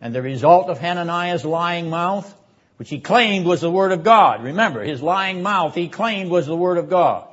And 0.01 0.15
the 0.15 0.23
result 0.23 0.69
of 0.69 0.79
Hananiah's 0.79 1.45
lying 1.45 1.91
mouth, 1.91 2.33
which 2.79 2.89
he 2.89 3.01
claimed 3.01 3.45
was 3.45 3.61
the 3.61 3.71
word 3.71 3.93
of 3.93 4.05
God. 4.05 4.45
Remember, 4.45 4.83
his 4.83 5.03
lying 5.03 5.43
mouth 5.43 5.75
he 5.75 5.89
claimed 5.89 6.31
was 6.31 6.47
the 6.47 6.57
word 6.57 6.79
of 6.79 6.89
God. 6.89 7.29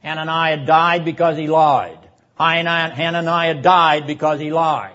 Hananiah 0.00 0.66
died 0.66 1.04
because 1.04 1.36
he 1.36 1.46
lied. 1.46 1.98
Hananiah 2.36 3.62
died 3.62 4.06
because 4.06 4.40
he 4.40 4.52
lied. 4.52 4.92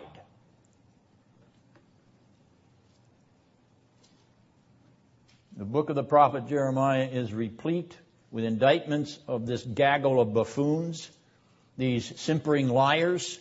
The 5.55 5.63
book 5.63 5.89
of 5.89 5.95
the 5.95 6.03
prophet 6.03 6.49
Jeremiah 6.49 7.07
is 7.09 7.33
replete 7.33 7.97
with 8.31 8.43
indictments 8.43 9.17
of 9.25 9.45
this 9.45 9.63
gaggle 9.63 10.19
of 10.19 10.33
buffoons, 10.33 11.09
these 11.77 12.19
simpering 12.19 12.67
liars. 12.67 13.39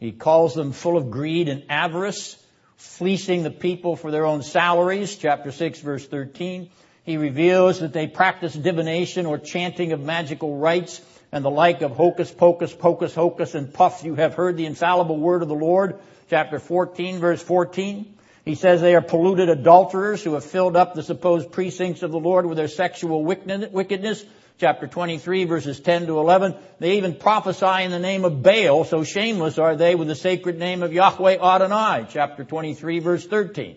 He 0.00 0.12
calls 0.12 0.54
them 0.54 0.72
full 0.72 0.96
of 0.96 1.10
greed 1.10 1.50
and 1.50 1.64
avarice, 1.68 2.41
fleecing 2.76 3.42
the 3.42 3.50
people 3.50 3.96
for 3.96 4.10
their 4.10 4.26
own 4.26 4.42
salaries, 4.42 5.16
chapter 5.16 5.52
6 5.52 5.80
verse 5.80 6.06
13. 6.06 6.70
He 7.04 7.16
reveals 7.16 7.80
that 7.80 7.92
they 7.92 8.06
practice 8.06 8.54
divination 8.54 9.26
or 9.26 9.38
chanting 9.38 9.92
of 9.92 10.00
magical 10.00 10.56
rites 10.56 11.00
and 11.32 11.44
the 11.44 11.50
like 11.50 11.82
of 11.82 11.92
hocus 11.92 12.30
pocus, 12.30 12.72
pocus 12.72 13.14
hocus, 13.14 13.54
and 13.54 13.72
puff. 13.72 14.04
You 14.04 14.14
have 14.14 14.34
heard 14.34 14.56
the 14.56 14.66
infallible 14.66 15.18
word 15.18 15.42
of 15.42 15.48
the 15.48 15.54
Lord, 15.54 15.98
chapter 16.30 16.58
14 16.58 17.18
verse 17.18 17.42
14. 17.42 18.14
He 18.44 18.54
says 18.56 18.80
they 18.80 18.94
are 18.96 19.02
polluted 19.02 19.48
adulterers 19.48 20.22
who 20.22 20.34
have 20.34 20.44
filled 20.44 20.76
up 20.76 20.94
the 20.94 21.02
supposed 21.02 21.52
precincts 21.52 22.02
of 22.02 22.10
the 22.10 22.18
Lord 22.18 22.46
with 22.46 22.58
their 22.58 22.68
sexual 22.68 23.24
wickedness. 23.24 24.24
Chapter 24.58 24.86
23 24.86 25.44
verses 25.44 25.80
10 25.80 26.06
to 26.06 26.18
11. 26.18 26.54
They 26.78 26.98
even 26.98 27.14
prophesy 27.14 27.84
in 27.84 27.90
the 27.90 27.98
name 27.98 28.24
of 28.24 28.42
Baal, 28.42 28.84
so 28.84 29.04
shameless 29.04 29.58
are 29.58 29.76
they 29.76 29.94
with 29.94 30.08
the 30.08 30.14
sacred 30.14 30.58
name 30.58 30.82
of 30.82 30.92
Yahweh 30.92 31.38
Adonai. 31.42 32.06
Chapter 32.10 32.44
23 32.44 33.00
verse 33.00 33.26
13. 33.26 33.76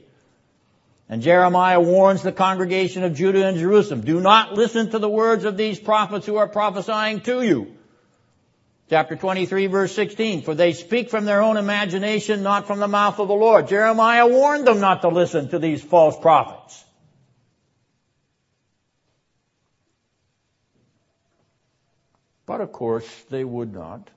And 1.07 1.21
Jeremiah 1.21 1.79
warns 1.79 2.23
the 2.23 2.31
congregation 2.31 3.03
of 3.03 3.15
Judah 3.15 3.45
and 3.45 3.57
Jerusalem, 3.57 4.01
do 4.01 4.19
not 4.19 4.53
listen 4.53 4.89
to 4.91 4.99
the 4.99 5.09
words 5.09 5.45
of 5.45 5.55
these 5.55 5.79
prophets 5.79 6.25
who 6.25 6.37
are 6.37 6.47
prophesying 6.47 7.21
to 7.21 7.41
you. 7.41 7.75
Chapter 8.89 9.15
23 9.15 9.67
verse 9.67 9.95
16, 9.95 10.43
for 10.43 10.53
they 10.53 10.73
speak 10.73 11.09
from 11.09 11.25
their 11.25 11.41
own 11.41 11.57
imagination, 11.57 12.43
not 12.43 12.67
from 12.67 12.79
the 12.79 12.87
mouth 12.87 13.19
of 13.19 13.27
the 13.27 13.33
Lord. 13.33 13.67
Jeremiah 13.67 14.27
warned 14.27 14.67
them 14.67 14.79
not 14.79 15.01
to 15.01 15.09
listen 15.09 15.49
to 15.49 15.59
these 15.59 15.83
false 15.83 16.15
prophets. 16.19 16.84
But 22.45 22.61
of 22.61 22.71
course, 22.71 23.07
they 23.29 23.43
would 23.43 23.73
not. 23.73 24.09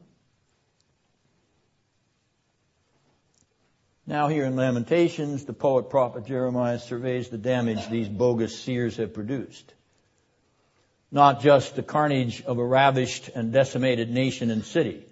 Now 4.07 4.29
here 4.29 4.45
in 4.45 4.57
Lamentations, 4.57 5.45
the 5.45 5.53
poet 5.53 5.91
prophet 5.91 6.27
Jeremiah 6.27 6.79
surveys 6.79 7.29
the 7.29 7.39
damage 7.39 7.89
these 7.89 8.09
bogus 8.09 8.59
seers 8.59 8.97
have 8.97 9.13
produced 9.13 9.75
not 11.11 11.41
just 11.41 11.75
the 11.75 11.83
carnage 11.83 12.43
of 12.43 12.59
a 12.59 12.65
ravished 12.65 13.31
and 13.35 13.53
decimated 13.53 14.11
nation 14.11 14.51
and 14.51 14.65
city. 14.65 15.07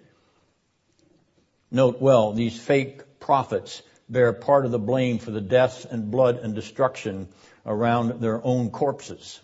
Note 1.71 1.99
well, 1.99 2.33
these 2.33 2.59
fake 2.59 3.19
prophets 3.19 3.81
bear 4.07 4.31
part 4.31 4.65
of 4.65 4.71
the 4.71 4.79
blame 4.79 5.17
for 5.17 5.31
the 5.31 5.41
deaths 5.41 5.85
and 5.85 6.11
blood 6.11 6.37
and 6.37 6.55
destruction 6.55 7.27
around 7.65 8.21
their 8.21 8.43
own 8.45 8.69
corpses. 8.69 9.39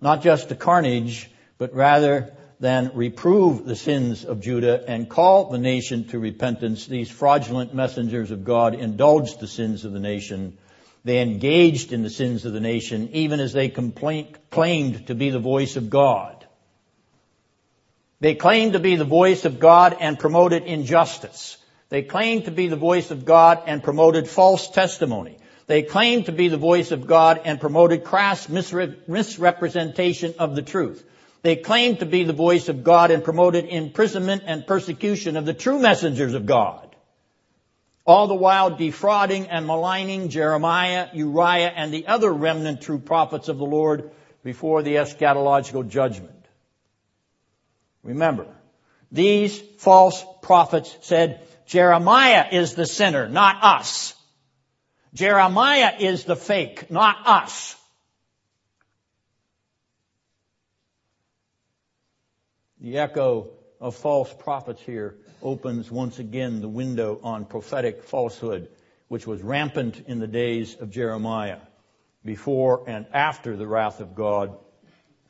Not 0.00 0.20
just 0.20 0.48
the 0.48 0.56
carnage, 0.56 1.30
but 1.58 1.74
rather 1.74 2.32
than 2.60 2.90
reprove 2.94 3.64
the 3.64 3.76
sins 3.76 4.24
of 4.24 4.40
Judah 4.40 4.82
and 4.88 5.08
call 5.08 5.50
the 5.50 5.58
nation 5.58 6.04
to 6.08 6.18
repentance, 6.18 6.86
these 6.86 7.10
fraudulent 7.10 7.74
messengers 7.74 8.30
of 8.30 8.44
God 8.44 8.74
indulged 8.74 9.40
the 9.40 9.46
sins 9.46 9.84
of 9.84 9.92
the 9.92 10.00
nation 10.00 10.56
they 11.06 11.22
engaged 11.22 11.92
in 11.92 12.02
the 12.02 12.10
sins 12.10 12.44
of 12.44 12.52
the 12.52 12.58
nation 12.58 13.10
even 13.12 13.38
as 13.38 13.52
they 13.52 13.68
claimed 13.68 15.06
to 15.06 15.14
be 15.14 15.30
the 15.30 15.38
voice 15.38 15.76
of 15.76 15.88
God. 15.88 16.44
They 18.18 18.34
claimed 18.34 18.72
to 18.72 18.80
be 18.80 18.96
the 18.96 19.04
voice 19.04 19.44
of 19.44 19.60
God 19.60 19.96
and 20.00 20.18
promoted 20.18 20.64
injustice. 20.64 21.58
They 21.90 22.02
claimed 22.02 22.46
to 22.46 22.50
be 22.50 22.66
the 22.66 22.74
voice 22.74 23.12
of 23.12 23.24
God 23.24 23.62
and 23.66 23.84
promoted 23.84 24.28
false 24.28 24.68
testimony. 24.68 25.38
They 25.68 25.82
claimed 25.82 26.26
to 26.26 26.32
be 26.32 26.48
the 26.48 26.56
voice 26.56 26.90
of 26.90 27.06
God 27.06 27.40
and 27.44 27.60
promoted 27.60 28.02
crass 28.02 28.48
misrepresentation 28.48 30.34
of 30.40 30.56
the 30.56 30.62
truth. 30.62 31.04
They 31.46 31.54
claimed 31.54 32.00
to 32.00 32.06
be 32.06 32.24
the 32.24 32.32
voice 32.32 32.68
of 32.68 32.82
God 32.82 33.12
and 33.12 33.22
promoted 33.22 33.66
imprisonment 33.66 34.42
and 34.46 34.66
persecution 34.66 35.36
of 35.36 35.46
the 35.46 35.54
true 35.54 35.78
messengers 35.78 36.34
of 36.34 36.44
God 36.44 36.86
all 38.04 38.26
the 38.26 38.34
while 38.34 38.70
defrauding 38.70 39.46
and 39.46 39.64
maligning 39.64 40.28
Jeremiah, 40.28 41.08
Uriah, 41.12 41.72
and 41.74 41.94
the 41.94 42.08
other 42.08 42.32
remnant 42.32 42.80
true 42.80 42.98
prophets 42.98 43.48
of 43.48 43.58
the 43.58 43.64
Lord 43.64 44.10
before 44.42 44.82
the 44.82 44.96
eschatological 44.96 45.88
judgment. 45.88 46.46
Remember, 48.02 48.48
these 49.12 49.56
false 49.78 50.24
prophets 50.42 50.96
said, 51.02 51.46
Jeremiah 51.66 52.46
is 52.50 52.74
the 52.74 52.86
sinner, 52.86 53.28
not 53.28 53.62
us. 53.62 54.14
Jeremiah 55.14 55.94
is 55.98 56.24
the 56.24 56.36
fake, 56.36 56.90
not 56.90 57.16
us. 57.24 57.76
The 62.80 62.98
echo 62.98 63.50
of 63.80 63.94
false 63.96 64.32
prophets 64.32 64.82
here 64.82 65.16
opens 65.42 65.90
once 65.90 66.18
again 66.18 66.60
the 66.60 66.68
window 66.68 67.20
on 67.22 67.44
prophetic 67.44 68.02
falsehood, 68.02 68.68
which 69.08 69.26
was 69.26 69.42
rampant 69.42 70.04
in 70.06 70.18
the 70.18 70.26
days 70.26 70.74
of 70.76 70.90
Jeremiah, 70.90 71.60
before 72.24 72.84
and 72.88 73.06
after 73.12 73.56
the 73.56 73.66
wrath 73.66 74.00
of 74.00 74.14
God 74.14 74.58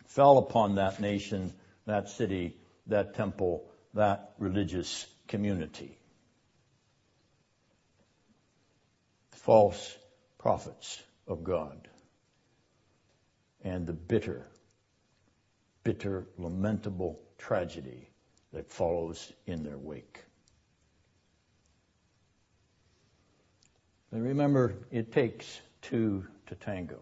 fell 0.07 0.39
upon 0.39 0.77
that 0.77 1.01
nation, 1.01 1.53
that 1.85 2.09
city, 2.09 2.57
that 2.87 3.15
temple, 3.15 3.69
that 3.95 4.35
religious 4.39 5.07
community. 5.29 5.99
False 9.31 9.97
prophets 10.39 11.03
of 11.29 11.45
God 11.45 11.89
and 13.63 13.87
the 13.87 13.93
bitter, 13.93 14.47
bitter, 15.85 16.27
lamentable 16.39 17.21
tragedy 17.39 18.09
that 18.53 18.71
follows 18.71 19.33
in 19.47 19.63
their 19.63 19.79
wake. 19.79 20.25
Remember, 24.13 24.75
it 24.91 25.13
takes 25.13 25.61
two 25.83 26.25
to 26.47 26.55
tango. 26.55 27.01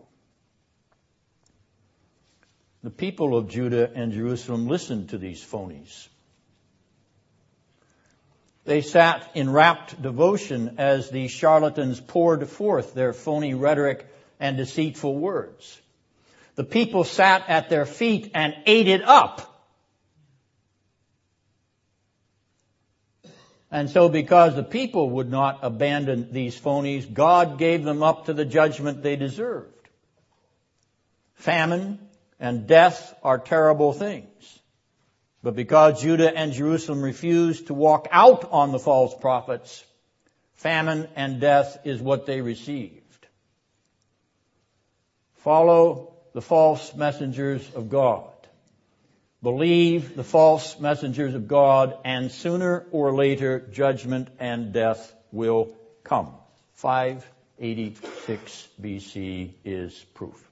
The 2.82 2.90
people 2.90 3.36
of 3.36 3.48
Judah 3.48 3.90
and 3.94 4.12
Jerusalem 4.12 4.66
listened 4.66 5.10
to 5.10 5.18
these 5.18 5.42
phonies. 5.42 6.08
They 8.64 8.80
sat 8.80 9.30
in 9.34 9.50
rapt 9.50 10.00
devotion 10.00 10.76
as 10.78 11.10
the 11.10 11.28
charlatans 11.28 12.00
poured 12.00 12.48
forth 12.48 12.94
their 12.94 13.12
phony 13.12 13.54
rhetoric 13.54 14.06
and 14.40 14.56
deceitful 14.56 15.16
words. 15.16 15.80
The 16.56 16.64
people 16.64 17.04
sat 17.04 17.48
at 17.48 17.68
their 17.68 17.86
feet 17.86 18.30
and 18.34 18.54
ate 18.66 18.88
it 18.88 19.02
up. 19.02 19.53
And 23.74 23.90
so 23.90 24.08
because 24.08 24.54
the 24.54 24.62
people 24.62 25.10
would 25.10 25.28
not 25.28 25.58
abandon 25.62 26.28
these 26.30 26.56
phonies, 26.56 27.12
God 27.12 27.58
gave 27.58 27.82
them 27.82 28.04
up 28.04 28.26
to 28.26 28.32
the 28.32 28.44
judgment 28.44 29.02
they 29.02 29.16
deserved. 29.16 29.88
Famine 31.34 31.98
and 32.38 32.68
death 32.68 33.12
are 33.24 33.36
terrible 33.36 33.92
things. 33.92 34.60
But 35.42 35.56
because 35.56 36.00
Judah 36.00 36.32
and 36.32 36.52
Jerusalem 36.52 37.02
refused 37.02 37.66
to 37.66 37.74
walk 37.74 38.06
out 38.12 38.48
on 38.52 38.70
the 38.70 38.78
false 38.78 39.12
prophets, 39.20 39.84
famine 40.54 41.08
and 41.16 41.40
death 41.40 41.78
is 41.82 42.00
what 42.00 42.26
they 42.26 42.42
received. 42.42 43.26
Follow 45.38 46.14
the 46.32 46.40
false 46.40 46.94
messengers 46.94 47.68
of 47.74 47.88
God 47.88 48.33
believe 49.44 50.16
the 50.16 50.24
false 50.24 50.80
messengers 50.80 51.34
of 51.34 51.46
God, 51.46 51.96
and 52.04 52.32
sooner 52.32 52.86
or 52.90 53.14
later 53.14 53.60
judgment 53.60 54.28
and 54.40 54.72
death 54.72 55.14
will 55.30 55.76
come. 56.02 56.32
586 56.72 58.68
BC 58.80 59.50
is 59.64 59.94
proof. 60.14 60.50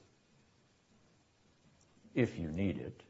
If 2.14 2.38
you 2.38 2.48
need 2.48 2.78
it. 2.78 3.02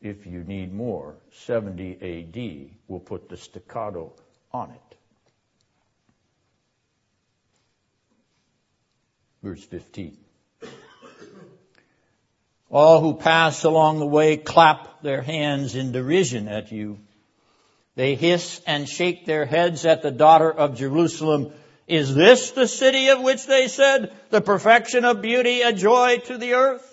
If 0.00 0.26
you 0.26 0.42
need 0.42 0.74
more, 0.74 1.14
70 1.44 1.92
AD 2.02 2.70
will 2.88 2.98
put 2.98 3.28
the 3.28 3.36
staccato 3.36 4.12
on 4.52 4.72
it. 4.72 4.96
Verse 9.44 9.62
15. 9.62 10.21
All 12.72 13.02
who 13.02 13.14
pass 13.14 13.64
along 13.64 13.98
the 13.98 14.06
way 14.06 14.38
clap 14.38 15.02
their 15.02 15.20
hands 15.20 15.74
in 15.74 15.92
derision 15.92 16.48
at 16.48 16.72
you. 16.72 16.98
They 17.96 18.14
hiss 18.14 18.62
and 18.66 18.88
shake 18.88 19.26
their 19.26 19.44
heads 19.44 19.84
at 19.84 20.00
the 20.00 20.10
daughter 20.10 20.50
of 20.50 20.78
Jerusalem. 20.78 21.52
Is 21.86 22.14
this 22.14 22.52
the 22.52 22.66
city 22.66 23.10
of 23.10 23.20
which 23.20 23.46
they 23.46 23.68
said, 23.68 24.14
the 24.30 24.40
perfection 24.40 25.04
of 25.04 25.20
beauty, 25.20 25.60
a 25.60 25.74
joy 25.74 26.22
to 26.24 26.38
the 26.38 26.54
earth? 26.54 26.88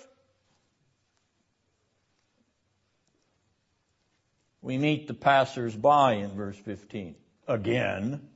We 4.60 4.76
meet 4.76 5.08
the 5.08 5.14
passers-by 5.14 6.12
in 6.16 6.32
verse 6.32 6.58
15. 6.58 7.14
Again. 7.48 8.28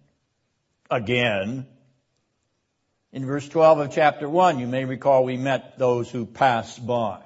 Again. 0.91 1.67
In 3.13 3.27
verse 3.27 3.47
12 3.47 3.79
of 3.81 3.93
chapter 3.93 4.27
1, 4.27 4.59
you 4.59 4.67
may 4.67 4.87
recall 4.87 5.25
we 5.25 5.37
met 5.37 5.79
those 5.79 6.11
who 6.11 6.25
passed 6.25 6.85
by. 6.87 7.21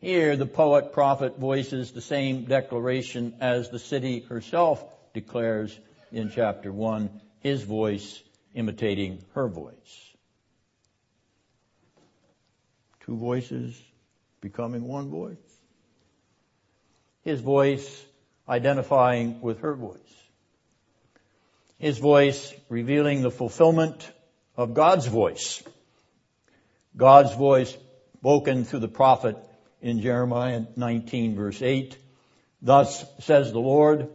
Here, 0.00 0.36
the 0.36 0.46
poet 0.46 0.92
prophet 0.92 1.38
voices 1.38 1.90
the 1.90 2.00
same 2.00 2.44
declaration 2.44 3.34
as 3.40 3.68
the 3.68 3.80
city 3.80 4.20
herself 4.20 4.84
declares 5.12 5.76
in 6.12 6.30
chapter 6.30 6.72
1, 6.72 7.20
his 7.40 7.64
voice 7.64 8.22
imitating 8.54 9.24
her 9.34 9.48
voice. 9.48 10.14
Two 13.00 13.16
voices 13.16 13.76
becoming 14.40 14.86
one 14.86 15.10
voice. 15.10 15.36
His 17.24 17.40
voice 17.40 18.04
identifying 18.48 19.40
with 19.40 19.60
her 19.60 19.74
voice. 19.74 19.98
His 21.78 21.98
voice 21.98 22.54
revealing 22.68 23.22
the 23.22 23.32
fulfillment 23.32 24.08
of 24.56 24.74
God's 24.74 25.06
voice. 25.06 25.60
God's 26.96 27.34
voice 27.34 27.76
spoken 28.18 28.64
through 28.64 28.80
the 28.80 28.88
prophet 28.88 29.36
in 29.80 30.00
Jeremiah 30.00 30.62
19 30.76 31.36
verse 31.36 31.62
8. 31.62 31.96
Thus 32.62 33.04
says 33.20 33.52
the 33.52 33.60
Lord, 33.60 34.08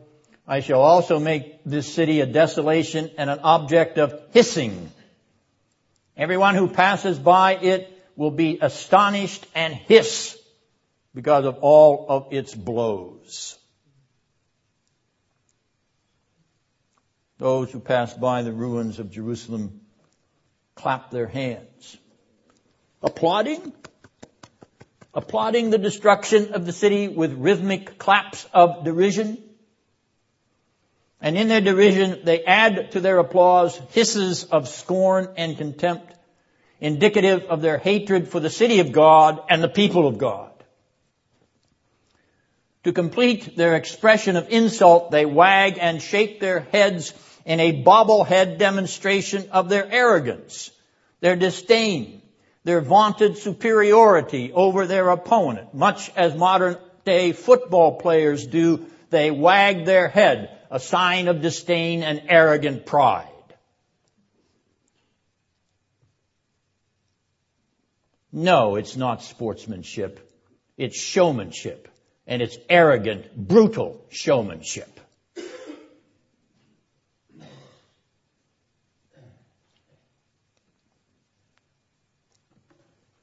I 0.48 0.60
shall 0.60 0.82
also 0.82 1.20
make 1.20 1.64
this 1.66 1.92
city 1.92 2.20
a 2.20 2.26
desolation 2.26 3.12
and 3.18 3.30
an 3.30 3.40
object 3.40 3.98
of 3.98 4.20
hissing. 4.32 4.92
Everyone 6.18 6.56
who 6.56 6.68
passes 6.68 7.18
by 7.18 7.56
it 7.56 7.90
will 8.16 8.32
be 8.32 8.60
astonished 8.62 9.46
and 9.56 9.74
hiss 9.74 10.38
because 11.16 11.46
of 11.46 11.60
all 11.62 12.06
of 12.10 12.28
its 12.34 12.54
blows. 12.54 13.58
Those 17.38 17.72
who 17.72 17.80
pass 17.80 18.14
by 18.14 18.44
the 18.44 18.54
ruins 18.54 19.00
of 19.00 19.12
Jerusalem 19.12 19.82
clap 20.76 21.10
their 21.12 21.28
hands, 21.28 21.98
applauding 23.02 23.74
applauding 25.14 25.70
the 25.70 25.78
destruction 25.78 26.54
of 26.54 26.66
the 26.66 26.74
city 26.74 27.08
with 27.08 27.34
rhythmic 27.34 27.98
claps 27.98 28.48
of 28.54 28.84
derision. 28.84 29.38
And 31.22 31.38
in 31.38 31.48
their 31.48 31.62
derision, 31.62 32.22
they 32.24 32.44
add 32.44 32.92
to 32.92 33.00
their 33.00 33.20
applause 33.20 33.80
hisses 33.92 34.44
of 34.46 34.68
scorn 34.68 35.30
and 35.38 35.58
contempt, 35.58 36.14
indicative 36.82 37.44
of 37.44 37.62
their 37.62 37.78
hatred 37.78 38.28
for 38.28 38.40
the 38.40 38.50
city 38.50 38.80
of 38.80 38.92
God 38.92 39.40
and 39.50 39.62
the 39.62 39.70
people 39.70 40.08
of 40.08 40.18
God. 40.18 40.50
To 42.84 42.92
complete 42.92 43.56
their 43.56 43.76
expression 43.76 44.36
of 44.36 44.50
insult, 44.50 45.12
they 45.12 45.26
wag 45.26 45.78
and 45.80 46.02
shake 46.02 46.42
their 46.42 46.60
heads 46.60 47.14
in 47.46 47.60
a 47.60 47.84
bobblehead 47.84 48.58
demonstration 48.58 49.50
of 49.52 49.70
their 49.70 49.90
arrogance, 49.90 50.72
their 51.22 51.38
disdain, 51.38 52.23
their 52.64 52.82
vaunted 52.82 53.38
superiority 53.38 54.52
over 54.54 54.88
their 54.88 55.10
opponent, 55.10 55.74
much 55.74 56.12
as 56.16 56.36
modern 56.36 56.78
day 57.06 57.34
football 57.34 58.00
players 58.00 58.48
do, 58.48 58.86
they 59.10 59.32
wag 59.32 59.86
their 59.86 60.08
head, 60.08 60.58
a 60.72 60.80
sign 60.80 61.28
of 61.28 61.42
disdain 61.42 62.04
and 62.04 62.24
arrogant 62.30 62.86
pride. 62.86 63.28
No, 68.32 68.78
it's 68.78 68.98
not 68.98 69.22
sportsmanship. 69.22 70.32
It's 70.76 71.00
showmanship. 71.00 71.88
And 72.26 72.42
it's 72.42 72.58
arrogant, 72.68 73.36
brutal 73.36 74.04
showmanship. 74.10 74.93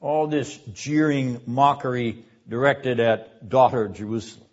All 0.01 0.27
this 0.27 0.57
jeering 0.73 1.41
mockery 1.47 2.25
directed 2.49 3.01
at 3.01 3.49
daughter 3.49 3.89
Jerusalem. 3.89 4.47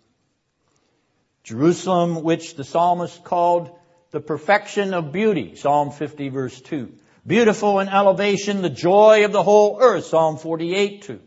Jerusalem, 1.42 2.22
which 2.22 2.56
the 2.56 2.64
psalmist 2.64 3.24
called 3.24 3.70
the 4.10 4.20
perfection 4.20 4.92
of 4.92 5.12
beauty, 5.12 5.56
Psalm 5.56 5.90
50 5.90 6.28
verse 6.28 6.60
2. 6.60 6.92
Beautiful 7.26 7.80
in 7.80 7.88
elevation, 7.88 8.62
the 8.62 8.70
joy 8.70 9.24
of 9.24 9.32
the 9.32 9.42
whole 9.42 9.78
earth, 9.80 10.04
Psalm 10.04 10.36
48 10.36 11.02
2. 11.02 11.20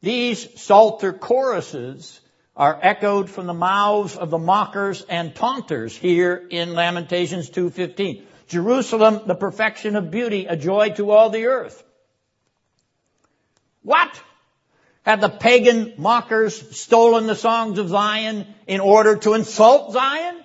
These 0.00 0.60
Psalter 0.60 1.12
choruses 1.12 2.20
are 2.56 2.78
echoed 2.80 3.28
from 3.30 3.46
the 3.46 3.54
mouths 3.54 4.16
of 4.16 4.30
the 4.30 4.38
mockers 4.38 5.02
and 5.08 5.34
taunters 5.34 5.96
here 5.96 6.46
in 6.50 6.74
Lamentations 6.74 7.50
2.15. 7.50 8.22
Jerusalem, 8.48 9.22
the 9.26 9.34
perfection 9.34 9.96
of 9.96 10.10
beauty, 10.10 10.46
a 10.46 10.56
joy 10.56 10.90
to 10.90 11.10
all 11.10 11.30
the 11.30 11.46
earth. 11.46 11.84
What? 13.88 14.22
Have 15.04 15.22
the 15.22 15.30
pagan 15.30 15.94
mockers 15.96 16.78
stolen 16.78 17.26
the 17.26 17.34
songs 17.34 17.78
of 17.78 17.88
Zion 17.88 18.46
in 18.66 18.80
order 18.80 19.16
to 19.16 19.32
insult 19.32 19.94
Zion? 19.94 20.44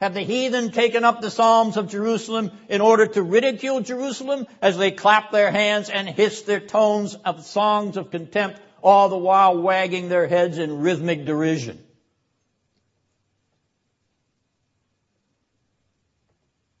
Have 0.00 0.14
the 0.14 0.22
heathen 0.22 0.70
taken 0.70 1.04
up 1.04 1.20
the 1.20 1.30
psalms 1.30 1.76
of 1.76 1.90
Jerusalem 1.90 2.50
in 2.70 2.80
order 2.80 3.06
to 3.08 3.22
ridicule 3.22 3.82
Jerusalem 3.82 4.46
as 4.62 4.78
they 4.78 4.90
clap 4.90 5.32
their 5.32 5.50
hands 5.50 5.90
and 5.90 6.08
hiss 6.08 6.40
their 6.42 6.60
tones 6.60 7.14
of 7.14 7.44
songs 7.44 7.98
of 7.98 8.10
contempt, 8.10 8.58
all 8.82 9.10
the 9.10 9.18
while 9.18 9.58
wagging 9.58 10.08
their 10.08 10.26
heads 10.26 10.56
in 10.56 10.80
rhythmic 10.80 11.26
derision? 11.26 11.78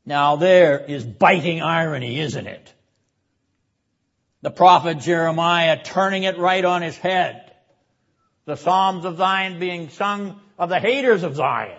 Now 0.06 0.36
there 0.36 0.78
is 0.78 1.04
biting 1.04 1.60
irony, 1.60 2.18
isn't 2.18 2.46
it? 2.46 2.72
The 4.42 4.50
prophet 4.50 4.98
Jeremiah 4.98 5.82
turning 5.82 6.24
it 6.24 6.38
right 6.38 6.64
on 6.64 6.82
his 6.82 6.96
head. 6.96 7.52
The 8.44 8.56
Psalms 8.56 9.04
of 9.04 9.16
Zion 9.16 9.58
being 9.58 9.88
sung 9.88 10.40
of 10.58 10.68
the 10.68 10.80
haters 10.80 11.22
of 11.22 11.36
Zion 11.36 11.78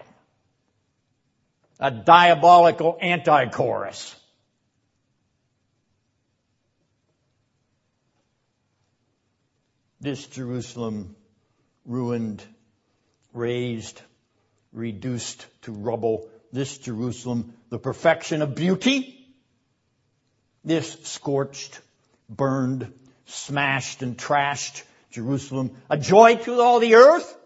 a 1.83 1.91
diabolical 1.91 2.97
anti-chorus. 3.01 4.15
This 9.99 10.25
Jerusalem 10.27 11.15
ruined, 11.85 12.41
razed, 13.33 14.01
reduced 14.71 15.45
to 15.63 15.73
rubble. 15.73 16.29
This 16.53 16.77
Jerusalem, 16.77 17.53
the 17.69 17.79
perfection 17.79 18.41
of 18.41 18.55
beauty. 18.55 19.27
This 20.63 20.97
scorched, 21.03 21.81
burned, 22.29 22.91
smashed 23.25 24.01
and 24.01 24.17
trashed 24.17 24.83
Jerusalem, 25.11 25.75
a 25.89 25.97
joy 25.97 26.35
to 26.35 26.61
all 26.61 26.79
the 26.79 26.95
earth. 26.95 27.37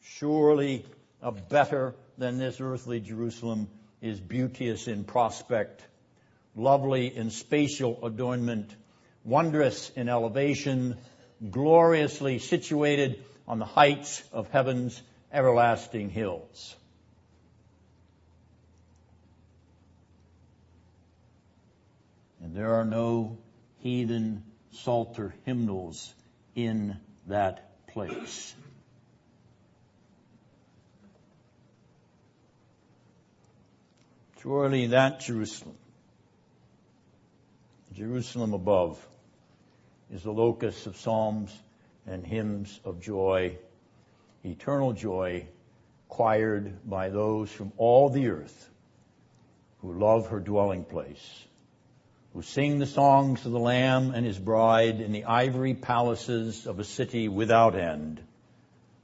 Surely 0.00 0.84
a 1.20 1.32
better 1.32 1.94
than 2.18 2.38
this 2.38 2.60
earthly 2.60 3.00
Jerusalem 3.00 3.68
is 4.00 4.20
beauteous 4.20 4.88
in 4.88 5.04
prospect, 5.04 5.82
lovely 6.56 7.14
in 7.14 7.30
spatial 7.30 8.04
adornment, 8.04 8.74
wondrous 9.24 9.90
in 9.90 10.08
elevation, 10.08 10.96
gloriously 11.50 12.38
situated 12.38 13.24
on 13.46 13.58
the 13.58 13.64
heights 13.64 14.22
of 14.32 14.48
heaven's 14.50 15.00
everlasting 15.32 16.10
hills. 16.10 16.76
And 22.42 22.56
there 22.56 22.74
are 22.74 22.84
no 22.84 23.38
heathen 23.78 24.42
psalter 24.72 25.34
hymnals 25.44 26.12
in 26.54 26.96
that 27.28 27.86
place. 27.86 28.54
Surely 34.42 34.88
that 34.88 35.20
Jerusalem, 35.20 35.76
Jerusalem 37.94 38.54
above, 38.54 38.98
is 40.12 40.24
the 40.24 40.32
locus 40.32 40.86
of 40.86 40.96
psalms 40.96 41.56
and 42.06 42.26
hymns 42.26 42.80
of 42.84 43.00
joy, 43.00 43.56
eternal 44.44 44.92
joy, 44.92 45.46
choired 46.10 46.88
by 46.88 47.08
those 47.08 47.52
from 47.52 47.70
all 47.76 48.08
the 48.08 48.28
earth 48.28 48.68
who 49.80 49.92
love 49.92 50.26
her 50.28 50.40
dwelling 50.40 50.84
place, 50.84 51.44
who 52.32 52.42
sing 52.42 52.78
the 52.78 52.86
songs 52.86 53.44
of 53.44 53.52
the 53.52 53.58
Lamb 53.58 54.12
and 54.14 54.24
his 54.24 54.38
bride 54.38 55.00
in 55.00 55.12
the 55.12 55.24
ivory 55.24 55.74
palaces 55.74 56.66
of 56.66 56.78
a 56.78 56.84
city 56.84 57.28
without 57.28 57.74
end, 57.74 58.20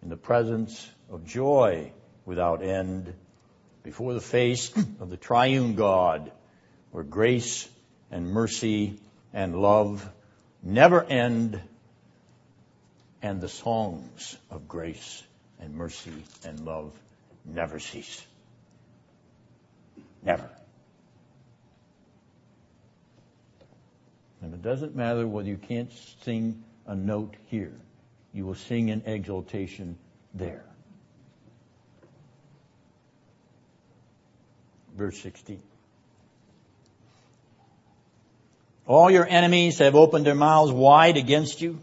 in 0.03 0.09
the 0.09 0.17
presence 0.17 0.91
of 1.11 1.27
joy 1.27 1.93
without 2.25 2.63
end 2.63 3.13
before 3.83 4.15
the 4.15 4.21
face 4.21 4.75
of 5.01 5.11
the 5.11 5.17
triune 5.17 5.75
God, 5.75 6.31
where 6.91 7.05
grace 7.05 7.69
and 8.11 8.31
mercy 8.31 8.99
and 9.33 9.61
love 9.61 10.09
never 10.63 11.03
end, 11.05 11.61
and 13.21 13.41
the 13.41 13.49
songs 13.49 14.37
of 14.51 14.69
grace 14.69 15.23
and 15.61 15.75
mercy 15.75 16.13
and 16.47 16.61
love 16.61 16.93
never 17.45 17.79
cease. 17.79 18.25
Never. 20.23 20.49
And 24.41 24.55
it 24.55 24.63
doesn't 24.63 24.95
matter 24.95 25.27
whether 25.27 25.49
you 25.49 25.57
can't 25.57 25.93
sing 26.23 26.63
a 26.87 26.95
note 26.95 27.35
here. 27.47 27.73
You 28.33 28.47
will 28.47 28.55
sing 28.55 28.89
in 28.89 29.03
exaltation 29.07 29.99
there. 30.35 30.65
verse 34.99 35.19
16. 35.21 35.63
All 38.87 39.11
your 39.11 39.27
enemies 39.27 39.79
have 39.79 39.95
opened 39.95 40.27
their 40.27 40.35
mouths 40.35 40.73
wide 40.73 41.17
against 41.17 41.61
you. 41.61 41.79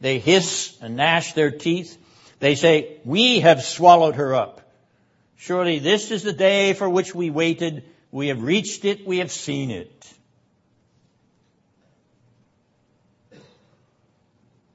They 0.00 0.18
hiss 0.18 0.76
and 0.82 0.96
gnash 0.96 1.34
their 1.34 1.50
teeth. 1.50 1.96
They 2.40 2.56
say, 2.56 2.98
we 3.04 3.40
have 3.40 3.62
swallowed 3.62 4.16
her 4.16 4.34
up. 4.34 4.62
Surely 5.36 5.78
this 5.78 6.10
is 6.10 6.22
the 6.22 6.32
day 6.32 6.72
for 6.72 6.88
which 6.88 7.14
we 7.14 7.30
waited. 7.30 7.84
We 8.10 8.28
have 8.28 8.42
reached 8.42 8.84
it. 8.84 9.06
We 9.06 9.18
have 9.18 9.30
seen 9.30 9.70
it. 9.70 10.12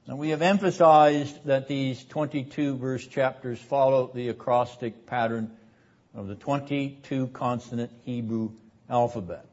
And 0.08 0.18
we 0.18 0.30
have 0.30 0.42
emphasized 0.42 1.46
that 1.46 1.66
these 1.66 2.04
22 2.04 2.76
verse 2.76 3.04
chapters 3.04 3.58
follow 3.58 4.08
the 4.14 4.28
acrostic 4.28 5.04
pattern 5.04 5.50
of 6.14 6.28
the 6.28 6.36
22 6.36 7.26
consonant 7.28 7.90
Hebrew 8.04 8.52
alphabet. 8.88 9.46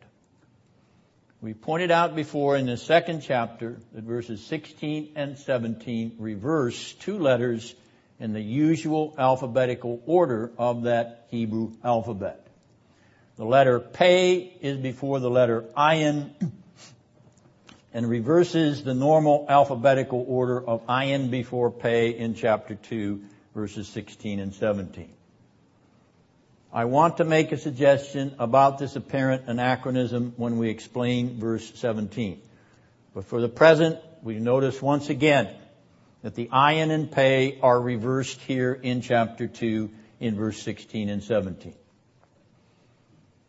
We 1.41 1.56
pointed 1.56 1.89
out 1.89 2.16
before 2.16 2.56
in 2.56 2.68
the 2.68 2.78
second 2.78 3.22
chapter 3.22 3.78
that 3.93 4.04
verses 4.04 4.45
16 4.45 5.14
and 5.16 5.39
17 5.39 6.18
reverse 6.20 6.93
two 6.93 7.18
letters 7.18 7.74
in 8.20 8.34
the 8.34 8.41
usual 8.41 9.16
alphabetical 9.18 10.04
order 10.06 10.51
of 10.60 10.84
that 10.84 11.26
Hebrew 11.32 11.72
alphabet. 11.84 12.45
The 13.38 13.45
letter 13.45 13.80
Pei 13.80 14.56
is 14.62 14.78
before 14.78 15.20
the 15.20 15.32
letter 15.32 15.64
Ayin 15.76 16.30
and 17.94 18.10
reverses 18.10 18.84
the 18.84 18.94
normal 18.94 19.46
alphabetical 19.48 20.26
order 20.28 20.60
of 20.60 20.86
Ayin 20.88 21.30
before 21.30 21.70
pay 21.70 22.10
in 22.10 22.34
chapter 22.34 22.76
2 22.76 23.22
verses 23.54 23.88
16 23.88 24.39
and 24.39 24.54
17. 24.54 25.10
I 26.74 26.86
want 26.86 27.18
to 27.18 27.24
make 27.24 27.52
a 27.52 27.58
suggestion 27.58 28.36
about 28.39 28.80
this 28.80 28.96
apparent 28.96 29.44
anachronism 29.46 30.34
when 30.38 30.58
we 30.58 30.70
explain 30.70 31.39
verse 31.39 31.72
17. 31.76 32.41
But 33.14 33.26
for 33.26 33.39
the 33.39 33.50
present, 33.50 34.00
we 34.24 34.39
notice 34.39 34.82
once 34.82 35.10
again 35.10 35.50
that 36.24 36.34
the 36.34 36.48
ayin 36.48 36.89
and 36.89 37.12
pay 37.12 37.60
are 37.62 37.80
reversed 37.80 38.41
here 38.41 38.74
in 38.74 39.02
chapter 39.02 39.46
2 39.46 39.91
in 40.20 40.36
verse 40.36 40.60
16 40.64 41.10
and 41.10 41.22
17. 41.22 41.76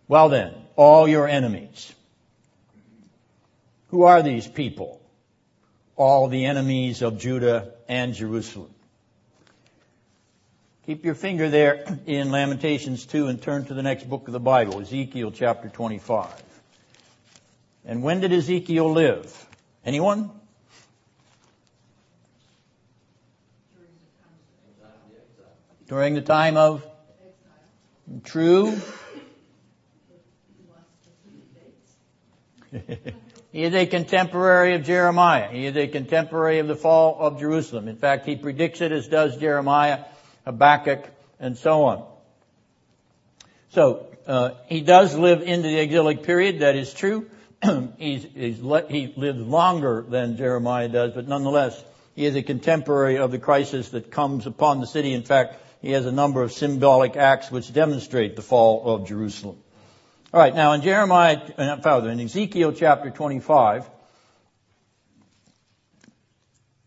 Well 0.07 0.29
then, 0.29 0.53
all 0.77 1.09
your 1.09 1.27
enemies. 1.27 1.95
Who 3.95 4.03
are 4.03 4.25
these 4.25 4.49
people? 4.49 5.01
All 5.95 6.27
the 6.27 6.47
enemies 6.47 7.01
of 7.01 7.17
Judah 7.17 7.75
and 7.89 8.13
Jerusalem. 8.13 8.75
Keep 10.85 11.05
your 11.05 11.15
finger 11.15 11.49
there 11.49 11.85
in 12.05 12.33
Lamentations 12.33 13.07
2 13.07 13.29
and 13.29 13.41
turn 13.41 13.67
to 13.67 13.75
the 13.75 13.85
next 13.85 14.11
book 14.11 14.27
of 14.27 14.33
the 14.33 14.41
Bible, 14.41 14.81
Ezekiel 14.81 15.31
chapter 15.31 15.69
25. 15.69 16.27
And 17.85 18.03
when 18.03 18.19
did 18.19 18.33
Ezekiel 18.33 18.91
live? 18.91 19.47
Anyone? 19.87 20.29
During 25.87 26.15
the 26.15 26.21
time 26.21 26.57
of 26.57 26.85
True. 28.25 28.77
He 33.53 33.63
is 33.63 33.75
a 33.75 33.87
contemporary 33.87 34.75
of 34.75 34.85
Jeremiah. 34.85 35.49
He 35.51 35.67
is 35.67 35.77
a 35.77 35.87
contemporary 35.87 36.59
of 36.59 36.69
the 36.69 36.77
fall 36.77 37.19
of 37.21 37.39
Jerusalem. 37.39 37.89
In 37.89 37.97
fact, 37.97 38.27
he 38.27 38.37
predicts 38.37 38.81
it 38.81 38.93
as 38.93 39.09
does 39.09 39.37
Jeremiah 39.37 40.05
Habakkuk, 40.45 41.09
and 41.41 41.57
so 41.57 41.85
on. 41.85 42.07
So 43.71 44.07
uh, 44.27 44.51
he 44.67 44.81
does 44.83 45.15
live 45.15 45.43
into 45.43 45.69
the 45.69 45.79
exilic 45.79 46.23
period. 46.23 46.61
That 46.61 46.77
is 46.77 46.93
true. 46.93 47.29
he's, 47.99 48.27
he's 48.35 48.61
le- 48.61 48.87
he 48.89 49.13
lives 49.17 49.41
longer 49.41 50.05
than 50.09 50.37
Jeremiah 50.37 50.89
does, 50.89 51.13
but 51.15 51.27
nonetheless, 51.27 51.83
he 52.15 52.27
is 52.27 52.37
a 52.37 52.43
contemporary 52.43 53.19
of 53.19 53.31
the 53.31 53.39
crisis 53.39 53.89
that 53.91 54.11
comes 54.11 54.47
upon 54.47 54.81
the 54.81 54.87
city. 54.87 55.13
In 55.13 55.25
fact, 55.25 55.57
he 55.81 55.93
has 55.93 56.07
a 56.07 56.13
number 56.13 56.43
of 56.43 56.53
symbolic 56.53 57.17
acts 57.17 57.51
which 57.51 57.73
demonstrate 57.73 58.37
the 58.37 58.43
fall 58.43 58.87
of 58.87 59.09
Jerusalem. 59.09 59.59
All 60.35 60.41
right, 60.41 60.53
now 60.53 60.73
in 60.73 60.83
Jeremiah, 60.83 61.39
uh, 61.57 62.03
in 62.09 62.19
Ezekiel 62.19 62.73
chapter 62.73 63.09
25, 63.09 63.89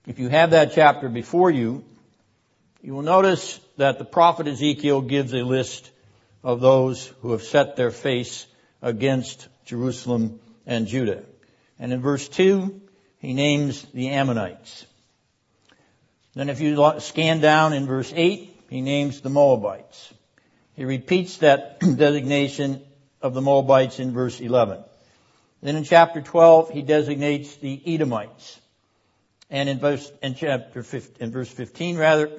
if 0.06 0.20
you 0.20 0.28
have 0.28 0.52
that 0.52 0.74
chapter 0.74 1.08
before 1.08 1.50
you, 1.50 1.86
you 2.82 2.94
will 2.94 3.04
notice 3.04 3.58
that 3.78 4.00
the 4.00 4.04
prophet 4.04 4.50
Ezekiel 4.50 5.00
gives 5.00 5.34
a 5.34 5.44
list 5.44 5.90
of 6.44 6.60
those 6.60 7.08
who 7.22 7.32
have 7.32 7.42
set 7.42 7.78
their 7.78 7.90
face 7.90 8.46
against 8.82 9.48
Jerusalem 9.64 10.42
and 10.66 10.86
Judah. 10.86 11.24
And 11.80 11.94
in 11.94 12.02
verse 12.02 12.28
2, 12.28 12.82
he 13.20 13.34
names 13.34 13.82
the 13.94 14.10
Ammonites. 14.10 14.86
Then 16.34 16.50
if 16.50 16.60
you 16.60 17.00
scan 17.00 17.40
down 17.40 17.72
in 17.72 17.86
verse 17.86 18.12
8, 18.14 18.64
he 18.70 18.82
names 18.82 19.22
the 19.22 19.30
Moabites. 19.30 20.14
He 20.76 20.84
repeats 20.84 21.38
that 21.38 21.80
designation 21.96 22.84
of 23.22 23.34
the 23.34 23.42
Moabites 23.42 24.00
in 24.00 24.14
verse 24.14 24.40
11. 24.40 24.84
Then 25.62 25.76
in 25.76 25.84
chapter 25.84 26.22
12, 26.22 26.72
he 26.72 26.82
designates 26.82 27.56
the 27.56 27.82
Edomites. 27.86 28.60
And 29.50 29.70
in 29.70 29.80
verse, 29.80 30.12
in 30.22 30.36
chapter 30.36 30.84
15, 30.84 31.24
in 31.24 31.32
verse 31.32 31.50
15 31.50 31.98
rather, 31.98 32.30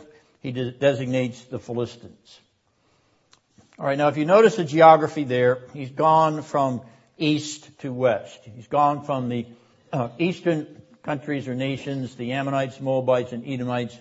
he 0.41 0.53
designates 0.53 1.43
the 1.45 1.59
Philistines. 1.59 2.41
Alright, 3.79 3.99
now 3.99 4.09
if 4.09 4.17
you 4.17 4.25
notice 4.25 4.57
the 4.57 4.65
geography 4.65 5.25
there, 5.25 5.61
he's 5.73 5.91
gone 5.91 6.43
from 6.43 6.83
east 7.17 7.69
to 7.81 7.93
west. 7.93 8.39
He's 8.55 8.67
gone 8.67 9.05
from 9.05 9.29
the 9.29 9.47
uh, 9.93 10.09
eastern 10.19 10.83
countries 11.03 11.49
or 11.49 11.55
nations, 11.55 12.15
the 12.15 12.33
Ammonites, 12.33 12.81
Moabites, 12.81 13.33
and 13.33 13.47
Edomites, 13.47 13.97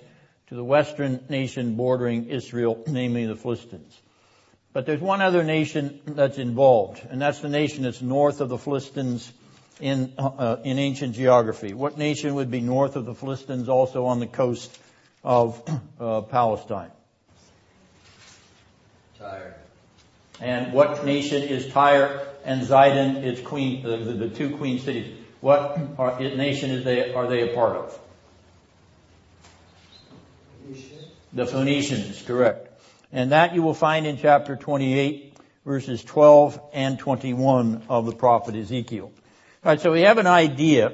to 0.47 0.55
the 0.55 0.63
western 0.63 1.23
nation 1.29 1.75
bordering 1.75 2.29
Israel, 2.29 2.83
namely 2.87 3.25
the 3.25 3.35
Philistines. 3.35 3.99
But 4.73 4.85
there's 4.85 5.01
one 5.01 5.21
other 5.21 5.43
nation 5.43 6.01
that's 6.05 6.37
involved, 6.37 7.01
and 7.09 7.21
that's 7.21 7.39
the 7.39 7.49
nation 7.49 7.83
that's 7.83 8.01
north 8.01 8.41
of 8.41 8.49
the 8.49 8.57
Philistines 8.57 9.31
in, 9.79 10.13
uh, 10.17 10.57
in 10.63 10.79
ancient 10.79 11.15
geography. 11.15 11.73
What 11.73 11.97
nation 11.97 12.35
would 12.35 12.51
be 12.51 12.61
north 12.61 12.95
of 12.95 13.05
the 13.05 13.15
Philistines 13.15 13.69
also 13.69 14.05
on 14.05 14.19
the 14.19 14.27
coast 14.27 14.77
of 15.23 15.61
uh, 15.99 16.21
Palestine? 16.21 16.91
Tyre. 19.17 19.55
And 20.39 20.73
what 20.73 21.03
nation 21.05 21.41
is 21.41 21.71
Tyre 21.71 22.27
and 22.45 22.61
Zidon, 22.61 23.23
its 23.23 23.41
queen, 23.41 23.83
the, 23.83 23.97
the, 23.97 24.13
the 24.13 24.29
two 24.29 24.57
queen 24.57 24.79
cities? 24.79 25.17
What 25.41 25.79
are, 25.97 26.19
nation 26.19 26.71
is 26.71 26.83
they, 26.83 27.13
are 27.13 27.27
they 27.27 27.51
a 27.51 27.55
part 27.55 27.77
of? 27.77 27.99
The 31.33 31.45
Phoenicians, 31.45 32.21
correct. 32.23 32.66
And 33.11 33.31
that 33.31 33.55
you 33.55 33.61
will 33.63 33.73
find 33.73 34.05
in 34.05 34.17
chapter 34.17 34.55
28, 34.55 35.35
verses 35.65 36.03
12 36.03 36.59
and 36.73 36.99
21 36.99 37.83
of 37.89 38.05
the 38.05 38.13
prophet 38.13 38.55
Ezekiel. 38.55 39.11
Alright, 39.65 39.81
so 39.81 39.91
we 39.91 40.01
have 40.01 40.17
an 40.17 40.27
idea 40.27 40.93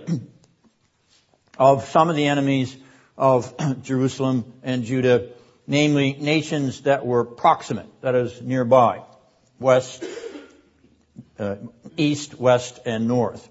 of 1.58 1.86
some 1.86 2.10
of 2.10 2.16
the 2.16 2.28
enemies 2.28 2.76
of 3.18 3.54
Jerusalem 3.84 4.54
and 4.64 4.84
Judah, 4.84 5.30
namely 5.68 6.14
nations 6.14 6.82
that 6.82 7.06
were 7.06 7.24
proximate, 7.24 7.90
that 8.02 8.16
is 8.16 8.42
nearby, 8.42 9.02
west, 9.60 10.04
uh, 11.40 11.56
east, 11.98 12.36
west, 12.40 12.80
and 12.86 13.08
north. 13.08 13.48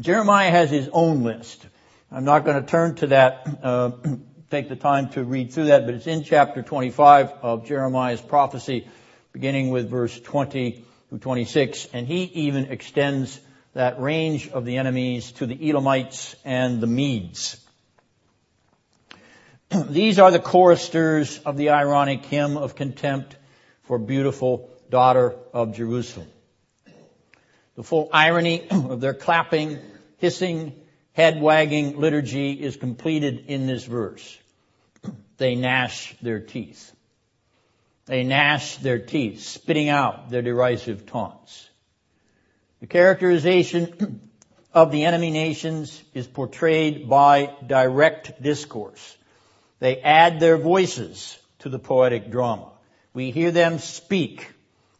Jeremiah 0.00 0.50
has 0.50 0.70
his 0.70 0.88
own 0.92 1.22
list. 1.22 1.66
I'm 2.10 2.24
not 2.24 2.44
going 2.44 2.60
to 2.60 2.66
turn 2.66 2.96
to 2.96 3.06
that, 3.08 3.46
uh, 3.62 3.90
take 4.50 4.68
the 4.68 4.76
time 4.76 5.08
to 5.10 5.24
read 5.24 5.52
through 5.52 5.66
that, 5.66 5.86
but 5.86 5.94
it's 5.94 6.06
in 6.06 6.22
chapter 6.22 6.62
25 6.62 7.32
of 7.42 7.66
Jeremiah's 7.66 8.20
prophecy, 8.20 8.86
beginning 9.32 9.70
with 9.70 9.90
verse 9.90 10.18
20 10.20 10.84
to 11.10 11.18
26, 11.18 11.88
and 11.92 12.06
he 12.06 12.24
even 12.24 12.66
extends 12.66 13.40
that 13.74 14.00
range 14.00 14.48
of 14.48 14.64
the 14.64 14.78
enemies 14.78 15.32
to 15.32 15.46
the 15.46 15.68
Elamites 15.68 16.36
and 16.44 16.80
the 16.80 16.86
Medes. 16.86 17.56
These 19.88 20.20
are 20.20 20.30
the 20.30 20.38
choristers 20.38 21.38
of 21.40 21.56
the 21.56 21.70
ironic 21.70 22.24
hymn 22.24 22.56
of 22.56 22.76
contempt 22.76 23.36
for 23.82 23.98
beautiful 23.98 24.70
daughter 24.90 25.34
of 25.52 25.74
Jerusalem. 25.74 26.28
The 27.74 27.82
full 27.82 28.08
irony 28.12 28.68
of 28.70 29.00
their 29.00 29.14
clapping, 29.14 29.80
hissing, 30.18 30.72
head 31.16 31.40
wagging 31.40 31.98
liturgy 31.98 32.52
is 32.52 32.76
completed 32.76 33.46
in 33.48 33.66
this 33.66 33.86
verse. 33.86 34.38
They 35.38 35.54
gnash 35.54 36.14
their 36.20 36.40
teeth. 36.40 36.92
They 38.04 38.22
gnash 38.22 38.76
their 38.76 38.98
teeth, 38.98 39.40
spitting 39.40 39.88
out 39.88 40.28
their 40.28 40.42
derisive 40.42 41.06
taunts. 41.06 41.70
The 42.80 42.86
characterization 42.86 44.20
of 44.74 44.92
the 44.92 45.06
enemy 45.06 45.30
nations 45.30 46.02
is 46.12 46.26
portrayed 46.26 47.08
by 47.08 47.50
direct 47.66 48.42
discourse. 48.42 49.16
They 49.78 49.96
add 50.02 50.38
their 50.38 50.58
voices 50.58 51.38
to 51.60 51.70
the 51.70 51.78
poetic 51.78 52.30
drama. 52.30 52.72
We 53.14 53.30
hear 53.30 53.52
them 53.52 53.78
speak. 53.78 54.52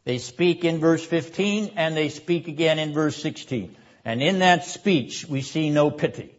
They 0.05 0.17
speak 0.17 0.65
in 0.65 0.81
verse 0.81 1.05
15 1.05 1.75
and 1.77 1.95
they 1.95 2.09
speak 2.09 2.49
again 2.49 2.79
in 2.79 2.95
verse 2.95 3.21
16. 3.23 3.77
And 4.07 4.23
in 4.23 4.39
that 4.39 4.65
speech 4.65 5.27
we 5.29 5.43
see 5.43 5.69
no 5.69 5.91
pity. 5.91 6.33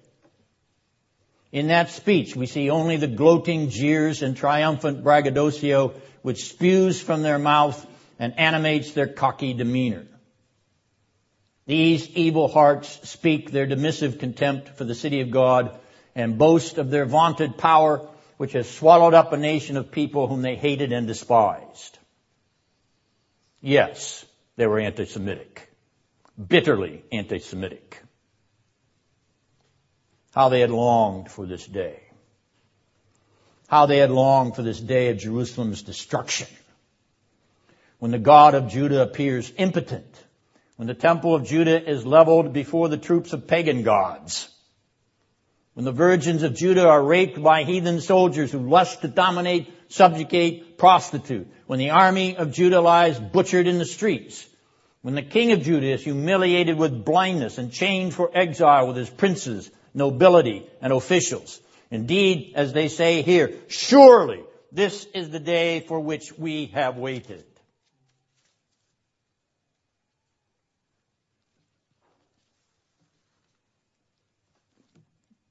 In 1.52 1.68
that 1.68 1.90
speech 1.90 2.34
we 2.34 2.46
see 2.46 2.70
only 2.70 2.96
the 2.96 3.08
gloating 3.08 3.70
jeers 3.70 4.22
and 4.22 4.38
triumphant 4.38 5.04
braggadocio 5.04 5.94
which 6.22 6.46
spews 6.46 7.02
from 7.02 7.24
their 7.24 7.38
mouth 7.38 7.86
and 8.20 8.40
animates 8.40 8.94
their 8.94 9.08
cocky 9.08 9.54
demeanor. 9.54 10.06
These 11.66 12.10
evil 12.12 12.48
hearts 12.48 13.10
speak 13.10 13.52
their 13.52 13.68
dismissive 13.68 14.18
contempt 14.18 14.70
for 14.78 14.86
the 14.86 14.96
city 14.96 15.20
of 15.20 15.30
God 15.30 15.78
and 16.16 16.38
boast 16.38 16.78
of 16.78 16.90
their 16.90 17.06
vaunted 17.06 17.58
power, 17.58 18.08
which 18.38 18.54
has 18.54 18.70
swallowed 18.70 19.14
up 19.14 19.34
a 19.34 19.38
nation 19.38 19.76
of 19.76 19.92
people 19.92 20.28
whom 20.28 20.42
they 20.42 20.56
hated 20.56 20.94
and 20.94 21.06
despised. 21.06 22.00
Yes, 23.60 24.26
they 24.56 24.68
were 24.68 24.80
anti-Semitic. 24.80 25.67
Bitterly 26.38 27.04
anti-Semitic. 27.12 28.02
How 30.34 30.50
they 30.50 30.60
had 30.60 30.72
longed 30.72 31.32
for 31.32 31.46
this 31.46 31.66
day. 31.66 32.00
How 33.68 33.86
they 33.86 33.98
had 33.98 34.12
longed 34.12 34.56
for 34.56 34.62
this 34.62 34.80
day 34.80 35.10
of 35.10 35.18
Jerusalem's 35.18 35.82
destruction. 35.82 36.48
When 38.00 38.12
the 38.12 38.20
God 38.20 38.54
of 38.54 38.70
Judah 38.70 39.02
appears 39.02 39.52
impotent 39.58 40.24
when 40.78 40.88
the 40.88 40.94
temple 40.94 41.34
of 41.34 41.44
Judah 41.44 41.90
is 41.90 42.06
leveled 42.06 42.54
before 42.54 42.88
the 42.88 42.98
troops 42.98 43.34
of 43.34 43.48
pagan 43.48 43.82
gods, 43.82 44.48
when 45.74 45.86
the 45.86 45.92
virgins 45.92 46.44
of 46.44 46.56
Judah 46.56 46.88
are 46.88 47.04
raped 47.04 47.42
by 47.42 47.64
heathen 47.64 48.00
soldiers 48.00 48.52
who 48.52 48.60
lust 48.60 49.02
to 49.02 49.08
dominate, 49.08 49.72
subjugate, 49.90 50.78
prostitute, 50.78 51.48
when 51.66 51.80
the 51.80 51.90
army 51.90 52.38
of 52.38 52.52
Judah 52.52 52.80
lies 52.80 53.20
butchered 53.20 53.68
in 53.68 53.80
the 53.80 53.86
streets, 53.86 54.48
when 55.08 55.16
the 55.16 55.22
king 55.22 55.54
of 55.54 55.62
Judah 55.62 55.88
is 55.88 56.04
humiliated 56.04 56.78
with 56.78 57.06
blindness 57.06 57.58
and 57.58 57.72
chained 57.72 58.14
for 58.14 58.30
exile 58.34 58.88
with 58.88 58.98
his 58.98 59.10
princes, 59.10 59.72
nobility, 59.94 60.68
and 60.82 60.92
officials. 60.92 61.62
Indeed, 61.90 62.52
as 62.58 62.74
they 62.74 62.90
say 62.90 63.22
here, 63.22 63.54
surely 63.70 64.44
this 64.74 65.06
is 65.16 65.30
the 65.30 65.40
day 65.40 65.80
for 65.80 66.02
which 66.02 66.38
we 66.38 66.66
have 66.74 66.98
waited. 66.98 67.46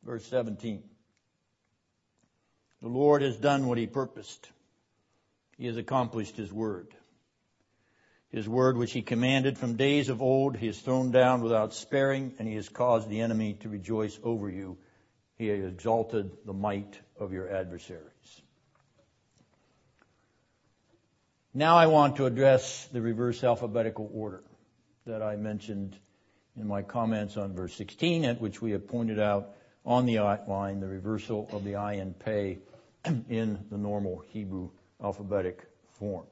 Verse 0.04 0.26
17. 0.26 0.82
The 2.82 2.88
Lord 2.88 3.22
has 3.22 3.38
done 3.38 3.66
what 3.66 3.78
he 3.78 3.86
purposed. 3.86 4.50
He 5.56 5.64
has 5.66 5.78
accomplished 5.78 6.36
his 6.36 6.52
word. 6.52 6.88
His 8.36 8.46
word 8.46 8.76
which 8.76 8.92
he 8.92 9.00
commanded 9.00 9.56
from 9.56 9.76
days 9.76 10.10
of 10.10 10.20
old, 10.20 10.58
he 10.58 10.66
has 10.66 10.78
thrown 10.78 11.10
down 11.10 11.40
without 11.40 11.72
sparing, 11.72 12.34
and 12.38 12.46
he 12.46 12.56
has 12.56 12.68
caused 12.68 13.08
the 13.08 13.22
enemy 13.22 13.54
to 13.60 13.70
rejoice 13.70 14.20
over 14.22 14.50
you. 14.50 14.76
He 15.38 15.46
has 15.46 15.64
exalted 15.64 16.30
the 16.44 16.52
might 16.52 17.00
of 17.18 17.32
your 17.32 17.48
adversaries. 17.48 18.42
Now 21.54 21.78
I 21.78 21.86
want 21.86 22.16
to 22.16 22.26
address 22.26 22.86
the 22.92 23.00
reverse 23.00 23.42
alphabetical 23.42 24.10
order 24.12 24.42
that 25.06 25.22
I 25.22 25.36
mentioned 25.36 25.96
in 26.58 26.66
my 26.66 26.82
comments 26.82 27.38
on 27.38 27.54
verse 27.54 27.72
16, 27.72 28.26
at 28.26 28.38
which 28.38 28.60
we 28.60 28.72
have 28.72 28.86
pointed 28.86 29.18
out 29.18 29.54
on 29.86 30.04
the 30.04 30.18
outline 30.18 30.80
the 30.80 30.88
reversal 30.88 31.48
of 31.52 31.64
the 31.64 31.72
ayin 31.72 32.12
pei 32.18 32.58
in 33.30 33.64
the 33.70 33.78
normal 33.78 34.22
Hebrew 34.28 34.68
alphabetic 35.02 35.66
form. 35.92 36.26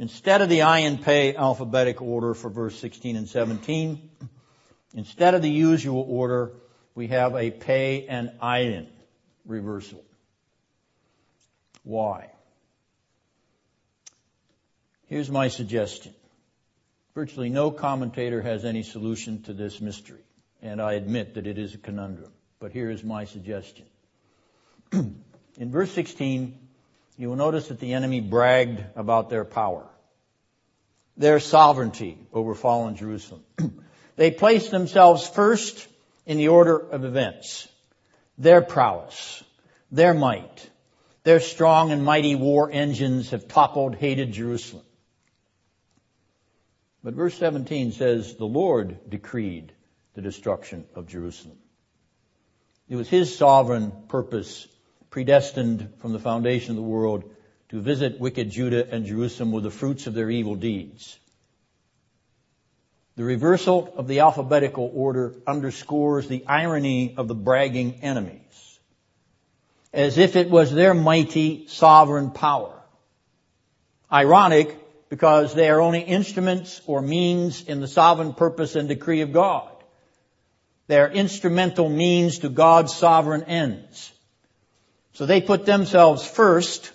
Instead 0.00 0.40
of 0.40 0.48
the 0.48 0.60
ayin 0.60 1.02
pei 1.02 1.36
alphabetic 1.36 2.00
order 2.00 2.32
for 2.32 2.48
verse 2.48 2.80
16 2.80 3.16
and 3.16 3.28
17, 3.28 4.10
instead 4.94 5.34
of 5.34 5.42
the 5.42 5.50
usual 5.50 6.06
order, 6.08 6.52
we 6.94 7.08
have 7.08 7.34
a 7.34 7.50
pei 7.50 8.06
and 8.06 8.30
ayin 8.42 8.86
reversal. 9.44 10.02
Why? 11.82 12.30
Here's 15.04 15.30
my 15.30 15.48
suggestion. 15.48 16.14
Virtually 17.14 17.50
no 17.50 17.70
commentator 17.70 18.40
has 18.40 18.64
any 18.64 18.82
solution 18.82 19.42
to 19.42 19.52
this 19.52 19.82
mystery, 19.82 20.24
and 20.62 20.80
I 20.80 20.94
admit 20.94 21.34
that 21.34 21.46
it 21.46 21.58
is 21.58 21.74
a 21.74 21.78
conundrum. 21.78 22.32
But 22.58 22.72
here 22.72 22.90
is 22.90 23.04
my 23.04 23.26
suggestion. 23.26 23.84
In 24.92 25.14
verse 25.70 25.90
16, 25.92 26.69
you 27.20 27.28
will 27.28 27.36
notice 27.36 27.68
that 27.68 27.78
the 27.80 27.92
enemy 27.92 28.22
bragged 28.22 28.82
about 28.96 29.28
their 29.28 29.44
power, 29.44 29.86
their 31.18 31.38
sovereignty 31.38 32.16
over 32.32 32.54
fallen 32.54 32.96
Jerusalem. 32.96 33.44
they 34.16 34.30
placed 34.30 34.70
themselves 34.70 35.28
first 35.28 35.86
in 36.24 36.38
the 36.38 36.48
order 36.48 36.78
of 36.78 37.04
events, 37.04 37.68
their 38.38 38.62
prowess, 38.62 39.44
their 39.92 40.14
might, 40.14 40.70
their 41.22 41.40
strong 41.40 41.92
and 41.92 42.06
mighty 42.06 42.36
war 42.36 42.70
engines 42.72 43.32
have 43.32 43.48
toppled 43.48 43.96
hated 43.96 44.32
Jerusalem. 44.32 44.84
But 47.04 47.12
verse 47.12 47.34
17 47.34 47.92
says, 47.92 48.36
the 48.36 48.46
Lord 48.46 49.10
decreed 49.10 49.74
the 50.14 50.22
destruction 50.22 50.86
of 50.94 51.06
Jerusalem. 51.06 51.58
It 52.88 52.96
was 52.96 53.10
His 53.10 53.36
sovereign 53.36 53.92
purpose, 54.08 54.66
predestined 55.10 55.92
from 55.98 56.12
the 56.12 56.18
foundation 56.18 56.70
of 56.70 56.76
the 56.76 56.82
world, 56.82 57.24
to 57.68 57.80
visit 57.80 58.18
wicked 58.18 58.50
Judah 58.50 58.88
and 58.90 59.06
Jerusalem 59.06 59.52
with 59.52 59.64
the 59.64 59.70
fruits 59.70 60.06
of 60.06 60.14
their 60.14 60.30
evil 60.30 60.56
deeds. 60.56 61.18
The 63.16 63.24
reversal 63.24 63.92
of 63.96 64.08
the 64.08 64.20
alphabetical 64.20 64.90
order 64.94 65.34
underscores 65.46 66.26
the 66.26 66.44
irony 66.46 67.14
of 67.16 67.28
the 67.28 67.34
bragging 67.34 68.00
enemies. 68.02 68.78
As 69.92 70.18
if 70.18 70.36
it 70.36 70.48
was 70.48 70.72
their 70.72 70.94
mighty 70.94 71.66
sovereign 71.66 72.30
power. 72.30 72.72
Ironic 74.12 74.76
because 75.10 75.54
they 75.54 75.68
are 75.68 75.80
only 75.80 76.00
instruments 76.00 76.80
or 76.86 77.02
means 77.02 77.62
in 77.64 77.80
the 77.80 77.88
sovereign 77.88 78.32
purpose 78.32 78.76
and 78.76 78.88
decree 78.88 79.20
of 79.20 79.32
God. 79.32 79.68
They 80.86 80.98
are 80.98 81.10
instrumental 81.10 81.88
means 81.88 82.38
to 82.38 82.48
God's 82.48 82.94
sovereign 82.94 83.42
ends. 83.44 84.12
So 85.12 85.26
they 85.26 85.40
put 85.40 85.66
themselves 85.66 86.26
first, 86.26 86.92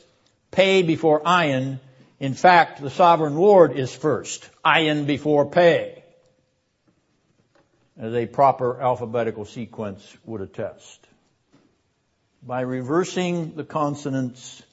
pay 0.51 0.81
before 0.83 1.21
ayin. 1.23 1.79
In 2.19 2.33
fact, 2.33 2.81
the 2.81 2.89
sovereign 2.89 3.35
Lord 3.35 3.73
is 3.73 3.93
first, 3.93 4.49
ayin 4.63 5.05
before 5.05 5.45
pay, 5.45 6.03
as 7.97 8.13
a 8.13 8.25
proper 8.25 8.81
alphabetical 8.81 9.45
sequence 9.45 10.01
would 10.25 10.41
attest. 10.41 11.07
By 12.41 12.61
reversing 12.61 13.55
the 13.55 13.63
consonants, 13.63 14.63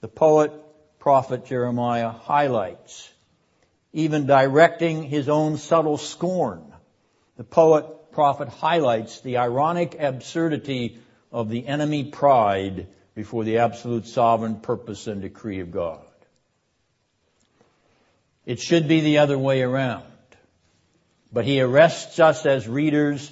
the 0.00 0.08
poet 0.08 0.52
prophet 0.98 1.46
Jeremiah 1.46 2.10
highlights, 2.10 3.08
even 3.92 4.26
directing 4.26 5.04
his 5.04 5.28
own 5.28 5.58
subtle 5.58 5.96
scorn. 5.96 6.72
The 7.36 7.44
poet 7.44 8.12
prophet 8.12 8.48
highlights 8.48 9.20
the 9.20 9.38
ironic 9.38 9.96
absurdity 9.98 10.98
of 11.32 11.48
the 11.48 11.66
enemy 11.66 12.04
pride 12.04 12.88
before 13.14 13.44
the 13.44 13.58
absolute 13.58 14.06
sovereign 14.06 14.60
purpose 14.60 15.06
and 15.06 15.22
decree 15.22 15.60
of 15.60 15.70
God. 15.70 16.00
It 18.46 18.60
should 18.60 18.88
be 18.88 19.00
the 19.00 19.18
other 19.18 19.38
way 19.38 19.62
around. 19.62 20.04
But 21.32 21.44
he 21.44 21.60
arrests 21.60 22.18
us 22.18 22.46
as 22.46 22.66
readers 22.66 23.30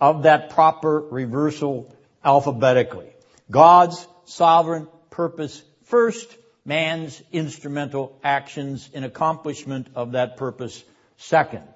of 0.00 0.22
that 0.22 0.50
proper 0.50 1.00
reversal 1.00 1.94
alphabetically. 2.24 3.10
God's 3.50 4.06
sovereign 4.24 4.86
purpose 5.10 5.62
first, 5.84 6.36
man's 6.64 7.20
instrumental 7.32 8.16
actions 8.22 8.88
in 8.92 9.02
accomplishment 9.02 9.88
of 9.96 10.12
that 10.12 10.36
purpose 10.36 10.84
second. 11.16 11.66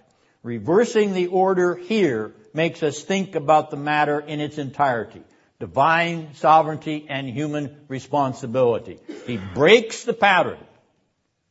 Reversing 0.44 1.14
the 1.14 1.28
order 1.28 1.74
here 1.74 2.32
makes 2.52 2.82
us 2.82 3.02
think 3.02 3.34
about 3.34 3.70
the 3.70 3.76
matter 3.76 4.20
in 4.20 4.40
its 4.40 4.58
entirety. 4.58 5.22
Divine 5.60 6.34
sovereignty 6.34 7.06
and 7.08 7.28
human 7.28 7.84
responsibility. 7.88 8.98
He 9.26 9.36
breaks 9.36 10.04
the 10.04 10.12
pattern 10.12 10.58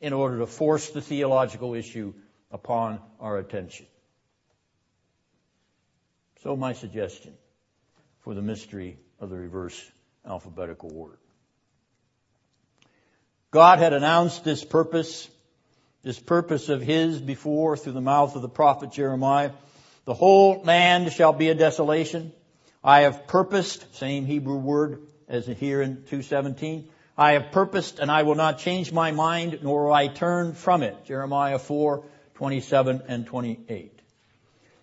in 0.01 0.11
order 0.13 0.39
to 0.39 0.45
force 0.45 0.89
the 0.89 1.01
theological 1.01 1.73
issue 1.73 2.13
upon 2.51 2.99
our 3.19 3.37
attention. 3.37 3.87
So 6.43 6.57
my 6.57 6.73
suggestion 6.73 7.33
for 8.19 8.33
the 8.33 8.41
mystery 8.41 8.97
of 9.19 9.29
the 9.29 9.37
reverse 9.37 9.81
alphabetical 10.25 10.91
order. 10.93 11.17
God 13.51 13.79
had 13.79 13.93
announced 13.93 14.43
this 14.43 14.65
purpose, 14.65 15.29
this 16.01 16.19
purpose 16.19 16.67
of 16.67 16.81
His 16.81 17.21
before 17.21 17.77
through 17.77 17.93
the 17.93 18.01
mouth 18.01 18.35
of 18.35 18.41
the 18.41 18.49
prophet 18.49 18.91
Jeremiah. 18.91 19.51
The 20.05 20.13
whole 20.13 20.63
land 20.63 21.13
shall 21.13 21.31
be 21.31 21.47
a 21.49 21.55
desolation. 21.55 22.33
I 22.83 23.01
have 23.01 23.27
purposed, 23.27 23.95
same 23.95 24.25
Hebrew 24.25 24.57
word 24.57 24.99
as 25.29 25.45
here 25.47 25.81
in 25.81 26.03
217. 26.03 26.89
I 27.17 27.33
have 27.33 27.51
purposed 27.51 27.99
and 27.99 28.11
I 28.11 28.23
will 28.23 28.35
not 28.35 28.57
change 28.57 28.91
my 28.91 29.11
mind 29.11 29.59
nor 29.61 29.85
will 29.85 29.93
I 29.93 30.07
turn 30.07 30.53
from 30.53 30.83
it. 30.83 31.05
Jeremiah 31.05 31.59
4, 31.59 32.03
27 32.35 33.03
and 33.07 33.25
28. 33.25 34.01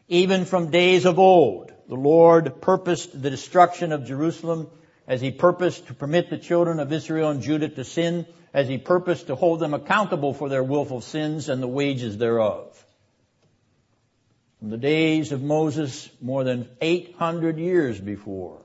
Even 0.08 0.44
from 0.44 0.70
days 0.70 1.04
of 1.04 1.18
old, 1.18 1.72
the 1.88 1.94
Lord 1.94 2.62
purposed 2.62 3.20
the 3.20 3.30
destruction 3.30 3.92
of 3.92 4.06
Jerusalem 4.06 4.68
as 5.06 5.20
he 5.20 5.30
purposed 5.30 5.88
to 5.88 5.94
permit 5.94 6.30
the 6.30 6.38
children 6.38 6.80
of 6.80 6.92
Israel 6.92 7.30
and 7.30 7.42
Judah 7.42 7.68
to 7.68 7.84
sin 7.84 8.26
as 8.54 8.66
he 8.66 8.78
purposed 8.78 9.26
to 9.26 9.34
hold 9.34 9.60
them 9.60 9.74
accountable 9.74 10.32
for 10.32 10.48
their 10.48 10.62
willful 10.62 11.00
sins 11.00 11.48
and 11.48 11.62
the 11.62 11.68
wages 11.68 12.16
thereof. 12.16 12.69
From 14.60 14.68
the 14.68 14.76
days 14.76 15.32
of 15.32 15.42
Moses, 15.42 16.10
more 16.20 16.44
than 16.44 16.68
800 16.82 17.56
years 17.56 17.98
before, 17.98 18.58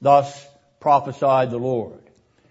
thus 0.00 0.46
prophesied 0.78 1.50
the 1.50 1.58
Lord. 1.58 1.98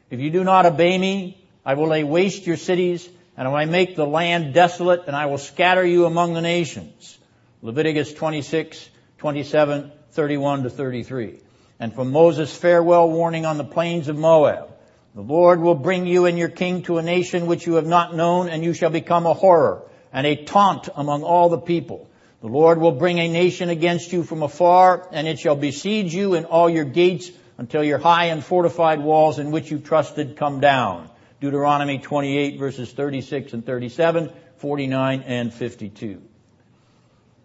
If 0.10 0.20
you 0.20 0.30
do 0.30 0.44
not 0.44 0.66
obey 0.66 0.98
me, 0.98 1.42
I 1.66 1.76
will 1.76 1.88
lay 1.88 2.04
waste 2.04 2.46
your 2.46 2.58
cities, 2.58 3.08
and 3.38 3.48
I 3.48 3.52
will 3.52 3.72
make 3.72 3.96
the 3.96 4.06
land 4.06 4.54
desolate, 4.54 5.04
and 5.08 5.16
I 5.16 5.28
will 5.28 5.38
scatter 5.38 5.86
you 5.86 6.06
among 6.06 6.34
the 6.34 6.42
nations. 6.42 7.18
Leviticus 7.62 8.14
26, 8.14 8.90
27, 9.20 9.92
31 10.12 10.64
to 10.64 10.70
33. 10.70 11.40
And 11.80 11.96
from 11.96 12.12
Moses' 12.12 12.54
farewell 12.54 13.10
warning 13.10 13.46
on 13.46 13.58
the 13.58 13.64
plains 13.64 14.10
of 14.10 14.18
Moab, 14.18 14.70
the 15.16 15.22
Lord 15.22 15.62
will 15.62 15.76
bring 15.76 16.06
you 16.06 16.26
and 16.26 16.38
your 16.38 16.50
king 16.50 16.82
to 16.84 16.98
a 16.98 17.02
nation 17.02 17.48
which 17.48 17.66
you 17.66 17.76
have 17.76 17.88
not 17.88 18.14
known, 18.14 18.50
and 18.50 18.66
you 18.66 18.74
shall 18.74 18.90
become 18.90 19.26
a 19.26 19.34
horror 19.34 19.84
and 20.12 20.28
a 20.28 20.44
taunt 20.44 20.90
among 20.94 21.24
all 21.24 21.48
the 21.48 21.58
people. 21.58 22.09
The 22.42 22.48
Lord 22.48 22.80
will 22.80 22.94
bring 22.94 23.20
a 23.20 23.28
nation 23.28 23.70
against 23.70 24.14
you 24.14 24.24
from 24.24 24.44
afar, 24.44 25.08
and 25.12 25.28
it 25.28 25.40
shall 25.40 25.58
besiege 25.58 26.14
you 26.14 26.36
in 26.36 26.46
all 26.46 26.70
your 26.70 26.86
gates 26.86 27.30
until 27.58 27.84
your 27.84 27.98
high 27.98 28.26
and 28.26 28.44
fortified 28.44 29.02
walls 29.02 29.40
in 29.40 29.52
which 29.52 29.70
you 29.70 29.80
trusted 29.80 30.38
come 30.38 30.62
down. 30.62 31.10
Deuteronomy 31.42 32.00
28 32.00 32.58
verses 32.58 32.92
36 32.92 33.54
and 33.54 33.66
37, 33.66 34.32
49 34.58 35.24
and 35.26 35.54
52. 35.54 36.22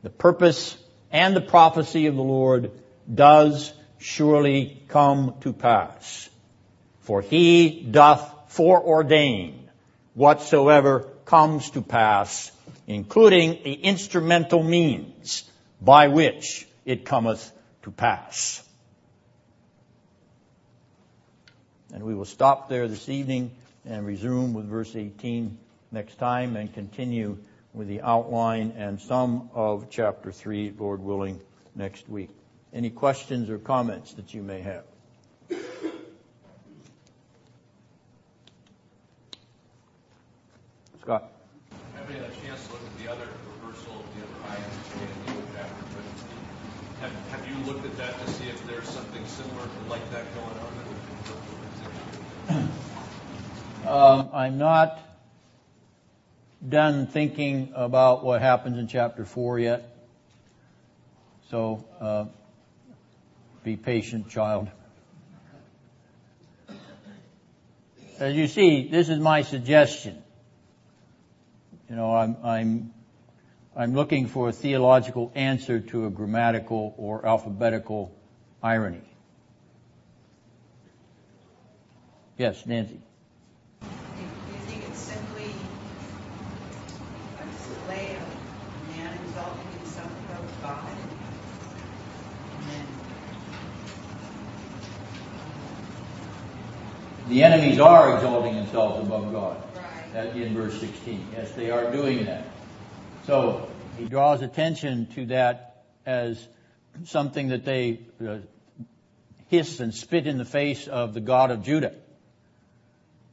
The 0.03 0.11
purpose 0.11 0.77
and 1.11 1.35
the 1.35 1.41
prophecy 1.41 2.07
of 2.07 2.15
the 2.15 2.23
Lord 2.23 2.71
does 3.12 3.73
surely 3.99 4.83
come 4.89 5.35
to 5.41 5.53
pass. 5.53 6.29
For 7.01 7.21
he 7.21 7.83
doth 7.91 8.33
foreordain 8.49 9.55
whatsoever 10.15 11.11
comes 11.25 11.71
to 11.71 11.83
pass, 11.83 12.53
including 12.86 13.62
the 13.62 13.73
instrumental 13.73 14.62
means 14.62 15.48
by 15.81 16.09
which 16.09 16.66
it 16.85 17.05
cometh 17.05 17.51
to 17.82 17.90
pass. 17.90 18.62
And 21.93 22.02
we 22.02 22.15
will 22.15 22.24
stop 22.24 22.69
there 22.69 22.89
this 22.89 23.09
evening 23.09 23.52
and 23.85 24.06
resume 24.06 24.55
with 24.55 24.66
verse 24.66 24.97
18 24.97 25.56
next 25.93 26.19
time 26.19 26.56
and 26.56 26.73
continue 26.73 27.39
with 27.73 27.89
the 27.89 28.01
outline 28.02 28.74
and 28.77 29.01
some 29.01 29.51
of 29.55 29.90
chapter 29.90 30.32
3, 30.32 30.74
Lord 30.78 31.01
willing, 31.01 31.40
next 31.74 32.09
week. 32.09 32.31
Any 32.73 32.90
questions 32.90 33.51
or 33.51 33.59
comments 33.59 34.15
that 34.15 34.35
you 34.35 34.43
may 34.43 34.61
have? 34.61 34.85
Scott. 41.01 41.31
A 42.05 42.47
chance 42.47 42.66
to 42.66 42.72
look 42.72 42.82
at 42.82 42.98
the 43.02 43.10
other 43.10 43.28
reversal 43.62 43.94
of 43.94 44.05
the 44.14 44.22
other 44.22 44.35
have, 47.01 47.48
you 47.48 47.56
looked 47.64 47.85
at 47.86 47.97
that 47.97 48.26
to 48.26 48.32
see 48.32 48.48
if 48.48 48.66
there's 48.66 48.89
something 48.89 49.24
similar 49.26 49.68
like 49.89 50.10
that 50.10 50.24
going 50.35 50.59
on? 52.59 54.20
Um, 54.20 54.31
I'm 54.32 54.56
not 54.56 54.98
done 56.66 57.06
thinking 57.06 57.72
about 57.74 58.24
what 58.24 58.40
happens 58.40 58.78
in 58.78 58.89
chapter 58.89 59.26
4 59.26 59.59
yet. 59.59 59.97
So, 61.51 61.85
uh, 62.01 62.24
be 63.62 63.76
patient, 63.76 64.31
child. 64.31 64.68
As 68.18 68.35
you 68.35 68.47
see, 68.47 68.89
this 68.89 69.10
is 69.10 69.18
my 69.18 69.43
suggestion. 69.43 70.23
You 71.89 71.97
know, 71.97 72.16
I'm, 72.16 72.36
I'm, 72.43 72.94
I'm 73.77 73.94
looking 73.94 74.27
for 74.27 74.48
a 74.48 74.52
theological 74.52 75.31
answer 75.35 75.81
to 75.81 76.06
a 76.06 76.11
grammatical 76.11 76.94
or 76.97 77.27
alphabetical 77.27 78.15
irony. 78.62 79.02
Yes, 82.39 82.65
Nancy. 82.66 83.01
Do 83.82 84.23
you 84.23 84.59
think 84.61 84.89
it's 84.89 84.98
simply 84.98 85.55
a 87.40 87.47
display 87.47 88.16
of 88.16 88.97
man 88.97 89.19
exalting 89.23 89.78
himself 89.78 90.11
above 90.31 90.62
God? 90.62 90.97
The 97.28 97.43
enemies 97.43 97.78
are 97.78 98.16
exalting 98.16 98.55
themselves 98.56 99.06
above 99.06 99.32
God. 99.32 99.73
That 100.15 100.36
in 100.36 100.55
verse 100.55 100.78
16. 100.78 101.27
Yes, 101.32 101.51
they 101.53 101.73
are 101.73 101.91
doing 101.91 102.27
that. 102.27 102.45
So 103.27 103.69
he 103.99 104.05
draws 104.05 104.43
attention 104.43 105.09
to 105.16 105.27
that 105.27 105.82
as 106.07 106.47
something 107.07 107.49
that 107.49 107.65
they 107.65 107.99
uh, 108.24 108.36
hiss 109.49 109.81
and 109.81 109.93
spit 109.93 110.28
in 110.28 110.39
the 110.39 110.45
face 110.45 110.86
of 110.86 111.15
the 111.15 111.20
God 111.20 111.51
of 111.51 111.65
Judah, 111.65 111.97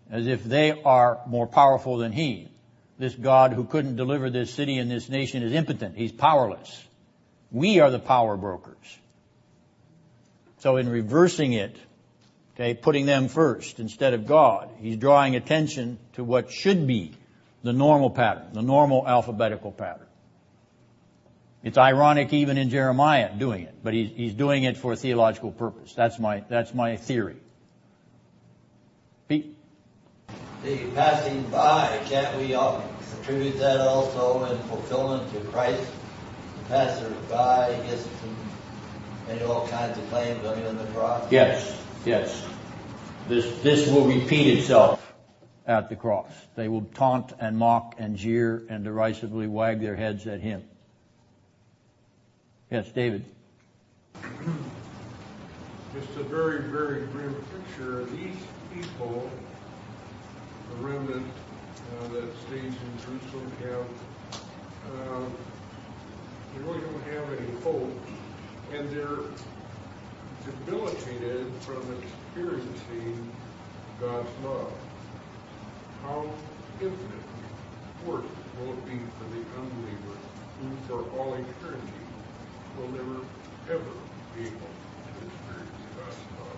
as 0.09 0.25
if 0.25 0.43
they 0.43 0.71
are 0.71 1.21
more 1.27 1.45
powerful 1.45 1.97
than 1.97 2.11
he. 2.11 2.49
This 2.97 3.13
God 3.13 3.53
who 3.53 3.65
couldn't 3.65 3.95
deliver 3.95 4.31
this 4.31 4.51
city 4.51 4.79
and 4.79 4.89
this 4.89 5.07
nation 5.07 5.43
is 5.43 5.53
impotent. 5.53 5.95
He's 5.95 6.11
powerless. 6.11 6.83
We 7.51 7.79
are 7.79 7.91
the 7.91 7.99
power 7.99 8.35
brokers. 8.37 8.97
So 10.61 10.77
in 10.77 10.89
reversing 10.89 11.53
it, 11.53 11.75
okay, 12.61 12.75
putting 12.75 13.05
them 13.05 13.27
first 13.27 13.79
instead 13.79 14.13
of 14.13 14.27
God, 14.27 14.69
he's 14.79 14.97
drawing 14.97 15.35
attention 15.35 15.97
to 16.13 16.23
what 16.23 16.51
should 16.51 16.85
be 16.85 17.13
the 17.63 17.73
normal 17.73 18.09
pattern, 18.11 18.53
the 18.53 18.61
normal 18.61 19.07
alphabetical 19.07 19.71
pattern. 19.71 20.05
It's 21.63 21.77
ironic 21.77 22.33
even 22.33 22.57
in 22.57 22.69
Jeremiah 22.69 23.35
doing 23.35 23.63
it, 23.63 23.75
but 23.83 23.93
he's, 23.93 24.11
he's 24.15 24.33
doing 24.33 24.63
it 24.63 24.77
for 24.77 24.93
a 24.93 24.95
theological 24.95 25.51
purpose. 25.51 25.93
That's 25.93 26.19
my, 26.19 26.43
that's 26.49 26.73
my 26.73 26.97
theory. 26.97 27.37
Pete? 29.27 29.55
The 30.63 30.77
passing 30.91 31.43
by, 31.43 31.99
can't 32.05 32.35
we 32.37 32.53
attribute 32.53 33.57
that 33.57 33.79
also 33.79 34.45
in 34.45 34.57
fulfillment 34.63 35.31
to 35.33 35.39
Christ? 35.51 35.91
The 36.57 36.69
passer 36.69 37.09
by 37.29 37.73
gets 37.87 38.03
to 38.03 39.31
make 39.31 39.47
all 39.47 39.67
kinds 39.67 39.97
of 39.97 40.09
claims 40.09 40.43
on 40.45 40.59
even 40.59 40.77
the 40.77 40.85
cross. 40.85 41.31
Yes, 41.31 41.79
yes. 42.05 42.50
This, 43.27 43.61
this 43.61 43.87
will 43.89 44.05
repeat 44.05 44.59
itself 44.59 45.13
at 45.65 45.89
the 45.89 45.95
cross. 45.95 46.31
They 46.55 46.67
will 46.67 46.83
taunt 46.95 47.33
and 47.39 47.57
mock 47.57 47.95
and 47.97 48.17
jeer 48.17 48.63
and 48.69 48.83
derisively 48.83 49.47
wag 49.47 49.79
their 49.79 49.95
heads 49.95 50.27
at 50.27 50.41
him. 50.41 50.63
Yes, 52.69 52.91
David. 52.91 53.25
Just 55.93 56.17
a 56.17 56.23
very, 56.23 56.61
very 56.61 57.05
grim 57.07 57.35
picture 57.51 58.05
these 58.05 58.35
people, 58.73 59.29
the 60.69 60.75
remnant 60.87 61.27
uh, 61.99 62.07
that 62.07 62.37
stays 62.47 62.63
in 62.63 62.97
Jerusalem, 62.97 63.51
have 63.63 63.85
uh, 64.87 65.25
they 66.53 66.63
really 66.63 66.81
don't 66.81 67.03
have 67.03 67.39
any 67.39 67.51
hope, 67.61 67.97
and 68.73 68.89
they're 68.89 69.19
debilitated 70.45 71.51
from 71.61 71.81
experiencing 72.31 73.29
God's 73.99 74.29
love. 74.43 74.71
How 76.01 76.25
infinite 76.79 77.23
worse 78.05 78.23
will 78.59 78.71
it 78.71 78.85
be 78.85 78.99
for 79.17 79.25
the 79.35 79.43
unbeliever 79.59 80.17
who, 80.59 80.75
for 80.87 81.19
all 81.19 81.33
eternity, 81.33 81.91
will 82.77 82.87
never 82.89 83.25
ever 83.69 83.83
be 84.35 84.41
able 84.41 84.49
to 84.49 85.25
experience 85.27 85.81
God's 85.97 86.15
love. 86.39 86.57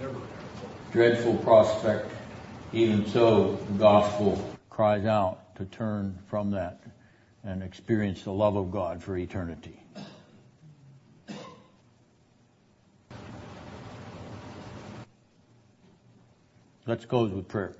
Never 0.00 0.12
have 0.12 0.60
hope. 0.60 0.92
Dreadful 0.92 1.36
prospect. 1.36 2.10
Even 2.72 3.06
so, 3.06 3.58
the 3.68 3.78
gospel 3.78 4.56
cries 4.70 5.04
out 5.04 5.54
to 5.56 5.66
turn 5.66 6.18
from 6.26 6.50
that 6.52 6.80
and 7.44 7.62
experience 7.62 8.22
the 8.22 8.32
love 8.32 8.56
of 8.56 8.70
God 8.70 9.02
for 9.02 9.16
eternity. 9.16 9.80
Let's 16.88 17.04
close 17.04 17.30
with 17.30 17.48
prayer. 17.48 17.74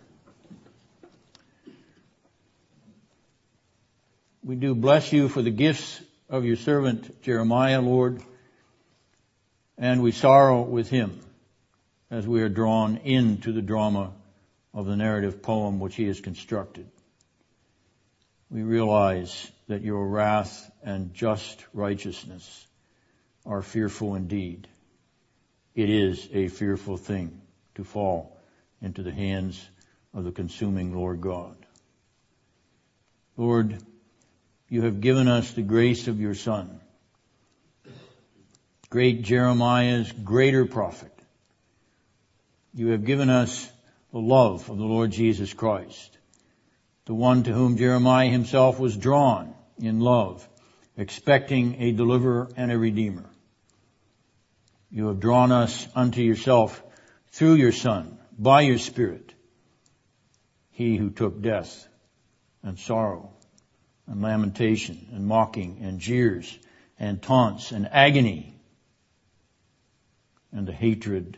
We 4.45 4.55
do 4.55 4.75
bless 4.75 5.15
you 5.15 5.31
for 5.31 5.41
the 5.41 5.51
gifts 5.51 6.03
of 6.29 6.45
your 6.45 6.57
servant 6.57 7.23
Jeremiah, 7.23 7.81
Lord, 7.81 8.23
and 9.79 10.03
we 10.03 10.13
sorrow 10.13 10.61
with 10.61 10.91
him 10.91 11.21
as 12.11 12.27
we 12.27 12.43
are 12.43 12.51
drawn 12.51 12.99
into 12.99 13.53
the 13.53 13.63
drama 13.63 14.13
of 14.75 14.85
the 14.85 14.97
narrative 14.97 15.43
poem 15.43 15.81
which 15.81 15.95
he 15.95 16.05
has 16.09 16.21
constructed. 16.21 16.87
We 18.51 18.63
realize 18.63 19.51
that 19.69 19.81
your 19.81 20.07
wrath 20.07 20.71
and 20.83 21.15
just 21.15 21.65
righteousness 21.73 22.67
are 23.47 23.63
fearful 23.63 24.17
indeed. 24.17 24.69
It 25.75 25.89
is 25.89 26.29
a 26.31 26.49
fearful 26.49 26.99
thing 26.99 27.41
to 27.77 27.85
fall 27.85 28.38
into 28.81 29.03
the 29.03 29.13
hands 29.13 29.69
of 30.15 30.25
the 30.25 30.33
consuming 30.33 30.95
Lord 30.95 31.21
God. 31.21 31.57
Lord, 33.37 33.79
you 34.69 34.83
have 34.83 35.01
given 35.01 35.29
us 35.29 35.53
the 35.53 35.63
grace 35.63 36.09
of 36.09 36.21
your 36.21 36.35
Son, 36.35 36.81
great 38.91 39.23
Jeremiah's 39.23 40.11
greater 40.13 40.67
prophet. 40.67 41.13
You 42.75 42.89
have 42.89 43.05
given 43.05 43.31
us 43.31 43.71
the 44.13 44.19
love 44.19 44.69
of 44.71 44.79
the 44.79 44.85
Lord 44.85 45.11
Jesus 45.11 45.53
Christ, 45.55 46.17
the 47.07 47.15
one 47.15 47.43
to 47.45 47.53
whom 47.53 47.77
Jeremiah 47.77 48.29
himself 48.29 48.79
was 48.79 48.97
drawn 48.97 49.55
in 49.79 50.01
love, 50.01 50.47
expecting 50.97 51.81
a 51.81 51.93
deliverer 51.93 52.49
and 52.57 52.73
a 52.73 52.79
redeemer. 52.79 53.25
You 54.91 55.09
have 55.09 55.21
drawn 55.21 55.53
us 55.53 55.87
unto 55.95 56.23
yourself 56.23 56.83
through 57.31 57.55
your 57.55 57.73
Son, 57.73 58.18
by 58.39 58.61
your 58.61 58.79
Spirit, 58.79 59.35
he 60.71 60.97
who 60.97 61.11
took 61.11 61.43
death 61.43 61.89
and 62.63 62.79
sorrow 62.79 63.33
and 64.07 64.23
lamentation 64.23 65.09
and 65.13 65.27
mocking 65.27 65.79
and 65.83 65.99
jeers 65.99 66.57
and 66.99 67.21
taunts 67.21 67.73
and 67.73 67.89
agony 67.91 68.55
and 70.53 70.67
the 70.67 70.73
hatred 70.73 71.37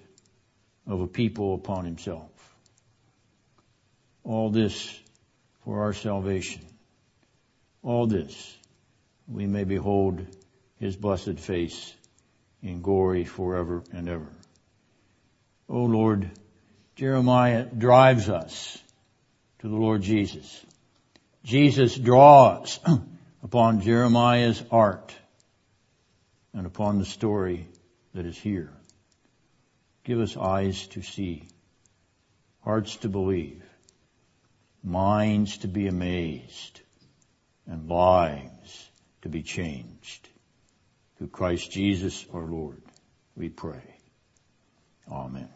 of 0.86 1.00
a 1.00 1.06
people 1.06 1.54
upon 1.54 1.84
himself. 1.84 2.30
All 4.22 4.50
this 4.50 4.98
for 5.64 5.82
our 5.82 5.94
salvation. 5.94 6.62
All 7.82 8.06
this 8.06 8.56
we 9.26 9.46
may 9.46 9.64
behold 9.64 10.26
his 10.76 10.96
blessed 10.96 11.38
face 11.38 11.94
in 12.62 12.82
glory 12.82 13.24
forever 13.24 13.82
and 13.92 14.08
ever. 14.08 14.28
O 15.68 15.84
Lord, 15.84 16.30
Jeremiah 17.00 17.64
drives 17.64 18.28
us 18.28 18.76
to 19.60 19.68
the 19.68 19.74
Lord 19.74 20.02
Jesus. 20.02 20.66
Jesus 21.42 21.96
draws 21.96 22.78
upon 23.42 23.80
Jeremiah's 23.80 24.62
art 24.70 25.16
and 26.52 26.66
upon 26.66 26.98
the 26.98 27.06
story 27.06 27.66
that 28.12 28.26
is 28.26 28.36
here. 28.36 28.70
Give 30.04 30.20
us 30.20 30.36
eyes 30.36 30.88
to 30.88 31.00
see, 31.00 31.48
hearts 32.64 32.96
to 32.96 33.08
believe, 33.08 33.64
minds 34.84 35.56
to 35.58 35.68
be 35.68 35.86
amazed, 35.86 36.82
and 37.66 37.88
lives 37.88 38.90
to 39.22 39.30
be 39.30 39.42
changed. 39.42 40.28
Through 41.16 41.28
Christ 41.28 41.70
Jesus 41.70 42.26
our 42.34 42.44
Lord, 42.44 42.82
we 43.34 43.48
pray. 43.48 43.96
Amen. 45.10 45.48